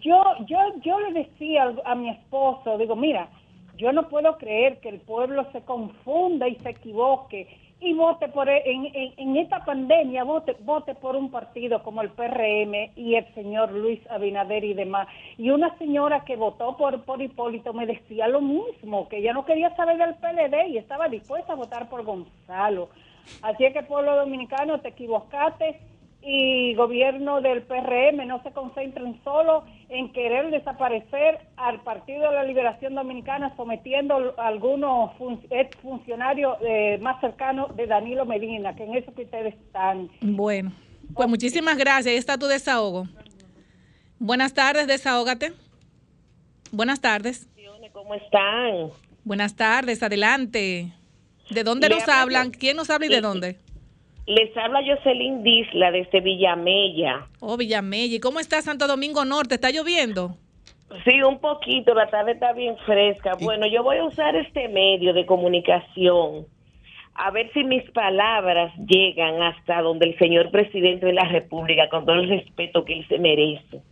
[0.00, 3.28] yo yo yo le decía a mi esposo, digo, mira,
[3.76, 7.46] yo no puedo creer que el pueblo se confunda y se equivoque
[7.80, 12.02] y vote por e- en, en, en esta pandemia vote vote por un partido como
[12.02, 15.08] el PRM y el señor Luis Abinader y demás.
[15.38, 19.44] Y una señora que votó por por Hipólito me decía lo mismo que ella no
[19.44, 22.88] quería saber del PLD y estaba dispuesta a votar por Gonzalo.
[23.42, 25.80] Así es que pueblo dominicano te equivocaste
[26.22, 32.44] y gobierno del PRM no se concentren solo en querer desaparecer al Partido de la
[32.44, 38.84] Liberación Dominicana, sometiendo a algunos fun ex funcionarios eh, más cercanos de Danilo Medina, que
[38.84, 40.10] en eso que ustedes están.
[40.20, 40.72] Bueno,
[41.14, 42.12] pues muchísimas gracias.
[42.12, 43.06] Ahí está tu desahogo.
[44.18, 45.52] Buenas tardes, desahógate.
[46.70, 47.48] Buenas tardes.
[47.92, 48.90] ¿Cómo están?
[49.24, 50.92] Buenas tardes, adelante.
[51.50, 52.50] ¿De dónde Le nos habla hablan?
[52.50, 53.56] ¿Quién nos habla y de dónde?
[54.30, 57.26] Les habla Jocelyn Disla desde Villamella.
[57.40, 58.14] Oh, Villamella.
[58.14, 59.56] ¿Y cómo está Santo Domingo Norte?
[59.56, 60.36] ¿Está lloviendo?
[61.04, 63.32] Sí, un poquito, la tarde está bien fresca.
[63.40, 66.46] Bueno, yo voy a usar este medio de comunicación
[67.14, 72.06] a ver si mis palabras llegan hasta donde el señor presidente de la República, con
[72.06, 73.82] todo el respeto que él se merece.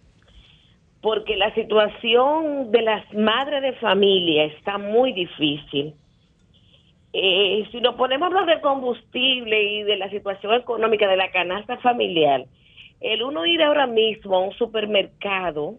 [1.03, 5.95] Porque la situación de las madres de familia está muy difícil.
[7.13, 11.31] Eh, si nos ponemos a hablar de combustible y de la situación económica de la
[11.31, 12.45] canasta familiar,
[13.01, 15.77] el uno ir ahora mismo a un supermercado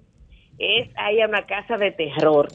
[0.57, 2.47] es ahí a una casa de terror.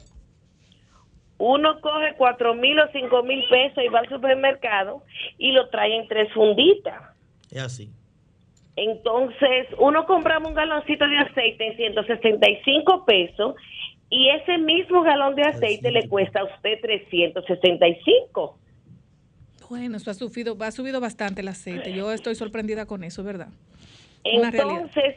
[1.39, 5.03] Uno coge cuatro mil o cinco mil pesos y va al supermercado
[5.39, 7.03] y lo trae en tres funditas.
[7.51, 7.91] Es así.
[8.77, 13.55] Entonces, uno compramos un galoncito de aceite en 165 pesos
[14.11, 18.59] y ese mismo galón de aceite le cuesta a usted 365.
[19.75, 21.93] Bueno, eso ha subido, ha subido bastante el aceite.
[21.93, 23.49] Yo estoy sorprendida con eso, ¿verdad?
[24.23, 25.17] Entonces,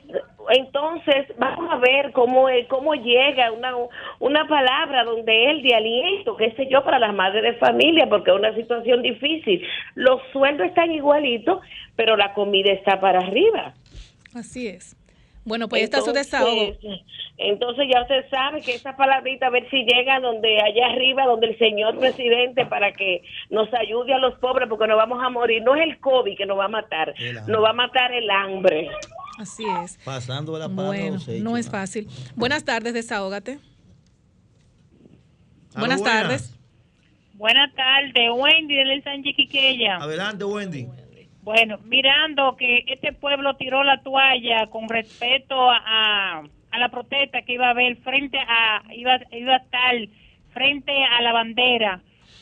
[0.49, 3.71] entonces vamos a ver cómo es- cómo llega una
[4.19, 8.31] una palabra donde él de aliento, qué sé yo, para las madres de familia, porque
[8.31, 9.61] es una situación difícil.
[9.93, 11.61] Los sueldos están igualitos,
[11.95, 13.75] pero la comida está para arriba.
[14.33, 14.95] Así es.
[15.47, 16.73] Bueno, pues ahí está su desahogo.
[17.37, 21.47] Entonces ya usted sabe que esa palabrita a ver si llega donde allá arriba, donde
[21.47, 25.63] el señor presidente para que nos ayude a los pobres porque nos vamos a morir.
[25.63, 27.13] No es el COVID que nos va a matar,
[27.47, 28.89] nos va a matar el hambre.
[29.39, 29.97] Así es.
[30.03, 32.09] Pasando de la palabra Bueno, no es fácil.
[32.35, 33.59] Buenas tardes, desahógate.
[35.77, 36.59] Buenas tardes.
[37.35, 39.97] Buenas tardes, Wendy del Sánchez Quiqueya.
[39.97, 40.87] Adelante, Wendy.
[41.47, 47.53] Bueno, mirando que este pueblo tiró la toalla con respecto a, a la protesta que
[47.53, 49.95] iba a haber frente a, iba, iba a estar
[50.51, 52.01] frente a la bandera.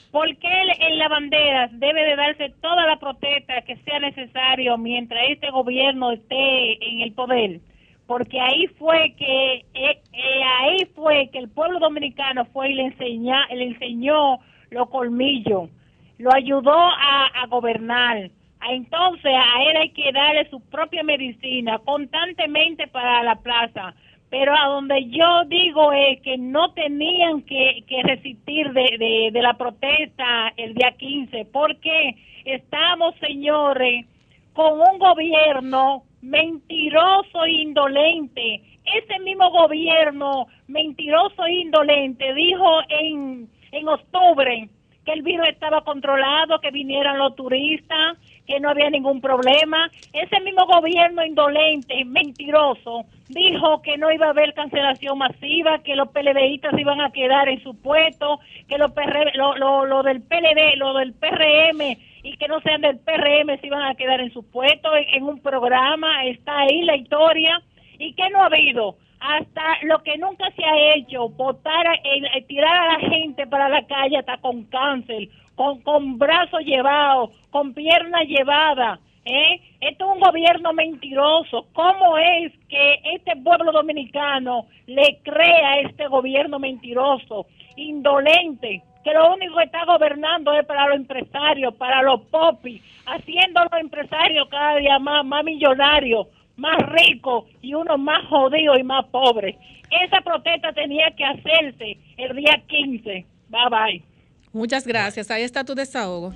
[0.09, 0.49] ¿Por qué
[0.79, 6.09] en la bandera debe de darse toda la protesta que sea necesario mientras este gobierno
[6.09, 7.59] esté en el poder?
[8.07, 12.85] Porque ahí fue que eh, eh, ahí fue que el pueblo dominicano fue y le
[12.85, 14.39] enseña, le enseñó
[14.71, 15.69] los colmillos,
[16.17, 18.31] lo ayudó a, a gobernar.
[18.69, 23.93] Entonces a él hay que darle su propia medicina constantemente para la plaza.
[24.29, 29.53] Pero a donde yo digo es que no tenían que, resistir de, de, de la
[29.53, 34.05] protesta el día 15, porque estamos, señores,
[34.53, 38.61] con un gobierno mentiroso e indolente.
[38.85, 44.69] Ese mismo gobierno mentiroso e indolente dijo en, en octubre
[45.05, 49.89] que el virus estaba controlado, que vinieran los turistas, que no había ningún problema.
[50.13, 56.09] Ese mismo gobierno indolente, mentiroso, dijo que no iba a haber cancelación masiva, que los
[56.09, 60.77] PLDistas iban a quedar en su puesto, que los PR lo, lo, lo del PLD,
[60.77, 61.81] lo del PRM
[62.23, 65.23] y que no sean del PRM se iban a quedar en su puesto en, en
[65.23, 67.61] un programa, está ahí la historia.
[67.97, 68.97] ¿Y qué no ha habido?
[69.19, 71.99] Hasta lo que nunca se ha hecho, votar, a-
[72.47, 77.73] tirar a la gente para la calle hasta con cáncer, con, con brazos llevados, con
[77.73, 78.99] piernas llevadas.
[79.25, 79.59] ¿eh?
[79.81, 81.67] Esto es un gobierno mentiroso.
[81.73, 89.57] ¿Cómo es que este pueblo dominicano le crea este gobierno mentiroso, indolente, que lo único
[89.57, 94.77] que está gobernando es para los empresarios, para los popis, haciendo a los empresarios cada
[94.77, 96.27] día más, más millonarios,
[96.57, 99.55] más ricos y unos más jodidos y más pobres.
[99.91, 103.25] Esa protesta tenía que hacerse el día 15.
[103.49, 104.14] Bye bye.
[104.55, 105.29] Muchas gracias.
[105.31, 106.33] Ahí está tu desahogo.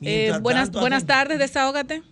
[0.00, 2.02] Eh, buenas tanto, buenas tardes, desahógate.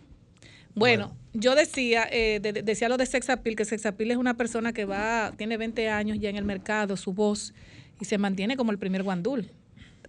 [0.74, 4.85] Bueno, yo decía, eh, de- decía lo de Sexapil, que Sexapil es una persona que
[4.85, 7.55] va, tiene 20 años ya en el mercado, su voz,
[7.99, 9.51] y se mantiene como el primer guandul.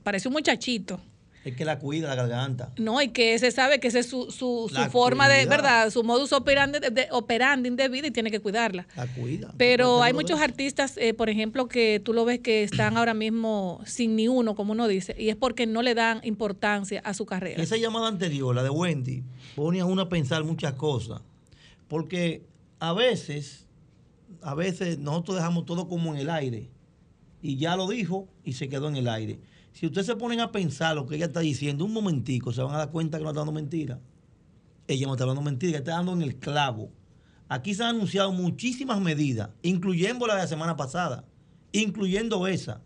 [0.03, 0.99] Parece un muchachito.
[1.45, 2.73] Es que la cuida la garganta.
[2.77, 5.45] No, y que se sabe que esa es su, su, forma de.
[5.45, 5.89] ¿verdad?
[5.91, 8.85] Su modus operandi de, de- operandi de vida y tiene que cuidarla.
[8.97, 9.53] La cuida.
[9.57, 13.80] Pero hay muchos artistas, eh, por ejemplo, que tú lo ves que están ahora mismo
[13.85, 17.26] sin ni uno, como uno dice, y es porque no le dan importancia a su
[17.26, 17.64] carrera.
[17.64, 19.23] Esa llamada anterior, la de Wendy,
[19.55, 21.22] pone a uno a pensar muchas cosas.
[21.88, 22.43] Porque
[22.80, 23.65] a veces,
[24.41, 26.68] a veces nosotros dejamos todo como en el aire.
[27.41, 29.39] Y ya lo dijo y se quedó en el aire.
[29.78, 32.74] Si ustedes se ponen a pensar lo que ella está diciendo, un momentico, se van
[32.74, 33.99] a dar cuenta que no está dando mentira.
[34.88, 36.90] Ella no está hablando mentira, ella está dando en el clavo.
[37.48, 41.26] Aquí se han anunciado muchísimas medidas, incluyendo la de la semana pasada,
[41.74, 42.82] incluyendo esa.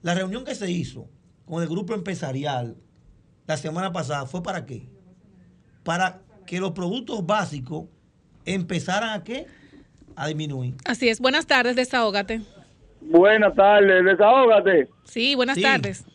[0.00, 1.10] La reunión que se hizo
[1.44, 2.74] con el grupo empresarial
[3.46, 4.88] la semana pasada fue para qué?
[5.82, 7.84] Para que los productos básicos
[8.46, 9.46] empezaran a qué?
[10.16, 10.74] A disminuir.
[10.86, 11.20] Así es.
[11.20, 12.40] Buenas tardes, desahógate.
[13.02, 14.88] Buenas tardes, desahógate.
[15.04, 16.06] Sí, buenas tardes.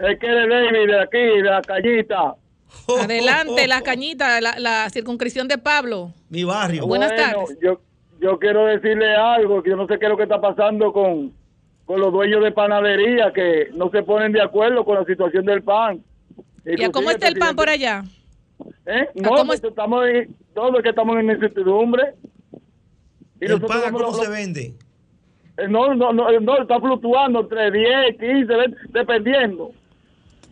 [0.00, 2.34] Es que eres David de aquí, de la cañita.
[3.02, 6.12] Adelante, la cañita, la, la circunscripción de Pablo.
[6.28, 6.86] Mi barrio.
[6.86, 7.58] Buenas Bueno, tardes.
[7.62, 7.80] Yo,
[8.20, 11.32] yo quiero decirle algo, que yo no sé qué es lo que está pasando con,
[11.86, 15.62] con los dueños de panadería, que no se ponen de acuerdo con la situación del
[15.62, 16.02] pan.
[16.64, 18.04] ¿Y a cómo está el pan por allá?
[18.86, 19.08] ¿Eh?
[19.14, 22.14] No, pues estamos en, todos que estamos en incertidumbre.
[23.40, 24.74] Y ¿El pan cómo los- se vende?
[25.56, 29.70] Eh, No, no, no, no, está fluctuando entre 10, 15, 20, dependiendo.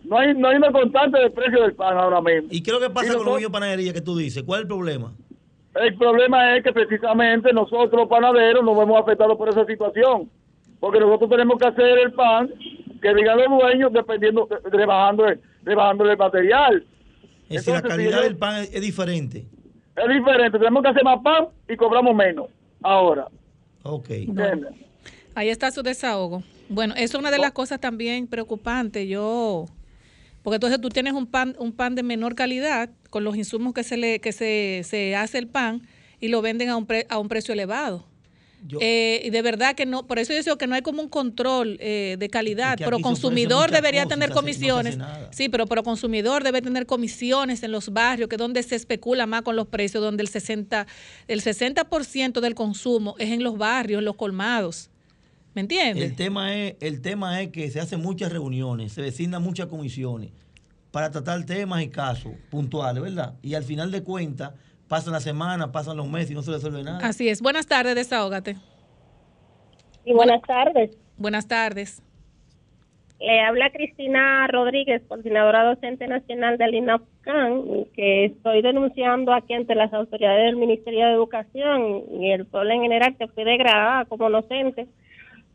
[0.08, 2.48] No hay, no hay una constante de precio del pan ahora mismo.
[2.50, 4.42] ¿Y qué es lo que pasa con los de panadería que tú dices?
[4.44, 5.12] ¿Cuál es el problema?
[5.74, 10.30] El problema es que precisamente nosotros los panaderos nos vemos afectados por esa situación.
[10.80, 12.50] Porque nosotros tenemos que hacer el pan
[13.02, 15.24] que digan los dueños dependiendo, rebajando,
[15.64, 16.86] rebajando el material.
[17.48, 19.44] Es decir, la calidad si yo- del pan es, es diferente.
[19.96, 22.46] Es diferente, tenemos que hacer más pan y cobramos menos
[22.82, 23.26] ahora.
[23.82, 24.10] Ok.
[24.10, 24.72] ¿Entiendes?
[25.34, 26.42] Ahí está su desahogo.
[26.68, 29.06] Bueno, eso es una de las cosas también preocupantes.
[29.08, 29.66] Yo,
[30.46, 33.82] porque entonces tú tienes un pan, un pan de menor calidad con los insumos que
[33.82, 35.82] se le, que se, se hace el pan
[36.20, 38.06] y lo venden a un, pre- a un precio elevado.
[38.80, 41.08] Eh, y de verdad que no, por eso yo digo que no hay como un
[41.08, 44.94] control eh, de calidad, pero consumidor debería cosas tener no comisiones.
[45.32, 49.26] sí, pero, pero consumidor debe tener comisiones en los barrios, que es donde se especula
[49.26, 50.86] más con los precios, donde el 60,
[51.26, 54.90] el 60% del consumo es en los barrios, en los colmados.
[55.56, 56.04] ¿Me entiendes?
[56.04, 60.30] El tema, es, el tema es que se hacen muchas reuniones, se designan muchas comisiones
[60.90, 63.36] para tratar temas y casos puntuales, ¿verdad?
[63.40, 64.52] Y al final de cuentas,
[64.86, 66.98] pasan las semanas, pasan los meses y no se resuelve nada.
[66.98, 67.40] Así es.
[67.40, 68.56] Buenas tardes, desahógate.
[70.04, 70.90] Y buenas tardes.
[71.16, 72.02] Buenas tardes.
[73.18, 79.90] Le habla Cristina Rodríguez, coordinadora docente nacional del INAPCAN, que estoy denunciando aquí ante las
[79.94, 84.86] autoridades del Ministerio de Educación y el pueblo en general que fui degradada como docente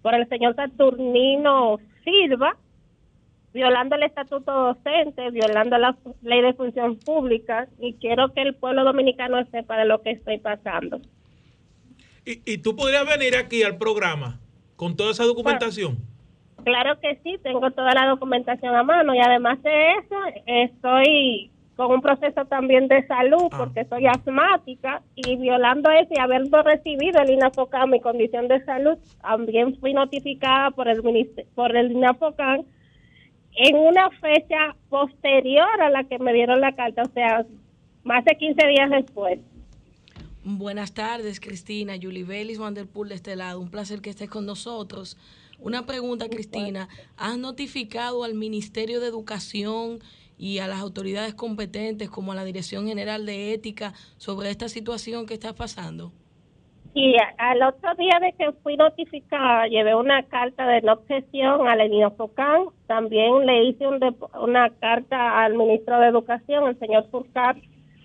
[0.02, 2.58] por el señor Saturnino Silva,
[3.54, 8.84] violando el estatuto docente, violando la ley de función pública y quiero que el pueblo
[8.84, 11.00] dominicano sepa de lo que estoy pasando.
[12.26, 14.40] Y, y tú podrías venir aquí al programa
[14.76, 15.98] con toda esa documentación.
[16.64, 20.16] Claro que sí, tengo toda la documentación a mano y además de eso
[20.46, 21.52] estoy
[21.82, 27.20] con un proceso también de salud porque soy asmática y violando eso y habiendo recibido
[27.20, 31.02] el INAFOCAN mi condición de salud, también fui notificada por el
[31.56, 32.66] por el INAFOCAN
[33.56, 37.48] en una fecha posterior a la que me dieron la carta, o sea,
[38.04, 39.40] más de 15 días después.
[40.44, 41.96] Buenas tardes, Cristina.
[42.00, 43.60] Julie Bellis Vanderpool de este lado.
[43.60, 45.18] Un placer que estés con nosotros.
[45.60, 46.90] Una pregunta, Cristina.
[47.18, 50.00] ¿Has notificado al Ministerio de Educación
[50.42, 55.28] y a las autoridades competentes, como a la Dirección General de Ética, sobre esta situación
[55.28, 56.12] que está pasando?
[56.96, 61.80] A- al otro día de que fui notificada, llevé una carta de no objeción al
[61.82, 62.66] ENIOFOCAN.
[62.88, 64.00] También le hice un
[64.42, 67.58] una carta al ministro de Educación, el señor Furcat,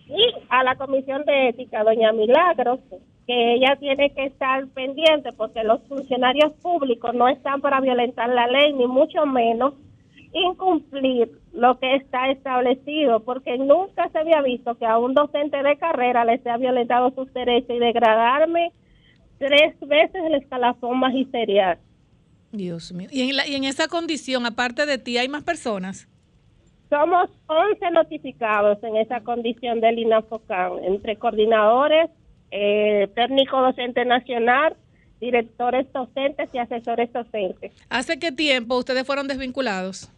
[0.07, 2.79] y a la Comisión de Ética, doña Milagros,
[3.27, 8.47] que ella tiene que estar pendiente porque los funcionarios públicos no están para violentar la
[8.47, 9.75] ley, ni mucho menos
[10.41, 15.77] incumplir lo que está establecido, porque nunca se había visto que a un docente de
[15.79, 18.73] carrera le sea violentado sus derechos y degradarme
[19.39, 21.79] tres veces el escalafón magisterial.
[22.53, 23.09] Dios mío.
[23.11, 26.09] Y en, la- y en esa condición, aparte de ti, ¿hay más personas?
[26.89, 32.11] Somos 11 notificados en esa condición del INAFOCAN, entre coordinadores,
[32.53, 34.77] eh, técnico docente nacional,
[35.21, 37.73] directores docentes y asesores docentes.
[37.91, 40.13] ¿Hace qué tiempo ustedes fueron desvinculados?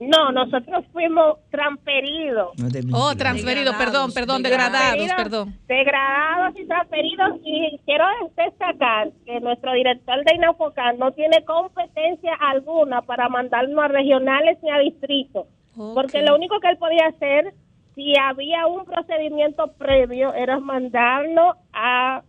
[0.00, 2.52] No, nosotros fuimos transferidos.
[2.92, 5.54] Oh, transferidos, perdón, perdón, degradados, perdón.
[5.66, 7.40] Degradados y transferidos.
[7.44, 8.04] Y quiero
[8.36, 14.70] destacar que nuestro director de INAFOCAN no tiene competencia alguna para mandarnos a regionales ni
[14.70, 15.46] a distritos.
[15.94, 17.54] Porque lo único que él podía hacer,
[17.94, 22.22] si había un procedimiento previo, era mandarnos a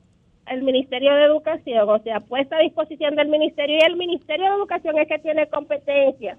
[0.48, 4.56] el Ministerio de Educación, o sea, puesta a disposición del Ministerio y el Ministerio de
[4.58, 6.38] Educación es que tiene competencia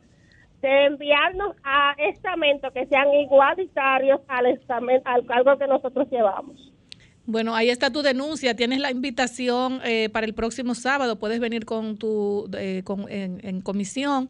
[0.62, 6.72] de enviarnos a estamentos que sean igualitarios al estamento, al cargo que nosotros llevamos.
[7.26, 8.54] Bueno, ahí está tu denuncia.
[8.56, 11.18] Tienes la invitación eh, para el próximo sábado.
[11.18, 14.28] Puedes venir con tu eh, con- en, en comisión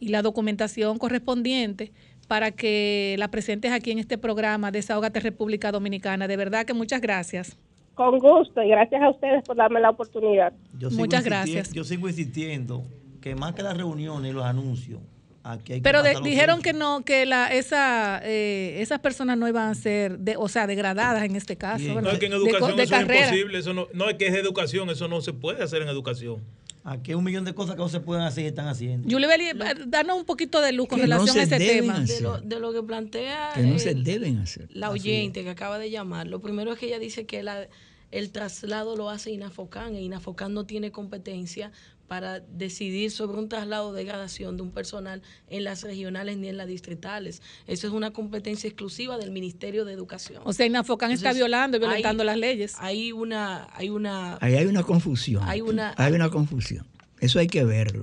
[0.00, 1.92] y la documentación correspondiente
[2.26, 6.26] para que la presentes aquí en este programa Desahógate República Dominicana.
[6.28, 7.56] De verdad que muchas gracias.
[7.94, 10.52] Con gusto y gracias a ustedes por darme la oportunidad.
[10.78, 11.72] Yo sigo Muchas gracias.
[11.72, 12.82] Yo sigo insistiendo
[13.20, 15.00] que más que las reuniones y los anuncios,
[15.42, 19.48] aquí hay que Pero de- dijeron que no, que la, esa, eh, esas personas no
[19.48, 22.00] iban a ser, de, o sea, degradadas en este caso.
[22.00, 23.58] No, es que en educación de eso es imposible.
[23.58, 24.90] Eso no, no, es que es educación.
[24.90, 26.38] Eso no se puede hacer en educación.
[26.82, 29.06] Aquí hay un millón de cosas que no se pueden hacer y están haciendo.
[29.10, 29.54] Julibeli, eh,
[29.86, 31.96] danos un poquito de luz con Que no relación a se ese deben tema.
[31.98, 32.16] hacer.
[32.16, 34.66] De lo, de lo que plantea Que no eh, se deben hacer.
[34.72, 37.66] la Así oyente que acaba de llamar, lo primero es que ella dice que la-
[38.10, 41.70] el traslado lo hace Inafocán e Inafocán no tiene competencia
[42.08, 46.56] para decidir sobre un traslado de gradación de un personal en las regionales ni en
[46.56, 47.40] las distritales.
[47.68, 50.42] Eso es una competencia exclusiva del Ministerio de Educación.
[50.44, 52.74] O sea, Inafocán está violando y violentando hay- las leyes.
[52.80, 55.44] Hay una, hay una Ahí hay una confusión.
[55.46, 56.84] Hay una- Hay una confusión.
[57.20, 58.02] Eso hay que verlo.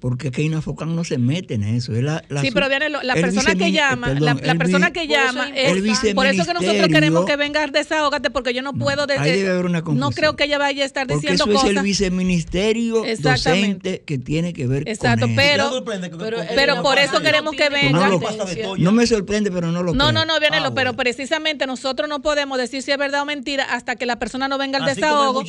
[0.00, 1.94] Porque que Inafocán no se mete en eso.
[1.94, 4.58] Es la, la sí, pero viene lo- la persona que llama, perdón, la, la el
[4.58, 8.52] persona que Por eso llama, es- por eso que nosotros queremos que venga desahógate, porque
[8.54, 11.06] yo no puedo, de- ahí debe haber una no creo que ella vaya a estar
[11.06, 11.70] diciendo eso es cosas.
[11.76, 15.40] el viceministerio docente que tiene que ver Exacto, con eso.
[15.84, 15.84] pero,
[16.18, 18.08] pero, pero por eso queremos que No, venga.
[18.08, 20.12] lo- no me sorprende, pero no lo No, creo.
[20.12, 23.64] no, no, Vianelo, Ah, pero precisamente nosotros no podemos decir si es verdad o mentira
[23.64, 25.42] hasta que la persona no venga al desahogo,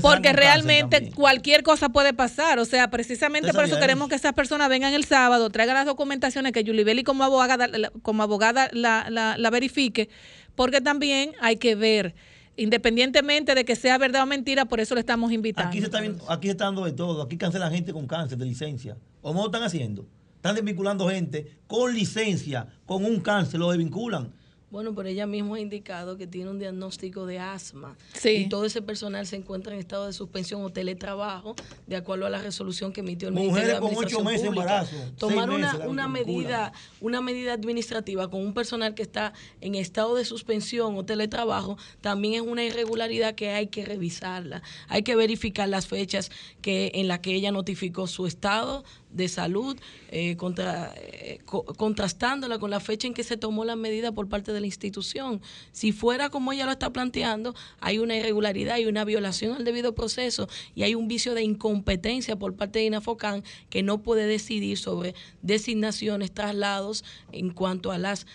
[0.00, 2.58] porque realmente cualquier cosa puede pasar.
[2.58, 5.74] O sea, precisamente ¿Usted por eso sabía queremos que esas personas vengan el sábado, traigan
[5.74, 7.68] las documentaciones que Yulibeli como abogada,
[8.02, 10.08] como abogada la, verifique,
[10.54, 12.14] porque también hay que ver,
[12.56, 15.68] independientemente de que sea verdad o mentira, por eso le estamos invitando.
[15.68, 17.22] Aquí se, está viendo- aquí se está dando de todo.
[17.22, 18.96] Aquí cancelan gente con cáncer de licencia.
[19.20, 20.06] ¿O lo están haciendo?
[20.36, 24.32] Están desvinculando gente con licencia, con un cáncer, lo desvinculan.
[24.72, 27.94] Bueno, pero ella misma ha indicado que tiene un diagnóstico de asma.
[28.14, 28.30] Sí.
[28.30, 31.54] Y todo ese personal se encuentra en estado de suspensión o teletrabajo,
[31.86, 34.42] de acuerdo a la resolución que emitió el Mujeres Ministerio de con ocho Administración meses
[34.42, 34.86] de Pública.
[34.86, 36.72] embarazo, Tomar una, una medida,
[37.02, 42.32] una medida administrativa con un personal que está en estado de suspensión o teletrabajo también
[42.32, 44.62] es una irregularidad que hay que revisarla.
[44.88, 46.30] Hay que verificar las fechas
[46.62, 49.76] que en las que ella notificó su estado de salud,
[50.10, 54.28] eh, contra, eh, co- contrastándola con la fecha en que se tomó la medida por
[54.28, 55.40] parte de la institución.
[55.72, 59.94] Si fuera como ella lo está planteando, hay una irregularidad, hay una violación al debido
[59.94, 64.78] proceso y hay un vicio de incompetencia por parte de INAFOCAN que no puede decidir
[64.78, 68.26] sobre designaciones, traslados en cuanto a las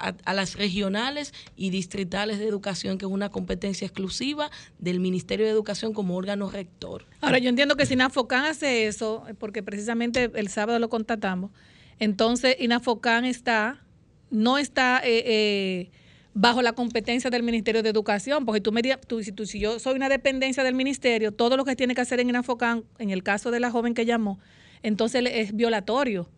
[0.00, 5.44] a, a las regionales y distritales de educación, que es una competencia exclusiva del Ministerio
[5.46, 7.06] de Educación como órgano rector.
[7.20, 11.50] Ahora, yo entiendo que si Inafocán hace eso, porque precisamente el sábado lo contatamos,
[11.98, 13.84] entonces Inafocán está,
[14.30, 15.90] no está eh, eh,
[16.32, 19.78] bajo la competencia del Ministerio de Educación, porque tú me tú, si, tú- si yo
[19.78, 23.22] soy una dependencia del Ministerio, todo lo que tiene que hacer en Inafocán, en el
[23.22, 24.38] caso de la joven que llamó,
[24.82, 26.28] entonces es violatorio.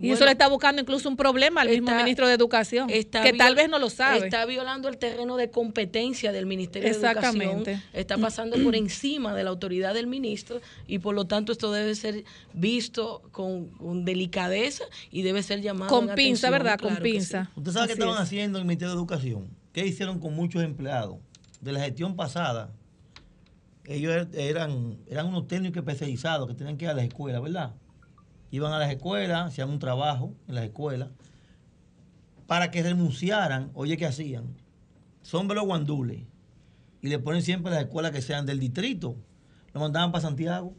[0.00, 3.22] Y eso le está buscando incluso un problema al mismo está- ministro de Educación, está
[3.22, 4.24] que tal vez no lo sabe.
[4.24, 7.70] Está violando el terreno de competencia del Ministerio de Exactamente.
[7.72, 7.82] Educación.
[7.92, 11.94] Está pasando por encima de la autoridad del ministro y por lo tanto esto debe
[11.94, 16.80] ser visto con, con delicadeza y debe ser llamado Con en pinza, atención, ¿verdad?
[16.80, 17.02] Con sí.
[17.02, 17.50] pinza.
[17.54, 18.20] ¿Usted sabe qué Así estaban es.
[18.22, 19.48] haciendo en el Ministerio de Educación?
[19.72, 21.18] ¿Qué hicieron con muchos empleados
[21.60, 22.72] de la gestión pasada?
[23.84, 27.72] Ellos er- eran, eran unos técnicos especializados que tenían que ir a las escuelas, ¿verdad?
[28.52, 31.08] Iban a las escuelas, hacían un trabajo en las escuelas,
[32.46, 34.44] para que renunciaran, oye, ¿qué hacían?
[35.22, 36.20] Son los guandules.
[37.00, 39.16] Y le ponen siempre las escuelas que sean del distrito.
[39.72, 40.74] Lo mandaban para Santiago,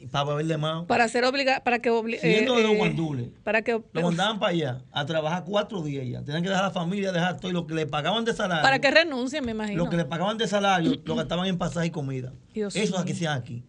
[0.00, 0.86] y para Babel de Mao.
[0.88, 3.28] Para ser obligado, para que obli- Siendo de los eh, guandules.
[3.44, 6.22] para que Lo mandaban para allá a trabajar cuatro días ya.
[6.24, 7.50] Tenían que dejar a la familia, dejar todo.
[7.50, 8.62] Y lo que le pagaban de salario.
[8.64, 9.84] para que renuncien, me imagino.
[9.84, 12.32] Lo que le pagaban de salario lo gastaban en pasaje y comida.
[12.52, 13.04] Dios Eso es mío.
[13.04, 13.62] que se aquí.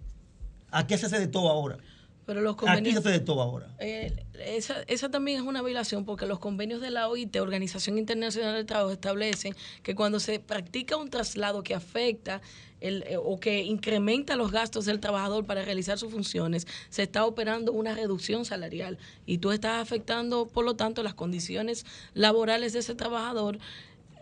[0.71, 1.77] Aquí se hace de todo ahora.
[2.25, 3.67] Pero los Aquí convenios, hace de todo ahora.
[3.79, 8.55] Eh, esa, esa también es una violación porque los convenios de la OIT, Organización Internacional
[8.55, 12.41] del Trabajo, establecen que cuando se practica un traslado que afecta
[12.81, 17.25] el, eh, o que incrementa los gastos del trabajador para realizar sus funciones, se está
[17.25, 22.79] operando una reducción salarial y tú estás afectando, por lo tanto, las condiciones laborales de
[22.79, 23.59] ese trabajador.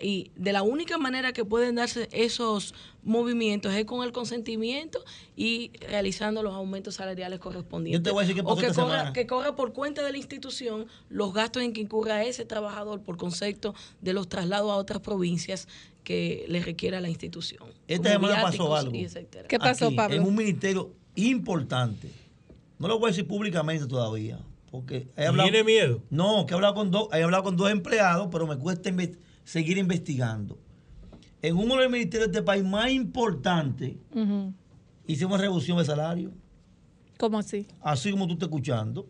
[0.04, 2.74] Y de la única manera que pueden darse esos
[3.04, 5.00] movimientos es con el consentimiento
[5.38, 8.00] y realizando los aumentos salariales correspondientes.
[8.00, 10.18] Yo te voy a decir qué o que corra, que corra por cuenta de la
[10.18, 15.00] institución los gastos en que incurra ese trabajador por concepto de los traslados a otras
[15.00, 15.70] provincias
[16.04, 17.64] que le requiera la institución.
[17.88, 18.92] Esta semana pasó algo.
[19.48, 20.18] ¿Qué pasó, Aquí, Pablo?
[20.18, 22.12] En un ministerio importante.
[22.78, 24.40] No lo voy a decir públicamente todavía.
[24.70, 25.50] Porque he hablado.
[25.50, 26.02] ¿Tiene miedo?
[26.10, 29.16] No, que he hablado con dos, he hablado con dos empleados, pero me cuesta inve-
[29.44, 30.58] seguir investigando.
[31.42, 34.54] En uno de los ministerios de este país más importantes, Ujú.
[35.08, 36.32] hicimos reducción de salario.
[37.18, 37.68] ¿Cómo así?
[37.82, 39.08] así como tú estás escuchando,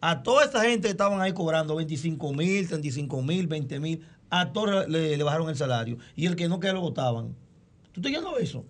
[0.00, 4.52] a toda esa gente que estaban ahí cobrando 25 mil, 35 mil, 20 mil, a
[4.52, 5.98] todos le, le bajaron el salario.
[6.16, 7.34] Y el que no, que lo votaban.
[7.92, 8.64] ¿Tú estás oyendo eso?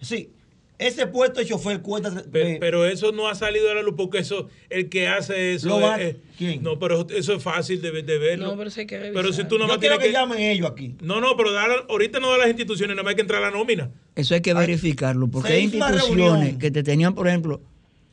[0.00, 0.32] Sí.
[0.78, 2.10] Ese puesto de chofer cuesta.
[2.30, 5.68] Pe- Pero, eso no ha salido a la luz porque eso, el que hace eso.
[5.68, 6.62] Lo va- es- ¿Quién?
[6.62, 8.48] No, pero eso es fácil de, de verlo.
[8.48, 10.70] No, pero eso hay que Pero si tú Yo nomás quiero tienes que llamen ellos
[10.70, 10.94] aquí.
[11.00, 13.50] No, no, pero dar- ahorita no da las instituciones, nada más hay que entrar a
[13.50, 13.90] la nómina.
[14.14, 17.62] Eso hay que verificarlo, porque hay instituciones que te tenían, por ejemplo,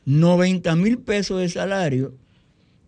[0.06, 2.14] 90 mil pesos de salario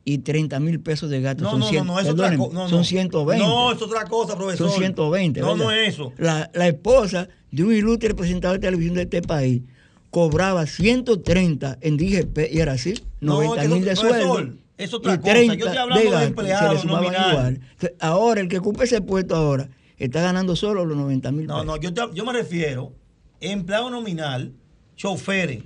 [0.04, 1.42] y 30 mil pesos de gasto.
[1.42, 2.54] No, son no, no, 100, no, es otra perdónenme, cosa.
[2.54, 2.84] No, son no.
[2.84, 3.44] 120.
[3.46, 4.68] No, es otra cosa, profesor.
[4.70, 5.40] Son 120.
[5.40, 5.82] No, no ¿verdad?
[5.84, 6.12] es eso.
[6.16, 9.62] La, la esposa de un ilustre presentador de televisión de este país
[10.10, 14.54] cobraba 130 en DGP y era así, No, 90 es que mil de sueldo.
[14.78, 15.26] es otra y cosa.
[15.28, 17.30] Yo 30 estoy hablando de gasto, se empleado le sumaban nominal.
[17.32, 17.60] igual.
[18.00, 19.68] Ahora, el que ocupa ese puesto ahora
[19.98, 22.92] está ganando solo los 90 mil No, no, yo, te- yo me refiero,
[23.40, 24.52] empleado nominal,
[24.96, 25.64] choferes,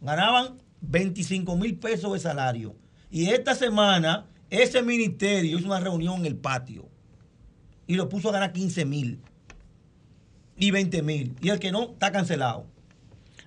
[0.00, 2.74] ganaban 25 mil pesos de salario.
[3.10, 6.88] Y esta semana, ese ministerio hizo una reunión en el patio
[7.86, 9.20] y lo puso a ganar 15 mil
[10.56, 11.36] y 20 mil.
[11.40, 12.66] Y el que no, está cancelado.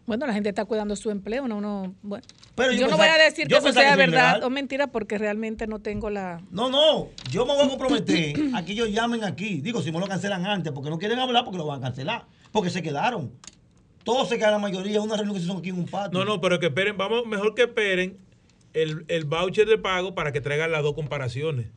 [0.05, 2.25] Bueno, la gente está cuidando su empleo, no, no, bueno.
[2.55, 4.43] Pero yo yo no voy a decir que eso sea que verdad ilegal.
[4.43, 6.41] o mentira porque realmente no tengo la...
[6.49, 9.59] No, no, yo me voy a comprometer a que ellos llamen aquí.
[9.59, 12.25] Digo, si no lo cancelan antes, porque no quieren hablar, porque lo van a cancelar.
[12.53, 13.33] Porque se quedaron.
[14.05, 16.17] Todos se quedan, la mayoría, una reunión que se hizo aquí en un patio.
[16.17, 18.17] No, no, pero que esperen, vamos, mejor que esperen
[18.73, 21.67] el, el voucher de pago para que traigan las dos comparaciones.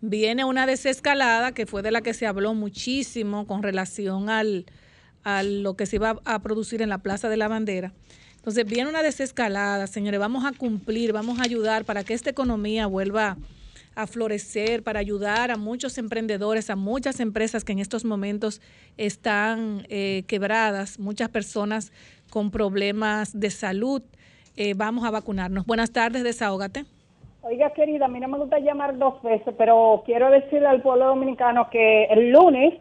[0.00, 4.64] Viene una desescalada que fue de la que se habló muchísimo con relación al,
[5.24, 7.92] a lo que se iba a producir en la Plaza de la Bandera.
[8.40, 12.86] Entonces viene una desescalada, señores, vamos a cumplir, vamos a ayudar para que esta economía
[12.86, 13.36] vuelva
[13.94, 18.62] a florecer, para ayudar a muchos emprendedores, a muchas empresas que en estos momentos
[18.96, 21.92] están eh, quebradas, muchas personas
[22.30, 24.00] con problemas de salud.
[24.56, 25.66] Eh, vamos a vacunarnos.
[25.66, 26.86] Buenas tardes, desahógate.
[27.42, 31.08] Oiga, querida, a mí no me gusta llamar dos veces, pero quiero decirle al pueblo
[31.08, 32.80] dominicano que el lunes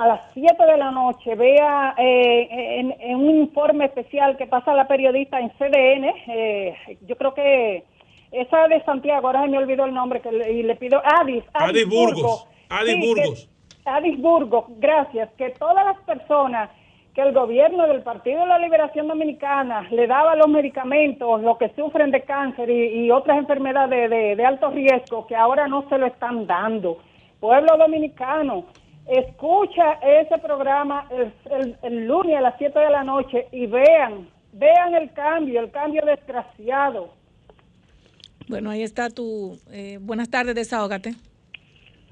[0.00, 4.72] a las 7 de la noche vea eh, en, en un informe especial que pasa
[4.74, 6.74] la periodista en CDN, eh,
[7.06, 7.84] yo creo que
[8.32, 11.44] esa de Santiago, ahora se me olvidó el nombre, que le, y le pido, Adis,
[11.52, 12.48] Adis Burgos.
[12.70, 13.50] Adis Sí, que- Burgos.
[13.84, 16.70] Adis Burgos, gracias, que todas las personas
[17.14, 21.70] que el gobierno del Partido de la Liberación Dominicana le daba los medicamentos, los que
[21.70, 25.98] sufren de cáncer y, y otras enfermedades de, de alto riesgo, que ahora no se
[25.98, 26.98] lo están dando.
[27.40, 28.64] Pueblo dominicano,
[29.06, 34.28] escucha ese programa el, el- el lunes a las 7 de la noche y vean,
[34.52, 37.14] vean el cambio, el cambio desgraciado.
[38.48, 39.58] Bueno, ahí está tu...
[39.70, 41.12] eh, buenas tardes, desahógate.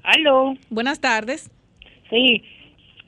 [0.03, 0.53] Aló.
[0.69, 1.51] Buenas tardes.
[2.09, 2.43] Sí,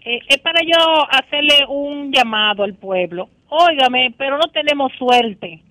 [0.06, 3.30] eh, es para yo hacerle un llamado al pueblo.
[3.50, 5.62] Óigame, pero no tenemos suerte.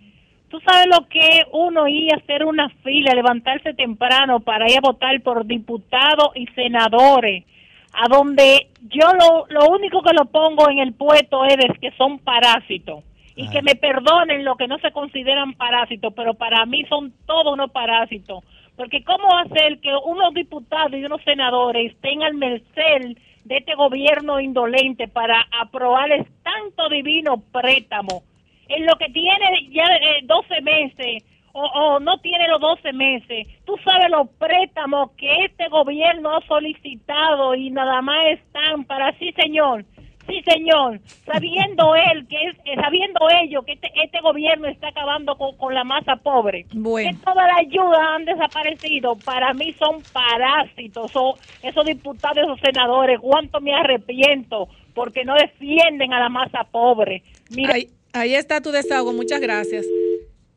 [0.49, 4.81] Tú sabes lo que uno ir a hacer una fila, levantarse temprano para ir a
[4.81, 7.45] votar por diputados y senadores,
[7.93, 12.19] a donde yo lo, lo único que lo pongo en el puesto es que son
[12.19, 13.05] parásitos.
[13.37, 17.55] Y que me perdonen lo que no se consideran parásitos, pero para mí son todos
[17.55, 18.45] unos parásitos.
[18.77, 24.41] Porque ¿cómo ser que unos diputados y unos senadores estén al merced de este gobierno
[24.41, 28.23] indolente para aprobarles tanto divino préstamo?
[28.69, 33.47] En lo que tiene ya eh, 12 meses o, o no tiene los 12 meses,
[33.65, 39.33] tú sabes los préstamos que este gobierno ha solicitado y nada más están para sí,
[39.33, 39.85] señor.
[40.27, 45.37] Sí, señor, sabiendo él que es, eh, sabiendo ellos que este, este gobierno está acabando
[45.37, 51.11] con, con la masa pobre, que toda la ayuda han desaparecido, para mí son parásitos,
[51.11, 51.33] son
[51.63, 57.23] esos diputados, esos senadores, cuánto me arrepiento porque no defienden a la masa pobre.
[57.51, 59.87] Mira, Ahí, ahí está tu desahogo, muchas gracias.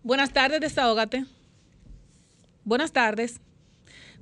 [0.03, 1.25] Buenas tardes, desahógate.
[2.65, 3.39] Buenas tardes.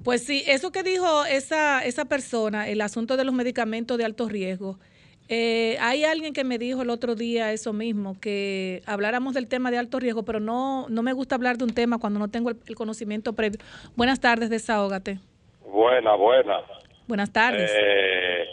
[0.04, 4.30] Pues sí, eso que dijo esa, esa persona, el asunto de los medicamentos de alto
[4.30, 4.80] riesgo,
[5.28, 9.72] eh, hay alguien que me dijo el otro día eso mismo, que habláramos del tema
[9.72, 12.50] de alto riesgo, pero no, no me gusta hablar de un tema cuando no tengo
[12.50, 13.60] el, el conocimiento previo.
[13.96, 15.20] Buenas tardes, desahógate.
[15.66, 16.60] Buena, buena.
[17.08, 17.72] Buenas tardes.
[17.74, 18.46] Eh,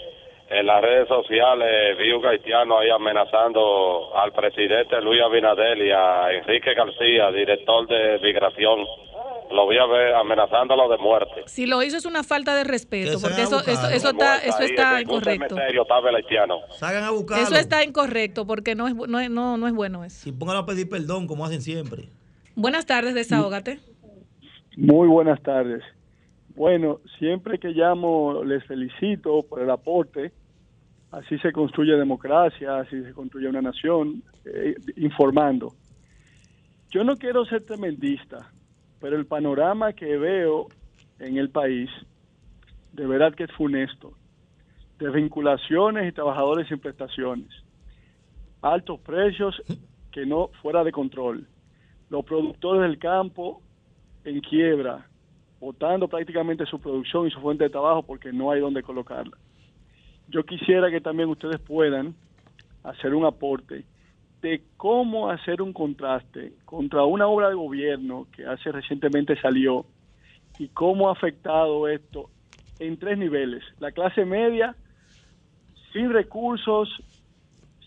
[0.50, 6.32] en las redes sociales vi un haitiano ahí amenazando al presidente Luis Abinadel y a
[6.32, 8.80] Enrique García, director de migración.
[9.50, 11.42] Lo vi a ver amenazándolo de muerte.
[11.46, 14.60] Si lo hizo es una falta de respeto, Que porque eso, eso, eso está, eso
[14.60, 15.54] está incorrecto.
[15.54, 16.60] cementerio estaba el haitiano.
[16.70, 17.44] Salgan a buscarlo.
[17.44, 20.28] Eso está incorrecto porque no es, no es, no, no es bueno eso.
[20.28, 22.04] Y pónganlo a pedir perdón como hacen siempre.
[22.54, 23.80] Buenas tardes, desahógate.
[24.76, 25.82] Muy buenas tardes.
[26.58, 30.32] Bueno, siempre que llamo les felicito por el aporte.
[31.12, 35.72] Así se construye democracia, así se construye una nación, eh, informando.
[36.90, 38.50] Yo no quiero ser tremendista,
[39.00, 40.66] pero el panorama que veo
[41.20, 41.88] en el país,
[42.92, 44.14] de verdad que es funesto.
[44.98, 47.50] Desvinculaciones y trabajadores sin prestaciones.
[48.62, 49.62] Altos precios
[50.10, 51.46] que no fuera de control.
[52.10, 53.62] Los productores del campo
[54.24, 55.06] en quiebra,
[55.60, 59.36] botando prácticamente su producción y su fuente de trabajo porque no hay donde colocarla.
[60.28, 62.14] Yo quisiera que también ustedes puedan
[62.84, 63.84] hacer un aporte
[64.42, 69.84] de cómo hacer un contraste contra una obra de gobierno que hace recientemente salió
[70.58, 72.30] y cómo ha afectado esto
[72.78, 73.64] en tres niveles.
[73.80, 74.76] La clase media
[75.92, 76.88] sin recursos,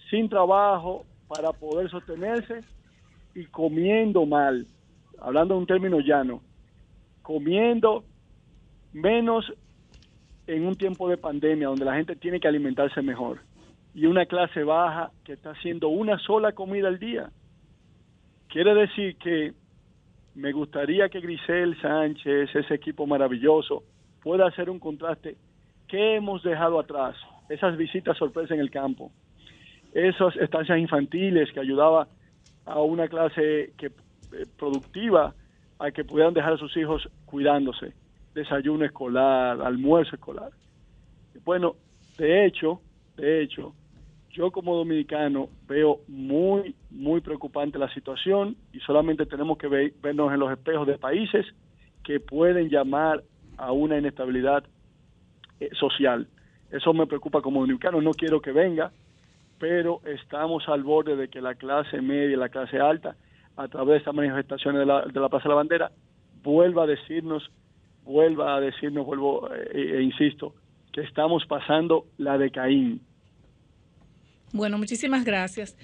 [0.10, 2.64] sin trabajo para poder sostenerse
[3.34, 4.68] y comiendo mal,
[5.20, 6.42] hablando de un término llano,
[7.32, 8.04] comiendo
[8.92, 9.54] menos
[10.48, 13.40] en un tiempo de pandemia donde la gente tiene que alimentarse mejor
[13.94, 17.30] y una clase baja que está haciendo una sola comida al día.
[18.50, 19.54] Quiere decir que
[20.36, 23.84] me gustaría que Grisel Sánchez, ese equipo maravilloso,
[24.22, 25.38] pueda hacer un contraste.
[25.88, 27.16] ¿Qué hemos dejado atrás?
[27.48, 29.10] Esas visitas sorpresa en el campo,
[29.94, 32.10] esas estancias infantiles que ayudaba
[32.66, 35.34] a una clase que, eh, productiva
[35.82, 37.94] a que pudieran dejar a sus hijos cuidándose,
[38.36, 40.52] desayuno escolar, almuerzo escolar.
[41.44, 41.76] Bueno,
[42.18, 42.82] de hecho,
[43.18, 43.74] de hecho,
[44.30, 50.40] yo como dominicano veo muy, muy preocupante la situación y solamente tenemos que vernos en
[50.40, 51.46] los espejos de países
[52.04, 53.24] que pueden llamar
[53.58, 54.64] a una inestabilidad
[55.60, 56.28] eh, social.
[56.72, 58.92] Eso me preocupa como dominicano, no quiero que venga,
[59.60, 63.16] pero estamos al borde de que la clase media y la clase alta,
[63.58, 65.92] a través de estas manifestaciones de la, de la Plaza de la Bandera,
[66.44, 67.52] vuelva a decirnos,
[68.04, 70.54] vuelva a decirnos, vuelvo eh, e insisto,
[70.92, 73.02] que estamos pasando la de Caín
[74.54, 75.76] bueno, muchísimas gracias.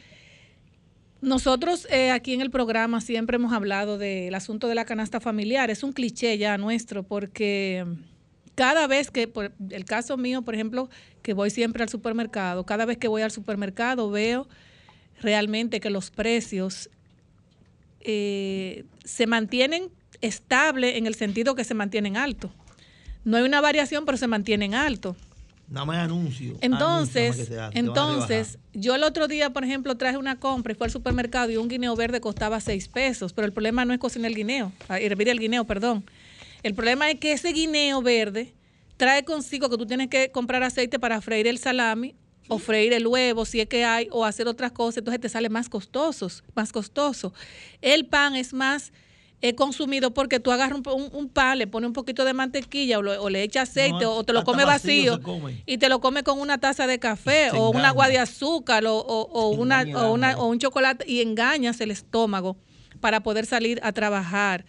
[1.21, 5.71] Nosotros eh, aquí en el programa siempre hemos hablado del asunto de la canasta familiar.
[5.71, 7.85] Es un cliché ya nuestro porque
[8.55, 10.89] cada vez que, por el caso mío, por ejemplo,
[11.21, 14.47] que voy siempre al supermercado, cada vez que voy al supermercado veo
[15.21, 16.89] realmente que los precios
[18.01, 19.89] eh, se mantienen
[20.21, 22.51] estables en el sentido que se mantienen altos.
[23.23, 25.15] No hay una variación, pero se mantienen altos.
[25.69, 26.57] Nada más anuncio.
[26.61, 31.51] Entonces, entonces yo el otro día, por ejemplo, traje una compra y fue al supermercado
[31.51, 34.71] y un guineo verde costaba 6 pesos, pero el problema no es cocinar el guineo,
[34.87, 36.05] hervir el guineo, perdón.
[36.63, 38.53] El problema es que ese guineo verde
[38.95, 42.15] trae consigo que tú tienes que comprar aceite para freír el salami
[42.47, 45.49] o freír el huevo si es que hay o hacer otras cosas, entonces te sale
[45.49, 47.33] más costosos, más costoso.
[47.81, 48.91] El pan es más
[49.41, 53.43] he consumido porque tú agarras un, pan, le pones un poquito de mantequilla o, le
[53.43, 55.19] echas aceite o te lo comes vacío,
[55.65, 59.49] y te lo comes con una taza de café o un agua de azúcar o,
[59.49, 62.57] una, una, o un chocolate y engañas el estómago
[62.99, 64.65] para poder salir a trabajar.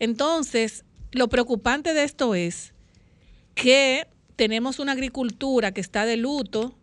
[0.00, 2.72] Entonces, lo preocupante de esto es
[3.54, 6.74] que tenemos una agricultura que está de luto,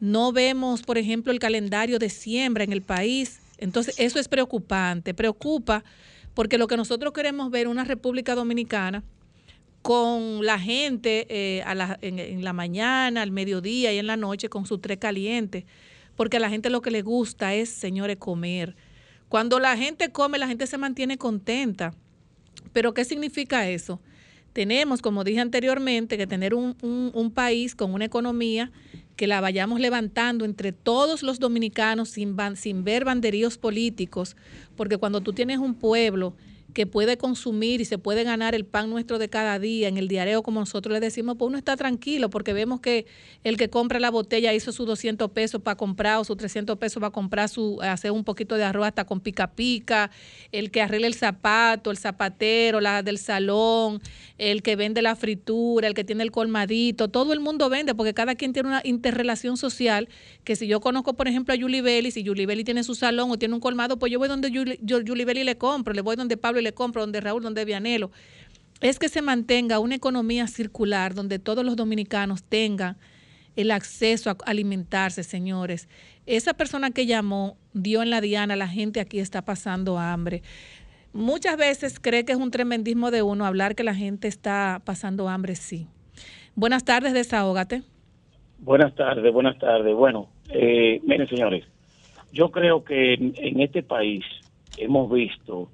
[0.00, 3.40] no vemos, por ejemplo, el calendario de siembra en el país.
[3.58, 5.14] Entonces, eso es preocupante.
[5.14, 5.84] Preocupa
[6.34, 9.02] porque lo que nosotros queremos ver una República Dominicana
[9.80, 11.64] con la gente eh,
[12.02, 15.64] en, la mañana, al mediodía y en la noche con su tres caliente,
[16.16, 18.76] porque a la gente lo que le gusta es, señores, comer.
[19.28, 21.94] Cuando la gente come, la gente se mantiene contenta.
[22.72, 24.00] Pero ¿qué significa eso?
[24.56, 28.72] Tenemos, como dije anteriormente, que tener un, un país con una economía
[29.14, 34.34] que la vayamos levantando entre todos los dominicanos sin, sin ver banderíos políticos,
[34.74, 36.32] porque cuando tú tienes un pueblo
[36.76, 40.08] que puede consumir y se puede ganar el pan nuestro de cada día en el
[40.08, 43.06] diareo, como nosotros le decimos, pues uno está tranquilo porque vemos que
[43.44, 47.00] el que compra la botella hizo sus 200 pesos para comprar o sus 300 pesos
[47.00, 50.10] para comprar su, hacer un poquito de arroz hasta con pica pica,
[50.52, 54.02] el que arregla el zapato, el zapatero, la del salón,
[54.36, 58.12] el que vende la fritura, el que tiene el colmadito, todo el mundo vende porque
[58.12, 60.10] cada quien tiene una interrelación social
[60.44, 63.30] que si yo conozco, por ejemplo, a Julie Belli, si Julie Belli tiene su salón
[63.30, 66.16] o tiene un colmado, pues yo voy donde Julie, Julie Belli le compro, le voy
[66.16, 68.10] donde Pablo le compro, donde Raúl, donde Vianelo,
[68.80, 72.96] es que se mantenga una economía circular donde todos los dominicanos tengan
[73.56, 75.88] el acceso a alimentarse, señores.
[76.26, 80.42] Esa persona que llamó dio en la diana, la gente aquí está pasando hambre.
[81.12, 85.28] Muchas veces cree que es un tremendismo de uno hablar que la gente está pasando
[85.28, 85.86] hambre, sí.
[86.54, 87.82] Buenas tardes, desahógate.
[88.58, 89.94] Buenas tardes, buenas tardes.
[89.94, 91.64] Bueno, eh, miren señores,
[92.32, 94.24] yo creo que en este país
[94.76, 95.70] hemos visto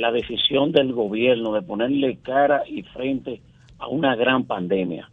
[0.00, 3.40] la decisión del gobierno de ponerle cara y frente
[3.78, 5.10] a una gran pandemia.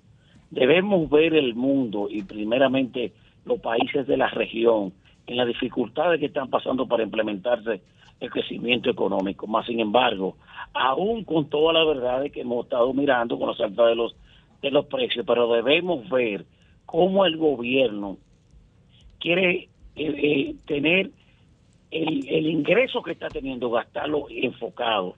[0.49, 3.11] Debemos ver el mundo y primeramente
[3.45, 4.93] los países de la región
[5.27, 7.81] en las dificultades que están pasando para implementarse
[8.19, 9.45] el crecimiento económico.
[9.45, 10.37] Más sin embargo,
[10.73, 14.15] aún con toda la verdad que hemos estado mirando con la alta de los
[14.61, 16.45] de los precios, pero debemos ver
[16.85, 18.17] cómo el gobierno
[19.19, 21.11] quiere eh, eh, tener
[21.91, 25.15] el, el ingreso que está teniendo, gastarlo enfocado.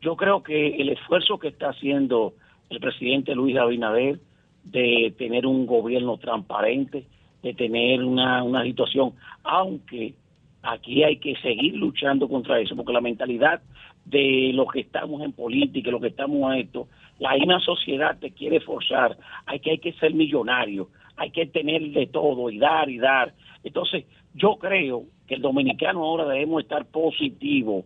[0.00, 2.34] Yo creo que el esfuerzo que está haciendo
[2.70, 4.18] el presidente Luis Abinader
[4.64, 7.04] de tener un gobierno transparente,
[7.42, 9.12] de tener una, una situación,
[9.44, 10.14] aunque
[10.62, 13.62] aquí hay que seguir luchando contra eso, porque la mentalidad
[14.04, 16.88] de los que estamos en política, los que estamos en esto,
[17.18, 21.82] la misma sociedad te quiere forzar, hay que, hay que ser millonario, hay que tener
[21.90, 23.34] de todo y dar y dar.
[23.62, 24.04] Entonces,
[24.36, 27.84] yo creo que el dominicano ahora debemos estar positivo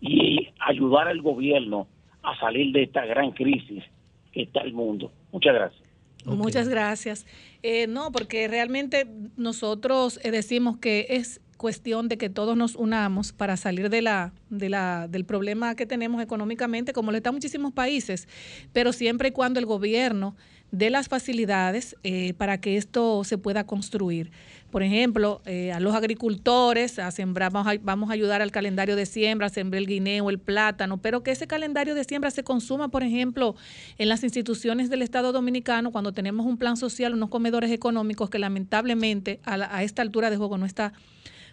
[0.00, 1.86] y ayudar al gobierno
[2.22, 3.84] a salir de esta gran crisis
[4.32, 5.12] que está el mundo.
[5.32, 5.88] Muchas gracias.
[6.24, 7.26] Muchas gracias.
[7.62, 9.06] Eh, no, porque realmente
[9.36, 14.32] nosotros eh, decimos que es cuestión de que todos nos unamos para salir de la,
[14.48, 18.28] de la, del problema que tenemos económicamente, como lo están muchísimos países,
[18.72, 20.36] pero siempre y cuando el gobierno
[20.70, 24.30] dé las facilidades eh, para que esto se pueda construir.
[24.70, 28.96] Por ejemplo, eh, a los agricultores a sembrar, vamos a, vamos a ayudar al calendario
[28.96, 32.44] de siembra, a sembrar el guineo, el plátano, pero que ese calendario de siembra se
[32.44, 33.56] consuma, por ejemplo,
[33.96, 38.38] en las instituciones del Estado Dominicano, cuando tenemos un plan social, unos comedores económicos que
[38.38, 40.92] lamentablemente a, a esta altura de juego no está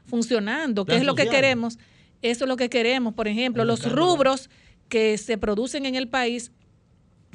[0.06, 0.86] funcionando.
[0.86, 1.80] ¿Qué es lo que queremos?
[2.22, 3.14] Eso es lo que queremos.
[3.14, 4.50] Por ejemplo, los rubros
[4.90, 6.52] que se producen en el país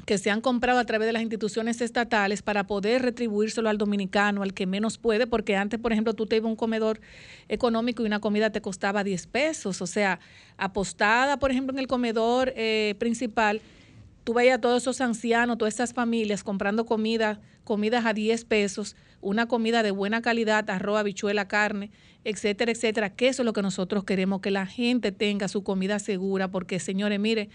[0.05, 4.43] que se han comprado a través de las instituciones estatales para poder retribuírselo al dominicano,
[4.43, 6.99] al que menos puede, porque antes, por ejemplo, tú te ibas a un comedor
[7.47, 10.19] económico y una comida te costaba 10 pesos, o sea,
[10.57, 13.61] apostada, por ejemplo, en el comedor eh, principal,
[14.23, 18.95] tú veías a todos esos ancianos, todas esas familias comprando comida, comidas a 10 pesos,
[19.21, 21.91] una comida de buena calidad, arroz, habichuela, carne,
[22.23, 25.99] etcétera, etcétera, que eso es lo que nosotros queremos, que la gente tenga su comida
[25.99, 27.49] segura, porque señores, mire,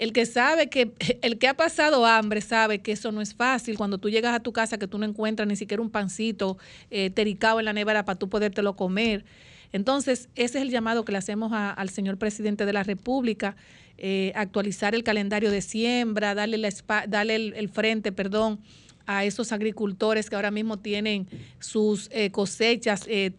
[0.00, 3.76] el que sabe que, el que ha pasado hambre sabe que eso no es fácil.
[3.76, 6.56] Cuando tú llegas a tu casa que tú no encuentras ni siquiera un pancito
[6.90, 9.24] eh, tericado en la nevera para tú podértelo comer.
[9.72, 13.56] Entonces, ese es el llamado que le hacemos al señor presidente de la República,
[13.98, 16.70] eh, actualizar el calendario de siembra, darle, la,
[17.06, 18.58] darle el, frente, perdón,
[19.06, 21.28] a esos agricultores que ahora mismo tienen
[21.58, 23.32] sus eh, cosechas eh,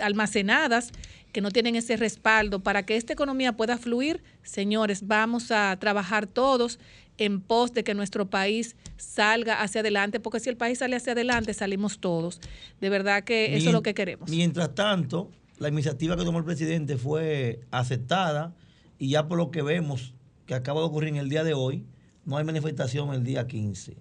[0.00, 0.92] almacenadas
[1.32, 2.60] que no tienen ese respaldo.
[2.60, 6.78] Para que esta economía pueda fluir, señores, vamos a trabajar todos
[7.18, 11.12] en pos de que nuestro país salga hacia adelante, porque si el país sale hacia
[11.12, 12.40] adelante, salimos todos.
[12.80, 14.30] De verdad que eso es lo que queremos.
[14.30, 18.54] Mientras tanto, la iniciativa que tomó el presidente fue aceptada
[18.98, 20.14] y ya por lo que vemos
[20.46, 21.84] que acaba de ocurrir en el día de hoy,
[22.24, 23.96] no hay manifestación el día 15.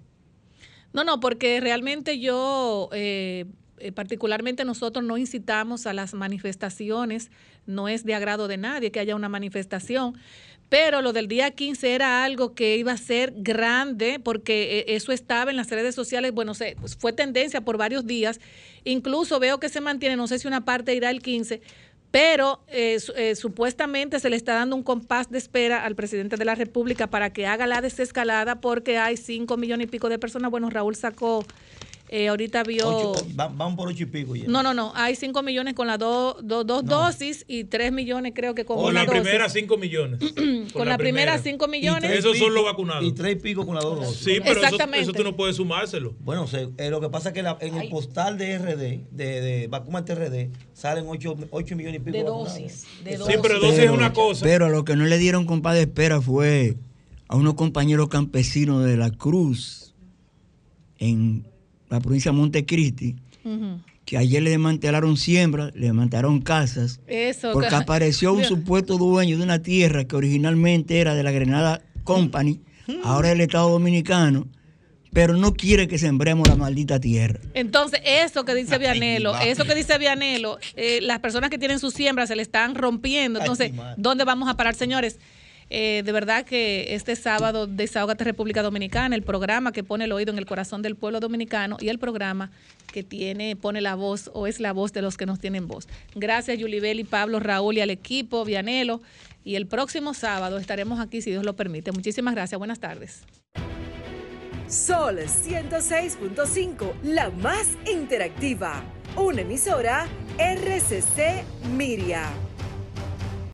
[0.93, 3.45] No, no, porque realmente yo eh,
[3.79, 7.31] eh, particularmente nosotros no incitamos a las manifestaciones,
[7.65, 10.15] no es de agrado de nadie que haya una manifestación,
[10.69, 15.11] pero lo del día 15 era algo que iba a ser grande porque eh, eso
[15.11, 18.39] estaba en las redes sociales, bueno, se, pues fue tendencia por varios días,
[18.83, 21.61] incluso veo que se mantiene, no sé si una parte irá el 15,
[22.11, 22.99] pero eh,
[23.35, 27.31] supuestamente se le está dando un compás de espera al presidente de la República para
[27.31, 30.49] que haga la desescalada porque hay cinco millones y pico de personas.
[30.49, 31.45] Bueno, Raúl sacó
[32.11, 33.13] eh, ahorita vio.
[33.35, 34.45] van, por ocho y pico ya.
[34.47, 34.91] No, no, no.
[34.95, 39.05] Hay 5 millones con las dos dosis y 3 millones creo que con, con la
[39.05, 40.19] primera 5 millones.
[40.73, 42.11] con, la, primera 5 millones.
[42.11, 43.03] Esos son los vacunados.
[43.03, 44.17] Y 3 y pico con las dos dosis.
[44.17, 45.03] Sí, pero Exactamente.
[45.03, 46.15] Eso, tú no puedes sumárselo.
[46.19, 46.45] Bueno,
[46.77, 48.77] eh, lo que pasa es que en el postal de RD,
[49.11, 52.87] de, de Vacumante RD, salen 8, 8 millones y pico de dosis.
[53.03, 53.35] De dosis.
[53.35, 54.43] Sí, pero dosis es una cosa.
[54.43, 56.75] Pero lo que no le dieron compadre de espera fue
[57.27, 59.93] a unos compañeros campesinos de la Cruz
[60.97, 61.48] en
[61.89, 63.15] la provincia de Montecristi,
[64.05, 66.99] que ayer le desmantelaron siembras, le desmantelaron casas,
[67.53, 72.59] porque apareció un supuesto dueño de una tierra que originalmente era de la Grenada Company,
[73.03, 74.47] ahora es el Estado Dominicano,
[75.11, 77.39] pero no quiere que sembremos la maldita tierra.
[77.53, 81.93] Entonces, eso que dice Vianelo, eso que dice Vianelo, eh, las personas que tienen sus
[81.93, 83.39] siembras se le están rompiendo.
[83.39, 85.19] Entonces, ¿dónde vamos a parar, señores?
[85.69, 90.31] Eh, de verdad que este sábado Desahogate República Dominicana, el programa que pone el oído
[90.31, 92.51] en el corazón del pueblo dominicano y el programa
[92.91, 95.87] que tiene, pone la voz o es la voz de los que nos tienen voz.
[96.15, 99.01] Gracias Yulibel y Pablo, Raúl y al equipo, Vianelo.
[99.43, 101.91] Y el próximo sábado estaremos aquí si Dios lo permite.
[101.91, 102.57] Muchísimas gracias.
[102.57, 103.23] Buenas tardes.
[104.67, 108.83] Sol 106.5, la más interactiva.
[109.15, 111.43] Una emisora RCC
[111.75, 112.29] Miria.